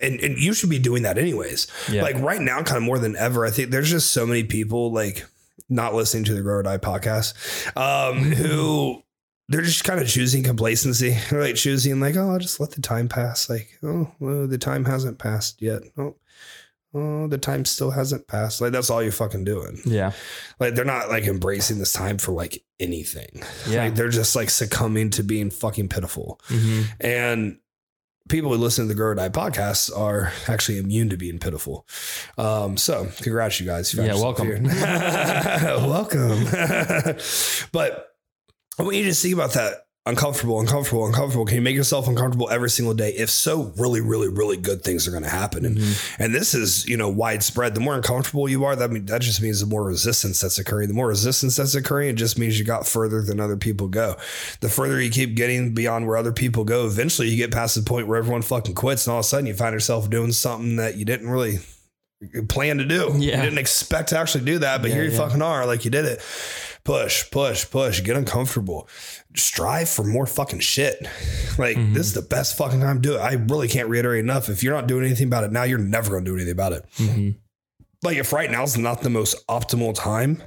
And 0.00 0.18
and 0.20 0.36
you 0.38 0.54
should 0.54 0.70
be 0.70 0.78
doing 0.78 1.02
that 1.04 1.18
anyways. 1.18 1.66
Yeah. 1.90 2.02
Like 2.02 2.16
right 2.18 2.40
now, 2.40 2.62
kind 2.62 2.76
of 2.78 2.82
more 2.82 2.98
than 2.98 3.16
ever. 3.16 3.46
I 3.46 3.50
think 3.50 3.70
there's 3.70 3.90
just 3.90 4.10
so 4.10 4.26
many 4.26 4.42
people 4.44 4.92
like 4.92 5.24
not 5.68 5.94
listening 5.94 6.24
to 6.24 6.34
the 6.34 6.42
Grow 6.42 6.56
or 6.56 6.62
Die 6.62 6.78
podcast, 6.78 7.34
um, 7.76 8.18
who 8.32 9.02
they're 9.48 9.62
just 9.62 9.84
kind 9.84 10.00
of 10.00 10.08
choosing 10.08 10.42
complacency. 10.42 11.10
They're 11.30 11.42
like 11.42 11.54
choosing 11.56 12.00
like, 12.00 12.16
oh, 12.16 12.30
I'll 12.30 12.38
just 12.38 12.60
let 12.60 12.70
the 12.72 12.80
time 12.80 13.08
pass. 13.08 13.48
Like, 13.50 13.78
oh, 13.82 14.10
well, 14.18 14.46
the 14.48 14.56
time 14.58 14.84
hasn't 14.86 15.18
passed 15.18 15.60
yet. 15.60 15.82
Oh, 15.98 16.16
oh, 16.94 17.26
the 17.28 17.36
time 17.38 17.64
still 17.66 17.90
hasn't 17.90 18.26
passed. 18.26 18.60
Like 18.62 18.72
that's 18.72 18.88
all 18.90 19.02
you're 19.02 19.12
fucking 19.12 19.44
doing. 19.44 19.80
yeah, 19.84 20.12
Like 20.58 20.74
they're 20.74 20.84
not 20.86 21.08
like 21.10 21.24
embracing 21.24 21.78
this 21.78 21.92
time 21.92 22.16
for 22.18 22.32
like 22.32 22.64
anything. 22.80 23.42
yeah. 23.68 23.84
Like 23.84 23.94
they're 23.96 24.08
just 24.08 24.34
like 24.34 24.48
succumbing 24.50 25.10
to 25.10 25.22
being 25.22 25.50
fucking 25.50 25.88
pitiful. 25.88 26.40
hmm 26.46 26.82
And 27.00 27.58
people 28.28 28.50
who 28.50 28.58
listen 28.58 28.84
to 28.84 28.88
the 28.88 28.94
Grow 28.94 29.08
or 29.08 29.14
Die 29.14 29.28
podcasts 29.28 29.96
are 29.96 30.32
actually 30.48 30.78
immune 30.78 31.10
to 31.10 31.16
being 31.16 31.38
pitiful. 31.38 31.86
Um, 32.38 32.76
so 32.76 33.08
congrats, 33.20 33.60
you 33.60 33.66
guys. 33.66 33.92
You 33.92 34.02
Yeah, 34.02 34.14
welcome. 34.14 34.64
welcome. 35.84 36.44
but 37.72 38.08
I 38.78 38.82
want 38.82 38.96
you 38.96 39.04
to 39.04 39.14
think 39.14 39.34
about 39.34 39.52
that. 39.52 39.83
Uncomfortable, 40.06 40.60
uncomfortable, 40.60 41.06
uncomfortable. 41.06 41.46
Can 41.46 41.54
you 41.54 41.62
make 41.62 41.74
yourself 41.74 42.06
uncomfortable 42.08 42.50
every 42.50 42.68
single 42.68 42.92
day? 42.92 43.08
If 43.14 43.30
so, 43.30 43.72
really, 43.78 44.02
really, 44.02 44.28
really 44.28 44.58
good 44.58 44.82
things 44.84 45.08
are 45.08 45.10
going 45.10 45.22
to 45.22 45.30
happen. 45.30 45.64
And 45.64 45.78
Mm-hmm. 45.78 46.22
and 46.22 46.34
this 46.34 46.52
is, 46.52 46.86
you 46.86 46.98
know, 46.98 47.08
widespread. 47.08 47.74
The 47.74 47.80
more 47.80 47.94
uncomfortable 47.94 48.46
you 48.46 48.64
are, 48.64 48.76
that 48.76 48.90
mean 48.90 49.06
that 49.06 49.22
just 49.22 49.40
means 49.40 49.60
the 49.60 49.66
more 49.66 49.82
resistance 49.82 50.42
that's 50.42 50.58
occurring. 50.58 50.88
The 50.88 50.94
more 50.94 51.08
resistance 51.08 51.56
that's 51.56 51.74
occurring, 51.74 52.10
it 52.10 52.16
just 52.16 52.38
means 52.38 52.58
you 52.58 52.66
got 52.66 52.86
further 52.86 53.22
than 53.22 53.40
other 53.40 53.56
people 53.56 53.88
go. 53.88 54.16
The 54.60 54.68
further 54.68 55.00
you 55.00 55.08
keep 55.10 55.36
getting 55.36 55.72
beyond 55.72 56.06
where 56.06 56.18
other 56.18 56.32
people 56.32 56.64
go, 56.64 56.84
eventually 56.84 57.28
you 57.28 57.38
get 57.38 57.50
past 57.50 57.74
the 57.74 57.80
point 57.82 58.06
where 58.06 58.18
everyone 58.18 58.42
fucking 58.42 58.74
quits, 58.74 59.06
and 59.06 59.12
all 59.14 59.20
of 59.20 59.24
a 59.24 59.28
sudden 59.28 59.46
you 59.46 59.54
find 59.54 59.72
yourself 59.72 60.10
doing 60.10 60.32
something 60.32 60.76
that 60.76 60.96
you 60.98 61.06
didn't 61.06 61.30
really 61.30 61.60
plan 62.48 62.76
to 62.76 62.84
do. 62.84 63.10
Yeah. 63.16 63.36
You 63.38 63.42
didn't 63.44 63.58
expect 63.58 64.10
to 64.10 64.18
actually 64.18 64.44
do 64.44 64.58
that, 64.58 64.82
but 64.82 64.90
Yeah, 64.90 64.96
here 64.96 65.04
you 65.04 65.12
yeah. 65.12 65.16
fucking 65.18 65.40
are, 65.42 65.64
like 65.64 65.86
you 65.86 65.90
did 65.90 66.04
it. 66.04 66.20
Push, 66.84 67.30
push, 67.30 67.70
push, 67.70 68.02
get 68.04 68.14
uncomfortable. 68.16 68.86
Strive 69.34 69.88
for 69.88 70.04
more 70.04 70.26
fucking 70.26 70.60
shit. 70.60 71.06
Like 71.56 71.76
Mm-hmm. 71.76 71.94
this 71.94 72.06
is 72.08 72.14
the 72.14 72.22
best 72.22 72.58
fucking 72.58 72.80
time 72.80 73.00
to 73.00 73.08
do 73.08 73.14
it. 73.14 73.20
I 73.20 73.34
really 73.34 73.68
can't 73.68 73.88
reiterate 73.88 74.24
enough. 74.24 74.48
If 74.48 74.64
you're 74.64 74.74
not 74.74 74.88
doing 74.88 75.04
anything 75.04 75.28
about 75.28 75.44
it 75.44 75.52
now, 75.52 75.62
you're 75.62 75.78
never 75.78 76.10
gonna 76.10 76.24
do 76.24 76.34
anything 76.34 76.50
about 76.50 76.72
it. 76.72 76.84
hmm 76.96 77.30
Like 78.02 78.16
if 78.16 78.32
right 78.32 78.50
now 78.50 78.64
is 78.64 78.76
not 78.76 79.02
the 79.02 79.10
most 79.10 79.36
optimal 79.46 79.94
time, 79.94 80.42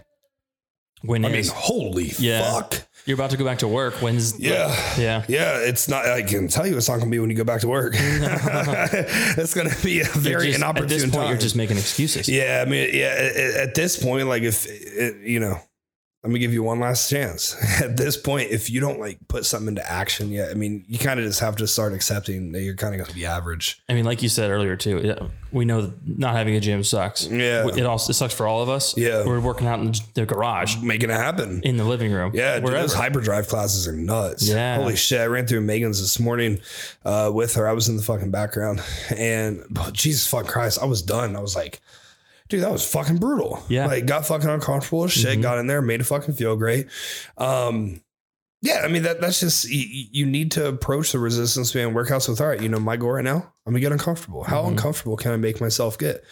When 1.04 1.24
I 1.24 1.30
mean, 1.30 1.46
holy 1.48 2.12
Yeah. 2.20 2.52
fuck. 2.52 2.82
you're 3.06 3.16
about 3.16 3.30
to 3.30 3.38
go 3.38 3.46
back 3.46 3.60
to 3.60 3.70
work? 3.70 3.94
When's 4.02 4.38
Yeah. 4.38 4.76
yeah. 4.98 5.24
Yeah, 5.30 5.60
it's 5.60 5.88
not. 5.88 6.06
I 6.06 6.24
can 6.24 6.50
tell 6.50 6.68
you, 6.68 6.76
it's 6.76 6.90
not 6.90 6.96
going 6.96 7.08
to 7.08 7.12
be 7.12 7.20
when 7.20 7.30
you 7.30 7.38
go 7.38 7.46
back 7.46 7.62
to 7.62 7.70
work. 7.70 7.94
it's 7.98 9.54
going 9.54 9.70
to 9.70 9.84
be 9.84 10.02
a 10.02 10.06
very 10.06 10.48
just- 10.48 10.58
inopportune 10.58 11.00
point, 11.12 11.14
time. 11.14 11.30
you're 11.30 11.38
just 11.38 11.56
making 11.56 11.78
excuses. 11.78 12.28
Yeah, 12.28 12.64
I 12.66 12.70
mean, 12.70 12.90
yeah. 12.94 13.16
At, 13.18 13.36
at 13.70 13.76
this 13.76 14.02
point, 14.02 14.28
like 14.28 14.44
if 14.44 14.66
it, 14.68 15.26
you 15.26 15.40
know, 15.40 15.60
I'm 16.24 16.32
gonna 16.32 16.40
give 16.40 16.52
you 16.52 16.64
one 16.64 16.80
last 16.80 17.10
chance. 17.10 17.56
At 17.82 17.96
this 17.96 18.18
point, 18.18 18.50
if 18.50 18.70
you 18.70 18.80
don't 18.82 19.00
like 19.00 19.20
put 19.28 19.46
something 19.46 19.70
into 19.70 19.90
action 19.90 20.30
yet, 20.30 20.50
I 20.50 20.56
mean, 20.56 20.84
you 20.88 20.98
kind 20.98 21.20
of 21.20 21.26
just 21.26 21.40
have 21.42 21.56
to 21.58 21.68
start 21.68 21.94
accepting 21.94 22.52
that 22.54 22.64
you're 22.64 22.76
kind 22.76 22.96
of 22.96 23.02
gonna 23.02 23.14
be 23.14 23.26
average. 23.26 23.82
I 23.88 23.94
mean, 23.94 24.04
like 24.04 24.24
you 24.24 24.28
said 24.30 24.50
earlier 24.50 24.76
too, 24.76 25.16
we 25.52 25.64
know 25.64 25.84
that 25.84 26.18
not 26.18 26.34
having 26.36 26.56
a 26.56 26.60
gym 26.60 26.84
sucks. 26.84 27.28
Yeah. 27.28 27.68
It 27.68 27.86
also 27.86 28.10
it 28.10 28.16
sucks 28.16 28.34
for 28.34 28.48
all 28.48 28.64
of 28.64 28.68
us. 28.68 28.98
Yeah. 28.98 29.26
We're 29.26 29.40
working 29.40 29.68
out 29.68 29.80
in 29.80 29.94
the 30.16 30.26
garage, 30.26 30.78
Making 30.82 31.12
it 31.12 31.18
happen. 31.18 31.62
in 31.64 31.78
the 31.78 31.86
living 31.86 32.12
room. 32.12 32.32
Yeah, 32.34 32.60
dude, 32.60 32.74
those 32.74 32.94
hyperdrive 32.94 33.48
classes 33.48 33.88
are 33.88 33.94
nuts. 33.94 34.50
Yeah. 34.50 34.78
Holy 34.78 34.96
shit. 34.96 35.22
I 35.22 35.28
ran 35.28 35.46
through 35.46 35.62
Megan's 35.62 36.02
this 36.02 36.20
morning 36.20 36.60
uh, 37.06 37.32
with 37.34 37.54
her. 37.56 37.68
I 37.68 37.74
was 37.74 37.90
in 37.90 37.96
the 37.96 38.04
fucking 38.04 38.32
background 38.32 38.82
and 39.16 39.64
oh, 39.78 39.92
Jesus 39.92 40.26
fucking 40.28 40.50
Christ, 40.50 40.80
I 40.82 40.86
was 40.86 41.02
done. 41.04 41.36
I 41.36 41.40
was 41.42 41.56
like, 41.56 41.80
dude, 42.50 42.64
that 42.64 42.72
was 42.72 42.90
fucking 42.90 43.18
brutal. 43.18 43.64
Yeah. 43.70 43.84
Mm-hmm. 43.84 43.92
Like 43.92 44.06
got 44.06 44.26
fucking 44.26 44.50
uncomfortable 44.50 45.04
as 45.04 45.12
shit, 45.14 45.42
got 45.42 45.58
in 45.60 45.68
there, 45.68 45.82
made 45.82 46.02
it 46.02 46.06
fucking 46.06 46.34
feel 46.36 46.56
great. 46.56 46.88
Um, 47.38 48.02
yeah, 48.62 48.82
I 48.84 48.88
mean 48.88 49.04
that 49.04 49.22
that's 49.22 49.40
just 49.40 49.70
you, 49.70 50.08
you 50.12 50.26
need 50.26 50.52
to 50.54 50.68
approach 50.68 51.12
the 51.12 51.20
resistance 51.20 51.72
band 51.74 51.96
workouts 51.96 52.28
with 52.28 52.42
all 52.42 52.48
right, 52.48 52.62
you 52.62 52.70
know, 52.70 52.80
my 52.80 52.98
goal 52.98 53.12
right 53.12 53.24
now, 53.24 53.54
I'm 53.66 53.74
gonna 53.74 53.80
get 53.80 53.92
uncomfortable. 53.92 54.44
How 54.44 54.64
Mhm. 54.64 54.70
uncomfortable 54.70 55.16
can 55.16 55.32
I 55.32 55.38
make 55.38 55.62
myself 55.62 55.98
get? 55.98 56.24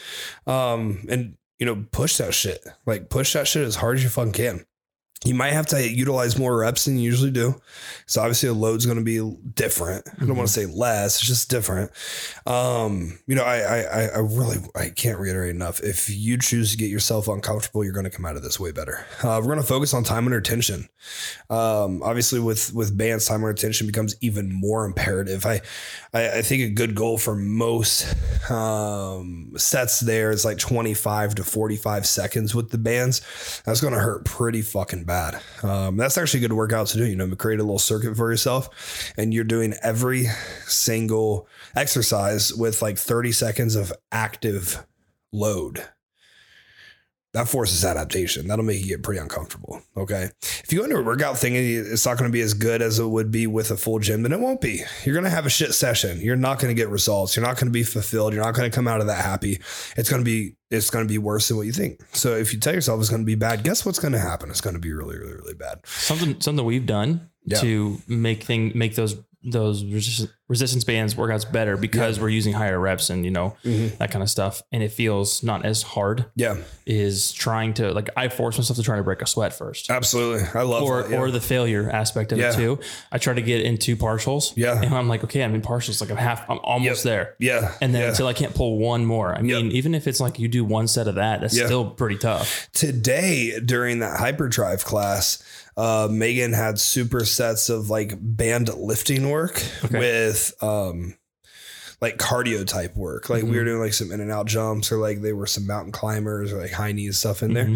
Um, 0.48 1.06
and 1.10 1.36
you 1.60 1.66
know, 1.66 1.86
push 1.92 2.18
that 2.18 2.34
shit. 2.34 2.66
Like 2.86 3.10
push 3.10 3.34
that 3.34 3.48
shit 3.48 3.64
as 3.64 3.76
hard 3.76 3.98
as 3.98 4.04
you 4.04 4.10
fucking 4.10 4.34
can. 4.34 4.66
You 5.26 5.34
might 5.36 5.54
have 5.54 5.66
to 5.68 5.90
utilize 5.92 6.38
more 6.38 6.58
reps 6.60 6.86
than 6.86 6.98
you 6.98 7.04
usually 7.04 7.32
do. 7.32 7.60
So 8.06 8.22
obviously 8.22 8.48
the 8.50 8.54
load's 8.56 8.86
going 8.86 9.00
to 9.00 9.04
be 9.04 9.36
different. 9.56 10.08
I 10.22 10.26
don't 10.26 10.36
want 10.38 10.48
to 10.48 10.54
say 10.54 10.66
less, 10.68 11.18
it's 11.18 11.28
just 11.28 11.50
different. 11.50 11.92
Um, 12.46 13.18
you 13.28 13.36
know, 13.36 13.44
I, 13.44 13.58
I, 13.58 13.78
I- 13.82 14.10
I 14.16 14.20
really, 14.20 14.58
I 14.76 14.90
can't 14.90 15.20
reiterate 15.20 15.54
enough. 15.56 15.82
If 15.82 16.10
you 16.10 16.38
choose 16.38 16.72
to 16.72 16.78
get 16.78 16.90
yourself 16.90 17.28
uncomfortable, 17.28 17.84
you're 17.84 17.92
going 17.94 18.06
to 18.06 18.10
come 18.12 18.26
out 18.26 18.36
of 18.36 18.44
this 18.44 18.60
way 18.60 18.72
better. 18.72 19.06
Uh, 19.24 19.40
we're 19.42 19.48
going 19.48 19.60
to 19.60 19.64
focus 19.68 19.94
on 19.94 20.04
time 20.04 20.26
under 20.26 20.40
tension. 20.40 20.88
Um, 21.50 22.02
obviously 22.04 22.40
with, 22.40 22.74
with 22.74 22.96
bands, 22.98 23.26
time 23.26 23.44
under 23.44 23.54
tension 23.54 23.88
becomes 23.88 24.16
even 24.22 24.54
more 24.54 24.86
imperative. 24.86 25.46
I, 25.46 25.62
I, 26.14 26.38
I 26.38 26.42
think 26.44 26.62
a 26.64 26.70
good 26.70 26.94
goal 26.96 27.18
for 27.18 27.36
most, 27.36 28.16
um, 28.52 29.52
sets 29.58 30.00
there 30.02 30.32
is 30.32 30.46
like 30.46 30.58
25 30.60 31.36
to 31.36 31.44
45 31.44 32.06
seconds 32.06 32.54
with 32.56 32.70
the 32.70 32.78
bands. 32.78 33.62
That's 33.66 33.82
going 33.82 33.94
to 33.94 34.00
hurt 34.00 34.24
pretty 34.26 34.62
fucking 34.62 35.04
bad. 35.06 35.15
Um, 35.64 35.98
that's 35.98 36.18
actually 36.18 36.40
a 36.40 36.48
good 36.48 36.54
workout 36.54 36.88
to 36.88 36.98
do. 36.98 37.06
You 37.06 37.16
know, 37.16 37.36
create 37.36 37.60
a 37.60 37.64
little 37.64 37.80
circuit 37.80 38.16
for 38.16 38.32
yourself, 38.32 39.14
and 39.18 39.34
you're 39.34 39.44
doing 39.44 39.74
every 39.82 40.26
single 40.68 41.48
exercise 41.76 42.54
with 42.54 42.82
like 42.82 42.98
30 42.98 43.32
seconds 43.32 43.76
of 43.76 43.94
active 44.12 44.86
load. 45.32 45.84
That 47.36 47.48
forces 47.50 47.84
adaptation. 47.86 48.48
That'll 48.48 48.66
make 48.66 48.80
you 48.82 48.88
get 48.88 49.04
pretty 49.04 49.20
uncomfortable. 49.20 49.82
Okay. 49.96 50.30
If 50.42 50.72
you 50.72 50.80
go 50.80 50.86
into 50.86 50.98
a 50.98 51.04
workout 51.04 51.38
thinking 51.38 51.64
it's 51.66 52.06
not 52.06 52.18
going 52.18 52.30
to 52.30 52.34
be 52.34 52.42
as 52.42 52.54
good 52.54 52.82
as 52.82 52.98
it 52.98 53.06
would 53.06 53.30
be 53.30 53.46
with 53.46 53.72
a 53.72 53.78
full 53.78 54.00
gym, 54.00 54.24
then 54.24 54.32
it 54.32 54.40
won't 54.40 54.62
be. 54.62 54.82
You're 55.04 55.14
going 55.14 55.26
to 55.26 55.30
have 55.30 55.46
a 55.46 55.50
shit 55.50 55.74
session. 55.74 56.22
You're 56.22 56.38
not 56.38 56.60
going 56.60 56.74
to 56.74 56.80
get 56.82 56.90
results. 56.90 57.36
You're 57.36 57.46
not 57.46 57.56
going 57.56 57.68
to 57.68 57.72
be 57.72 57.84
fulfilled. 57.84 58.34
You're 58.34 58.44
not 58.44 58.56
going 58.56 58.70
to 58.72 58.74
come 58.76 58.88
out 58.88 59.02
of 59.02 59.08
that 59.08 59.24
happy. 59.24 59.60
It's 59.98 60.10
going 60.10 60.22
to 60.22 60.26
be 60.26 60.56
it's 60.72 60.90
going 60.90 61.06
to 61.06 61.12
be 61.12 61.18
worse 61.18 61.48
than 61.50 61.58
what 61.58 61.66
you 61.68 61.72
think. 61.72 62.02
So 62.14 62.36
if 62.36 62.54
you 62.54 62.60
tell 62.60 62.74
yourself 62.74 63.00
it's 63.00 63.10
going 63.10 63.22
to 63.22 63.26
be 63.26 63.36
bad, 63.36 63.64
guess 63.64 63.86
what's 63.86 64.00
going 64.00 64.14
to 64.14 64.20
happen? 64.20 64.50
It's 64.50 64.62
going 64.62 64.74
to 64.76 64.80
be 64.80 64.94
really, 64.94 65.18
really, 65.18 65.34
really 65.34 65.54
bad. 65.54 65.80
something 65.86 66.40
something 66.42 66.66
we've 66.66 66.86
done 66.86 67.30
Yeah. 67.46 67.60
to 67.60 68.02
make 68.08 68.44
thing 68.44 68.72
make 68.76 68.96
those 68.96 69.16
those 69.44 69.84
resist- 69.86 70.34
resistance 70.48 70.84
bands 70.84 71.16
workouts 71.16 71.52
better 71.52 71.76
because 71.76 72.20
we're 72.20 72.30
using 72.30 72.54
higher 72.54 72.80
reps 72.80 73.10
and 73.10 73.26
you 73.26 73.32
know 73.32 73.56
Mm-hmm. 73.64 73.98
that 73.98 74.12
kind 74.12 74.22
of 74.22 74.30
stuff 74.30 74.62
and 74.72 74.84
it 74.84 74.92
feels 74.92 75.42
not 75.44 75.66
as 75.66 75.82
hard 75.82 76.26
Yeah, 76.36 76.58
is 76.86 77.32
trying 77.34 77.74
to 77.76 77.92
like 77.94 78.10
I 78.16 78.30
force 78.30 78.58
myself 78.58 78.78
to 78.78 78.84
try 78.84 78.98
to 78.98 79.04
break 79.04 79.22
a 79.24 79.26
sweat 79.28 79.54
first 79.54 79.90
absolutely. 79.90 80.48
I 80.54 80.62
love 80.64 80.84
or 80.84 81.02
that. 81.04 81.12
Yeah. 81.12 81.18
or 81.20 81.32
the 81.32 81.42
failure 81.42 81.90
aspect 81.90 82.32
of 82.32 82.38
Yeah. 82.38 82.52
it 82.52 82.56
too. 82.56 82.80
I 83.12 83.18
try 83.18 83.34
to 83.34 83.42
get 83.42 83.62
into 83.62 83.96
partials. 83.98 84.54
Yeah. 84.56 84.80
And 84.82 84.94
I'm 84.94 85.08
like, 85.10 85.24
okay, 85.24 85.44
I'm 85.44 85.56
in 85.56 85.62
partials, 85.64 86.00
like 86.02 86.12
I'm 86.12 86.18
half 86.18 86.48
I'm 86.50 86.60
almost 86.60 87.04
there. 87.04 87.36
yeah. 87.40 87.74
And 87.82 87.94
then 87.96 88.02
yeah. 88.04 88.10
until 88.10 88.28
I 88.28 88.34
can't 88.34 88.54
pull 88.54 88.78
one 88.78 89.04
more. 89.06 89.34
I 89.36 89.42
mean, 89.42 89.66
Yep. 89.66 89.74
even 89.74 89.96
if 89.96 90.08
it's 90.08 90.20
like 90.20 90.38
you 90.38 90.48
do 90.48 90.64
one 90.64 90.88
set 90.88 91.08
of 91.08 91.16
that, 91.16 91.42
that's 91.42 91.58
Yeah. 91.58 91.66
still 91.66 91.90
pretty 91.90 92.18
tough. 92.18 92.70
today 92.74 93.60
during 93.60 94.00
that 94.00 94.20
hyperdrive 94.20 94.86
class 94.86 95.42
uh, 95.78 96.08
megan 96.10 96.54
had 96.54 96.76
supersets 96.76 97.70
of 97.70 97.90
like 97.90 98.14
band 98.22 98.74
lifting 98.76 99.30
work 99.30 99.62
Okay. 99.84 100.00
with 100.00 100.35
um 100.62 101.16
like 102.02 102.18
cardio 102.18 102.68
type 102.68 102.94
work. 102.98 103.30
Like 103.30 103.44
we 103.44 103.58
were 103.58 103.64
doing 103.64 103.80
like 103.80 103.94
some 103.94 104.12
in 104.12 104.20
and 104.20 104.30
out 104.30 104.48
jumps 104.48 104.92
or 104.92 104.98
like 104.98 105.22
they 105.22 105.32
were 105.32 105.48
some 105.48 105.66
mountain 105.66 105.94
climbers 105.94 106.52
or 106.52 106.58
like 106.62 106.74
high 106.74 106.92
knees 106.92 107.18
stuff 107.18 107.42
in 107.42 107.54
there. 107.54 107.70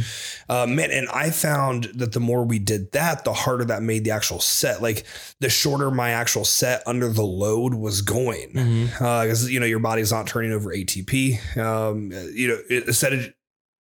Uh, 0.50 0.68
man 0.68 0.92
and 0.92 1.08
i 1.14 1.30
found 1.30 1.86
that 1.96 2.12
the 2.12 2.20
more 2.20 2.44
we 2.44 2.60
did 2.60 2.92
that 2.92 3.24
the 3.24 3.32
harder 3.32 3.64
that 3.64 3.82
made 3.82 4.04
the 4.04 4.12
actual 4.12 4.42
set. 4.42 4.82
Like 4.82 5.06
the 5.40 5.50
shorter 5.50 5.90
my 5.90 6.10
actual 6.10 6.44
set 6.44 6.84
under 6.86 7.08
the 7.08 7.24
load 7.24 7.74
was 7.74 8.02
going. 8.02 8.52
Because 8.92 9.50
you 9.50 9.60
know 9.60 9.66
your 9.66 9.80
body's 9.80 10.12
not 10.12 10.28
turning 10.28 10.52
over 10.52 10.70
ATP. 10.70 11.58
Um, 11.58 12.12
you 12.34 12.50
know, 12.50 12.58
it, 12.70 12.88
instead 12.88 13.14
of 13.14 13.34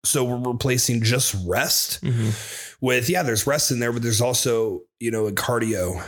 so 0.05 0.23
we're 0.25 0.53
replacing 0.53 1.03
just 1.03 1.35
rest 1.47 2.01
Mhm. 2.05 2.77
with 2.81 3.11
yeah, 3.11 3.25
there's 3.25 3.45
rest 3.49 3.73
in 3.73 3.81
there, 3.81 3.93
but 3.93 4.03
there's 4.03 4.21
also 4.21 4.83
you 5.01 5.11
know 5.11 5.27
a 5.27 5.33
cardio 5.33 6.01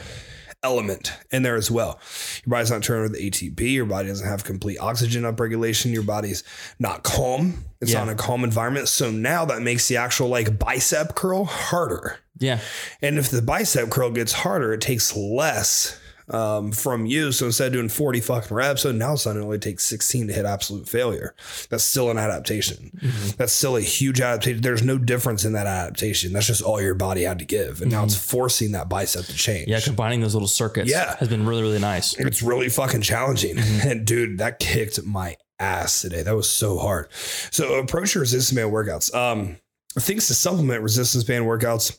element 0.63 1.13
in 1.31 1.43
there 1.43 1.57
as 1.57 1.71
well. 1.71 1.99
Your 2.45 2.51
body's 2.53 2.71
not 2.71 2.83
turning 2.83 3.05
over 3.05 3.13
the 3.15 3.31
ATP. 3.31 3.61
Your 3.73 3.87
body 3.87 4.09
doesn't 4.09 4.27
have 4.27 4.45
complete 4.45 4.79
oxygen 4.79 5.23
upregulation. 5.23 5.93
Your 5.93 6.03
body's 6.03 6.43
not 6.79 7.03
calm. 7.03 7.65
It's 7.81 7.93
Yeah. 7.93 8.01
not 8.01 8.09
in 8.09 8.15
a 8.15 8.17
calm 8.17 8.45
environment. 8.45 8.89
So 8.89 9.11
now 9.11 9.45
that 9.47 9.63
makes 9.63 9.89
the 9.89 9.97
actual 9.97 10.29
like 10.29 10.59
bicep 10.59 11.15
curl 11.15 11.45
harder. 11.45 12.19
Yeah. 12.39 12.61
And 13.03 13.19
if 13.19 13.31
the 13.31 13.43
bicep 13.43 13.91
curl 13.91 14.11
gets 14.11 14.33
harder, 14.33 14.73
it 14.73 14.81
takes 14.81 15.17
less 15.17 15.97
um, 16.31 16.73
from 16.73 17.07
you. 17.07 17.33
So 17.33 17.47
instead 17.47 17.69
of 17.69 17.73
doing 17.75 17.89
40 17.89 18.21
fucking 18.21 18.57
reps, 18.57 18.83
so 18.83 18.93
now 18.93 19.15
suddenly 19.17 19.43
it 19.43 19.47
only 19.47 19.59
takes 19.59 19.85
16 19.85 20.29
to 20.29 20.33
hit 20.33 20.45
absolute 20.47 20.89
failure. 20.89 21.35
That's 21.69 21.85
still 21.85 22.11
an 22.11 22.19
adaptation. 22.19 22.91
That's 23.37 23.53
still 23.53 23.77
a 23.77 23.81
huge 23.81 24.21
adaptation. 24.21 24.63
There's 24.63 24.83
no 24.83 24.99
difference 24.99 25.45
in 25.45 25.53
that 25.55 25.67
adaptation. 25.67 26.33
That's 26.33 26.47
just 26.47 26.63
all 26.63 26.81
your 26.81 26.95
body 26.95 27.23
had 27.23 27.39
to 27.41 27.45
give. 27.45 27.83
And 27.83 27.91
now 27.91 28.05
it's 28.05 28.15
forcing 28.17 28.73
that 28.73 28.89
bicep 28.89 29.25
to 29.27 29.35
change. 29.35 29.69
Yeah. 29.69 29.81
Combining 29.81 30.21
those 30.21 30.35
little 30.35 30.49
circuits 30.49 30.91
Yeah. 30.91 31.17
has 31.17 31.29
been 31.29 31.47
really, 31.47 31.63
really 31.63 31.79
nice. 31.79 32.15
It's 32.19 32.43
really 32.43 32.69
fucking 32.69 33.03
challenging. 33.03 33.59
And 33.85 34.07
dude, 34.07 34.39
that 34.39 34.59
kicked 34.59 35.03
my 35.05 35.37
ass 35.59 36.03
today. 36.03 36.23
That 36.23 36.37
was 36.37 36.49
so 36.51 36.79
hard. 36.79 37.09
So 37.51 37.75
approach 37.79 38.15
your 38.15 38.21
resistance 38.21 38.55
band 38.57 38.73
workouts. 38.73 39.15
Um, 39.15 39.57
things 39.99 40.27
to 40.29 40.35
supplement 40.35 40.83
resistance 40.83 41.25
band 41.25 41.45
workouts. 41.47 41.99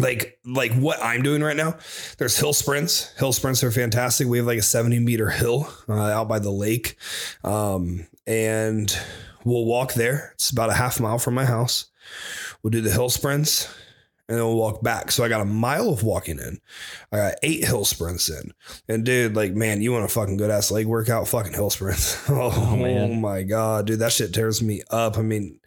Like 0.00 0.38
like 0.44 0.72
what 0.72 1.02
I'm 1.02 1.22
doing 1.22 1.42
right 1.42 1.56
now, 1.56 1.76
there's 2.18 2.38
hill 2.38 2.52
sprints. 2.52 3.12
Hill 3.18 3.32
sprints 3.32 3.62
are 3.62 3.70
fantastic. 3.70 4.26
We 4.26 4.38
have 4.38 4.46
like 4.46 4.58
a 4.58 4.62
70 4.62 4.98
meter 5.00 5.28
hill 5.30 5.72
uh, 5.88 5.94
out 5.94 6.28
by 6.28 6.38
the 6.38 6.50
lake, 6.50 6.96
um, 7.44 8.06
and 8.26 8.96
we'll 9.44 9.64
walk 9.64 9.94
there. 9.94 10.30
It's 10.34 10.50
about 10.50 10.70
a 10.70 10.74
half 10.74 11.00
mile 11.00 11.18
from 11.18 11.34
my 11.34 11.44
house. 11.44 11.86
We'll 12.62 12.70
do 12.70 12.80
the 12.80 12.90
hill 12.90 13.08
sprints, 13.08 13.72
and 14.28 14.38
then 14.38 14.44
we'll 14.44 14.56
walk 14.56 14.82
back. 14.82 15.10
So 15.10 15.24
I 15.24 15.28
got 15.28 15.40
a 15.40 15.46
mile 15.46 15.88
of 15.90 16.02
walking 16.02 16.38
in. 16.38 16.60
I 17.12 17.16
got 17.16 17.34
eight 17.42 17.64
hill 17.64 17.84
sprints 17.84 18.28
in. 18.28 18.52
And 18.88 19.04
dude, 19.04 19.34
like, 19.34 19.54
man, 19.54 19.80
you 19.80 19.92
want 19.92 20.04
a 20.04 20.08
fucking 20.08 20.36
good 20.36 20.50
ass 20.50 20.70
leg 20.70 20.86
workout? 20.86 21.26
Fucking 21.28 21.52
hill 21.52 21.70
sprints. 21.70 22.16
Oh, 22.30 22.76
man. 22.76 23.20
my 23.20 23.42
God, 23.42 23.86
dude, 23.86 23.98
that 24.00 24.12
shit 24.12 24.32
tears 24.32 24.62
me 24.62 24.82
up. 24.90 25.18
I 25.18 25.22
mean, 25.22 25.58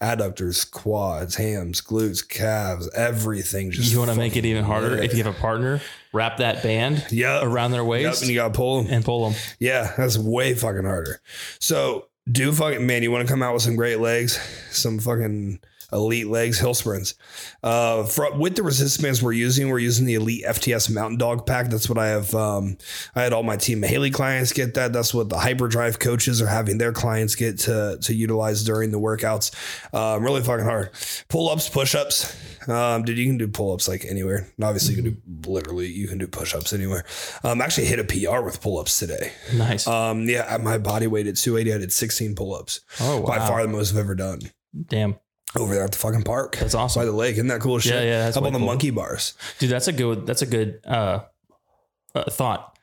adductors, 0.00 0.70
quads, 0.70 1.34
hams, 1.36 1.80
glutes, 1.80 2.26
calves, 2.26 2.88
everything. 2.94 3.70
Just 3.70 3.90
You 3.92 3.98
want 3.98 4.10
to 4.10 4.16
make 4.16 4.36
it 4.36 4.44
even 4.44 4.64
harder 4.64 4.96
if 4.96 5.12
you 5.14 5.22
have 5.24 5.34
a 5.34 5.38
partner, 5.38 5.80
wrap 6.12 6.36
that 6.38 6.62
band 6.62 7.04
Yep. 7.10 7.42
around 7.44 7.72
their 7.72 7.82
Yep, 7.82 7.88
waist 7.88 8.22
and 8.22 8.30
you 8.30 8.36
gotta 8.36 8.54
pull 8.54 8.82
them. 8.82 8.92
and 8.92 9.04
pull 9.04 9.28
them. 9.30 9.38
Yeah, 9.58 9.92
that's 9.96 10.16
way 10.16 10.54
fucking 10.54 10.84
harder. 10.84 11.20
So 11.58 12.06
do 12.30 12.52
fucking 12.52 12.86
man, 12.86 13.02
you 13.02 13.10
want 13.10 13.26
to 13.26 13.32
come 13.32 13.42
out 13.42 13.54
with 13.54 13.62
some 13.62 13.74
great 13.76 14.00
legs, 14.00 14.38
some 14.70 14.98
fucking 14.98 15.60
elite 15.92 16.28
legs, 16.28 16.58
hill 16.58 16.74
sprints. 16.74 17.14
Uh, 17.62 18.04
for, 18.04 18.36
with 18.36 18.56
the 18.56 18.62
resistance 18.62 19.02
bands 19.02 19.22
we're 19.22 19.32
using, 19.32 19.68
we're 19.68 19.78
using 19.78 20.06
the 20.06 20.14
Elite 20.14 20.44
FTS 20.44 20.90
Mountain 20.90 21.18
Dog 21.18 21.46
Pack. 21.46 21.70
That's 21.70 21.88
what 21.88 21.98
I 21.98 22.08
have. 22.08 22.34
Um, 22.34 22.76
I 23.14 23.22
had 23.22 23.32
all 23.32 23.42
my 23.42 23.56
team 23.56 23.82
Haley 23.82 24.10
clients 24.10 24.52
get 24.52 24.74
that. 24.74 24.92
That's 24.92 25.14
what 25.14 25.28
the 25.28 25.38
Hyperdrive 25.38 25.98
coaches 25.98 26.42
are 26.42 26.46
having 26.46 26.78
their 26.78 26.92
clients 26.92 27.34
get 27.34 27.58
to 27.60 27.98
to 28.02 28.14
utilize 28.14 28.64
during 28.64 28.90
the 28.90 29.00
workouts. 29.00 29.54
Um, 29.94 30.22
really 30.22 30.42
fucking 30.42 30.64
hard. 30.64 30.90
Pull 31.28 31.48
ups, 31.48 31.68
push 31.68 31.94
ups. 31.94 32.36
Um, 32.68 33.04
dude, 33.04 33.16
you 33.16 33.26
can 33.26 33.38
do 33.38 33.48
pull 33.48 33.72
ups 33.72 33.88
like 33.88 34.04
anywhere. 34.04 34.46
And 34.56 34.64
obviously, 34.64 34.94
you 34.94 35.02
can 35.02 35.12
do 35.40 35.50
literally 35.50 35.86
you 35.86 36.06
can 36.06 36.18
do 36.18 36.26
push 36.26 36.54
ups 36.54 36.72
anywhere. 36.72 37.04
Um, 37.42 37.62
actually 37.62 37.86
hit 37.86 37.98
a 37.98 38.04
PR 38.04 38.42
with 38.42 38.60
pull 38.60 38.78
ups 38.78 38.98
today. 38.98 39.32
Nice. 39.54 39.86
Um, 39.86 40.28
yeah, 40.28 40.58
my 40.60 40.76
body 40.76 41.06
weight 41.06 41.26
at 41.26 41.36
280, 41.36 41.74
I 41.74 41.78
did 41.78 41.92
16 41.92 42.34
pull 42.34 42.54
ups. 42.54 42.80
oh, 43.00 43.22
By 43.22 43.38
far 43.38 43.62
the 43.62 43.68
most 43.68 43.92
I've 43.92 43.98
ever 43.98 44.14
done 44.14 44.40
Damn. 44.86 45.16
Over 45.56 45.74
there 45.74 45.84
at 45.84 45.92
the 45.92 45.98
fucking 45.98 46.22
park. 46.22 46.56
That's 46.56 46.74
awesome. 46.74 47.00
By 47.00 47.06
the 47.06 47.12
lake. 47.12 47.34
Isn't 47.34 47.48
that 47.48 47.60
cool 47.60 47.78
shit? 47.78 47.94
Yeah, 47.94 48.02
yeah, 48.02 48.18
that's 48.24 48.36
How 48.36 48.40
about 48.40 48.52
way 48.52 48.58
the 48.60 48.66
monkey 48.66 48.90
bars? 48.90 49.34
Dude, 49.58 49.70
that's 49.70 49.88
a 49.88 49.92
good, 49.92 50.26
that's 50.26 50.42
a 50.42 50.46
good, 50.46 50.80
uh, 50.86 51.20
uh, 52.14 52.24
thought 52.30 52.76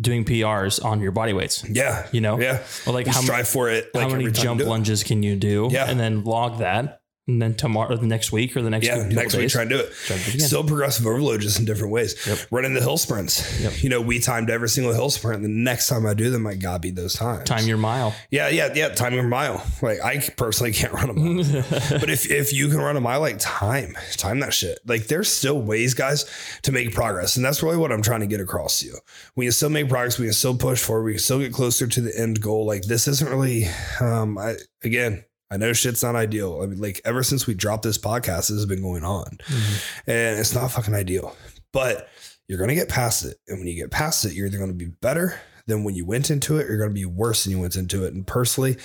doing 0.00 0.24
PRs 0.24 0.82
on 0.84 1.00
your 1.00 1.12
body 1.12 1.32
weights. 1.32 1.68
Yeah. 1.68 2.06
You 2.12 2.20
know? 2.20 2.40
Yeah. 2.40 2.62
Or 2.86 2.92
like 2.92 3.06
You 3.06 3.12
how, 3.12 3.20
strive 3.20 3.48
for 3.48 3.68
it. 3.68 3.90
how 3.94 4.00
many 4.08 4.12
every 4.12 4.24
time 4.24 4.34
you 4.34 4.42
jump 4.42 4.62
lunges 4.62 5.02
can 5.02 5.22
you 5.22 5.36
do? 5.36 5.68
Yeah. 5.70 5.90
And 5.90 6.00
then 6.00 6.24
log 6.24 6.58
that. 6.58 6.99
And 7.30 7.42
then 7.42 7.54
tomorrow, 7.54 7.96
the 7.96 8.06
next 8.06 8.32
week, 8.32 8.56
or 8.56 8.62
the 8.62 8.70
next 8.70 8.86
yeah, 8.86 9.02
next 9.06 9.34
week 9.34 9.42
days, 9.42 9.52
try 9.52 9.62
and 9.62 9.70
do 9.70 9.78
it. 9.78 9.92
try 9.92 10.16
to 10.16 10.30
do 10.30 10.38
it. 10.38 10.40
Still 10.40 10.64
progressive 10.64 11.06
overload, 11.06 11.40
just 11.40 11.58
in 11.58 11.64
different 11.64 11.92
ways. 11.92 12.26
Yep. 12.26 12.38
Running 12.50 12.74
the 12.74 12.80
hill 12.80 12.98
sprints. 12.98 13.60
Yep. 13.60 13.82
You 13.82 13.88
know, 13.88 14.00
we 14.00 14.18
timed 14.18 14.50
every 14.50 14.68
single 14.68 14.92
hill 14.92 15.10
sprint. 15.10 15.42
The 15.42 15.48
next 15.48 15.88
time 15.88 16.06
I 16.06 16.14
do 16.14 16.30
them, 16.30 16.46
I 16.46 16.54
gotta 16.54 16.80
beat 16.80 16.96
those 16.96 17.14
times. 17.14 17.48
time 17.48 17.66
your 17.66 17.78
mile. 17.78 18.14
Yeah, 18.30 18.48
yeah, 18.48 18.72
yeah. 18.74 18.88
Time 18.90 19.14
your 19.14 19.22
mile. 19.22 19.64
Like 19.80 20.00
I 20.02 20.18
personally 20.36 20.72
can't 20.80 20.92
run 20.92 21.10
a 21.10 21.12
mile, 21.12 21.44
but 21.90 22.10
if 22.10 22.30
if 22.30 22.52
you 22.52 22.68
can 22.68 22.78
run 22.78 22.96
a 22.96 23.00
mile, 23.00 23.20
like 23.20 23.38
time, 23.38 23.96
time 24.16 24.40
that 24.40 24.52
shit. 24.52 24.78
Like 24.86 25.06
there's 25.06 25.28
still 25.30 25.60
ways, 25.60 25.94
guys, 25.94 26.26
to 26.62 26.72
make 26.72 26.94
progress, 26.94 27.36
and 27.36 27.44
that's 27.44 27.62
really 27.62 27.76
what 27.76 27.92
I'm 27.92 28.02
trying 28.02 28.20
to 28.20 28.26
get 28.26 28.40
across 28.40 28.80
to 28.80 28.86
you. 28.86 28.98
We 29.36 29.46
can 29.46 29.52
still 29.52 29.70
make 29.70 29.88
progress. 29.88 30.18
We 30.18 30.26
can 30.26 30.34
still 30.34 30.56
push 30.56 30.80
forward. 30.82 31.04
We 31.04 31.12
can 31.12 31.20
still 31.20 31.38
get 31.38 31.52
closer 31.52 31.86
to 31.86 32.00
the 32.00 32.18
end 32.18 32.40
goal. 32.40 32.66
Like 32.66 32.82
this 32.82 33.08
isn't 33.08 33.30
really. 33.30 33.66
Um, 34.00 34.38
I 34.38 34.56
again, 34.82 35.24
I 35.50 35.56
know 35.56 35.72
shit's 35.72 36.02
not 36.02 36.14
ideal. 36.14 36.60
I 36.62 36.66
mean, 36.66 36.80
like 36.80 37.00
ever 37.04 37.22
since 37.22 37.46
we 37.46 37.54
dropped 37.54 37.82
this 37.82 37.98
podcast, 37.98 38.48
this 38.48 38.50
has 38.50 38.66
been 38.66 38.82
going 38.82 39.04
on, 39.04 39.24
mm-hmm. 39.24 40.10
and 40.10 40.38
it's 40.38 40.54
not 40.54 40.70
fucking 40.70 40.94
ideal. 40.94 41.36
But 41.72 42.08
you're 42.48 42.58
gonna 42.58 42.74
get 42.74 42.88
past 42.88 43.24
it, 43.24 43.36
and 43.48 43.58
when 43.58 43.66
you 43.66 43.74
get 43.74 43.90
past 43.90 44.24
it, 44.24 44.32
you're 44.34 44.46
either 44.46 44.58
gonna 44.58 44.72
be 44.72 44.92
better 45.00 45.40
than 45.66 45.84
when 45.84 45.94
you 45.94 46.04
went 46.04 46.30
into 46.30 46.58
it, 46.58 46.66
or 46.66 46.70
you're 46.70 46.78
gonna 46.78 46.94
be 46.94 47.04
worse 47.04 47.44
than 47.44 47.52
you 47.52 47.60
went 47.60 47.76
into 47.76 48.04
it. 48.04 48.14
And 48.14 48.26
personally, 48.26 48.76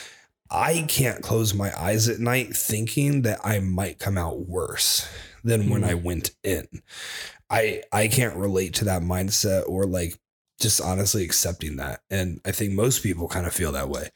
I 0.49 0.85
can't 0.87 1.23
close 1.23 1.53
my 1.53 1.71
eyes 1.79 2.07
at 2.07 2.19
night 2.19 2.55
thinking 2.55 3.23
that 3.23 3.39
I 3.43 3.59
might 3.59 3.99
come 3.99 4.17
out 4.17 4.47
worse 4.47 5.07
than 5.43 5.69
when 5.69 5.81
mm-hmm. 5.81 5.91
I 5.91 5.93
went 5.95 6.31
in. 6.43 6.67
I 7.49 7.83
I 7.91 8.07
can't 8.07 8.35
relate 8.35 8.73
to 8.75 8.85
that 8.85 9.01
mindset 9.01 9.67
or 9.67 9.85
like 9.85 10.17
just 10.59 10.79
honestly 10.81 11.23
accepting 11.23 11.75
that. 11.77 11.99
And 12.09 12.39
I 12.45 12.51
think 12.51 12.73
most 12.73 13.03
people 13.03 13.27
kind 13.27 13.45
of 13.45 13.53
feel 13.53 13.71
that 13.73 13.89
way. 13.89 14.09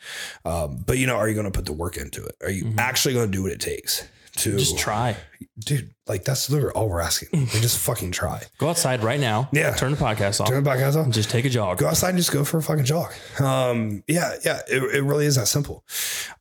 Um, 0.46 0.84
but 0.86 0.98
you 0.98 1.06
know, 1.08 1.16
are 1.18 1.28
you 1.28 1.34
going 1.36 1.46
to 1.46 1.52
put 1.52 1.66
the 1.66 1.74
work 1.74 1.98
into 1.98 2.24
it? 2.24 2.36
Are 2.44 2.50
you 2.52 2.66
Mhm. 2.66 2.78
actually 2.80 3.14
going 3.14 3.30
to 3.30 3.38
do 3.38 3.44
what 3.44 3.52
it 3.52 3.60
takes 3.60 4.04
to 4.38 4.58
Just 4.58 4.78
try. 4.78 5.18
dude? 5.60 5.94
Like 6.08 6.24
that's 6.24 6.50
literally 6.50 6.74
all 6.74 6.88
we're 6.90 7.02
asking. 7.02 7.30
Like, 7.34 7.62
just 7.62 7.78
fucking 7.78 8.12
try. 8.12 8.44
Go 8.58 8.70
outside 8.70 9.04
right 9.04 9.20
now. 9.20 9.50
Yeah. 9.52 9.76
Turn 9.76 9.92
the 9.92 9.98
podcast 9.98 10.40
off. 10.40 10.48
Turn 10.48 10.64
the 10.64 10.70
podcast 10.70 10.96
off. 10.96 11.06
and 11.06 11.14
just 11.14 11.30
take 11.30 11.46
a 11.46 11.50
jog. 11.50 11.78
Go 11.78 11.88
outside 11.88 12.10
and 12.10 12.18
just 12.18 12.32
go 12.32 12.44
for 12.46 12.58
a 12.58 12.64
fucking 12.64 12.86
jog. 12.86 13.12
Um, 13.40 14.04
yeah, 14.08 14.36
yeah, 14.46 14.60
it, 14.68 14.82
it 14.96 15.04
really 15.04 15.26
is 15.26 15.36
that 15.36 15.48
simple. 15.48 15.84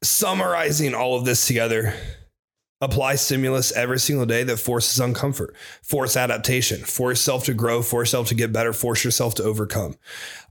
Summarizing 0.03 0.95
all 0.95 1.17
of 1.19 1.25
this 1.25 1.47
together, 1.47 1.93
apply 2.81 3.16
stimulus 3.16 3.72
every 3.72 3.99
single 3.99 4.26
day 4.26 4.45
that 4.45 4.59
forces 4.59 4.99
uncomfort, 5.01 5.57
force 5.83 6.16
adaptation, 6.16 6.81
force 6.85 7.18
yourself 7.18 7.45
to 7.45 7.55
grow, 7.55 7.83
force 7.83 8.09
yourself 8.09 8.29
to 8.29 8.35
get 8.35 8.53
better, 8.53 8.72
force 8.72 9.05
yourself 9.05 9.35
to 9.35 9.43
overcome. 9.43 9.97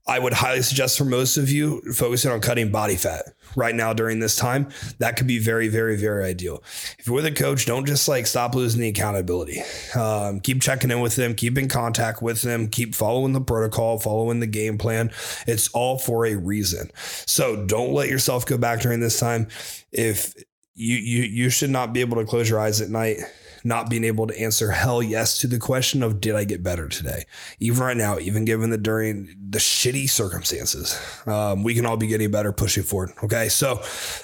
I 0.08 0.20
would 0.20 0.34
highly 0.34 0.62
suggest 0.62 0.98
for 0.98 1.04
most 1.04 1.36
of 1.36 1.50
you 1.50 1.82
focusing 1.94 2.32
on 2.32 2.40
cutting 2.40 2.72
body 2.72 2.96
fat 2.96 3.26
right 3.58 3.76
now 3.76 3.92
during 3.92 4.20
this 4.20 4.38
time. 4.38 4.70
That 5.00 5.18
could 5.18 5.28
be 5.28 5.38
very, 5.38 5.68
very, 5.68 5.98
very 5.98 6.24
ideal. 6.24 6.64
If 6.98 7.08
you're 7.08 7.16
with 7.16 7.26
a 7.26 7.32
coach, 7.32 7.66
don't 7.66 7.86
just 7.86 8.08
like 8.08 8.26
stop 8.26 8.56
losing 8.56 8.80
the 8.80 8.88
accountability. 8.88 9.62
Um, 9.96 10.40
keep 10.40 10.62
checking 10.62 10.92
in 10.92 11.02
with 11.02 11.18
them, 11.18 11.36
keep 11.36 11.58
in 11.58 11.68
contact 11.68 12.22
with 12.22 12.42
them, 12.42 12.70
keep 12.70 12.96
following 12.96 13.34
the 13.34 13.42
protocol, 13.42 14.00
following 14.00 14.40
the 14.40 14.48
game 14.48 14.78
plan. 14.78 15.12
It's 15.46 15.68
all 15.70 15.98
for 15.98 16.26
a 16.26 16.36
reason. 16.36 16.90
So 16.96 17.66
don't 17.66 17.92
let 17.92 18.08
yourself 18.08 18.46
go 18.46 18.58
back 18.58 18.80
during 18.80 19.02
this 19.02 19.20
time. 19.20 19.50
If 19.92 20.36
you 20.78 20.96
you 20.96 21.24
you 21.24 21.50
should 21.50 21.72
not 21.72 21.92
be 21.92 22.02
able 22.02 22.18
to 22.18 22.26
close 22.26 22.50
your 22.50 22.60
eyes 22.60 22.80
at 22.82 22.90
night 22.90 23.18
not 23.64 23.90
being 23.90 24.04
able 24.04 24.28
to 24.28 24.40
answer 24.40 24.72
hell 24.72 25.02
yes 25.02 25.38
to 25.40 25.48
the 25.48 25.58
question 25.58 26.04
of 26.04 26.22
did 26.22 26.36
I 26.36 26.44
get 26.44 26.64
better 26.64 26.88
today? 26.88 27.26
Even 27.60 27.84
right 27.84 27.98
now, 27.98 28.20
even 28.20 28.46
given 28.46 28.70
the 28.70 28.78
during 28.78 29.36
the 29.50 29.60
shitty 29.60 30.10
circumstances, 30.10 31.00
um, 31.26 31.64
we 31.64 31.74
can 31.74 31.86
all 31.86 31.98
be 31.98 32.08
getting 32.08 32.32
better, 32.32 32.52
pushing 32.52 32.84
forward. 32.84 33.12
Okay, 33.24 33.50
so 33.50 33.76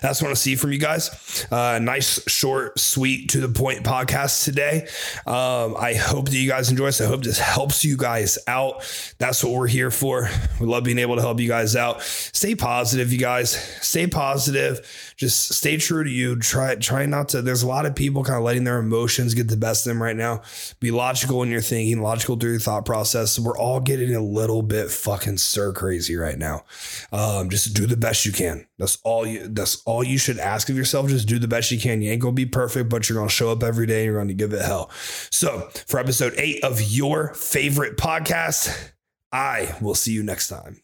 that's 0.02 0.22
what 0.22 0.32
I 0.32 0.34
see 0.34 0.56
from 0.56 0.72
you 0.72 0.80
guys. 0.80 1.48
Uh, 1.52 1.80
nice, 1.80 2.22
short, 2.30 2.80
sweet, 2.80 3.30
to 3.30 3.40
the 3.40 3.50
point 3.50 3.84
podcast 3.84 4.44
today. 4.44 4.88
Um, 5.26 5.76
I 5.78 5.94
hope 5.94 6.26
that 6.26 6.38
you 6.38 6.50
guys 6.50 6.70
enjoy 6.70 6.86
this. 6.86 7.02
I 7.02 7.06
hope 7.06 7.24
this 7.24 7.40
helps 7.40 7.84
you 7.84 7.98
guys 7.98 8.38
out. 8.48 8.84
That's 9.18 9.44
what 9.44 9.54
we're 9.54 9.68
here 9.68 9.92
for. 9.92 10.30
We 10.60 10.68
love 10.68 10.84
being 10.84 11.00
able 11.00 11.16
to 11.16 11.22
help 11.22 11.40
you 11.40 11.48
guys 11.48 11.76
out. 11.76 12.02
Stay 12.02 12.56
positive, 12.56 13.12
you 13.12 13.20
guys. 13.20 13.52
Stay 13.82 14.08
positive. 14.08 15.14
Just 15.18 15.54
stay 15.54 15.78
true 15.78 16.04
to 16.04 16.10
you. 16.10 16.38
Try 16.38 16.76
try 16.76 17.06
not 17.06 17.30
to. 17.30 17.42
There's 17.42 17.64
a 17.64 17.68
lot 17.68 17.86
of 17.86 17.96
people 17.96 18.24
kind 18.24 18.38
of 18.38 18.44
letting 18.44 18.64
their 18.64 18.80
emotions 19.24 19.34
get 19.34 19.50
the 19.50 19.58
best 19.58 19.86
of 19.86 19.92
them 19.92 20.02
right 20.02 20.16
now. 20.16 20.42
Be 20.80 20.92
logical 20.92 21.44
in 21.44 21.50
your 21.50 21.62
thinking, 21.62 22.02
logical 22.02 22.36
through 22.36 22.52
your 22.52 22.60
thought 22.60 22.86
process. 22.86 23.40
We're 23.40 23.58
all 23.58 23.80
getting 23.80 24.16
a 24.16 24.22
little 24.22 24.62
bit 24.62 24.92
fucking 24.92 25.38
stir 25.38 25.74
crazy 25.74 26.16
right 26.16 26.38
now. 26.38 26.64
Um, 27.12 27.50
just 27.50 27.74
do 27.74 27.86
the 27.86 27.98
best 27.98 28.26
you 28.26 28.32
can. 28.32 28.68
That's 28.78 28.98
all 29.04 29.26
you. 29.26 29.48
That's 29.48 29.82
all 29.86 30.04
you 30.04 30.18
should 30.18 30.40
ask 30.40 30.70
of 30.70 30.78
yourself. 30.78 31.10
Just 31.10 31.28
do 31.28 31.40
the 31.40 31.48
best 31.48 31.72
you 31.72 31.80
can. 31.80 32.02
You 32.02 32.12
ain't 32.12 32.22
gonna 32.22 32.34
be 32.34 32.46
perfect, 32.46 32.90
but 32.90 33.10
you're 33.10 33.18
gonna 33.18 33.30
show 33.30 33.52
up 33.52 33.64
every 33.64 33.88
day. 33.88 34.00
and 34.00 34.06
You're 34.06 34.20
gonna 34.20 34.34
give 34.34 34.54
it 34.54 34.62
hell. 34.62 34.90
So 35.32 35.70
for 35.88 36.00
episode 36.00 36.34
eight 36.38 36.64
of 36.64 36.82
your 36.82 37.34
favorite 37.34 37.98
podcast, 37.98 38.92
I 39.32 39.76
will 39.82 39.96
see 39.96 40.12
you 40.14 40.24
next 40.24 40.48
time. 40.48 40.83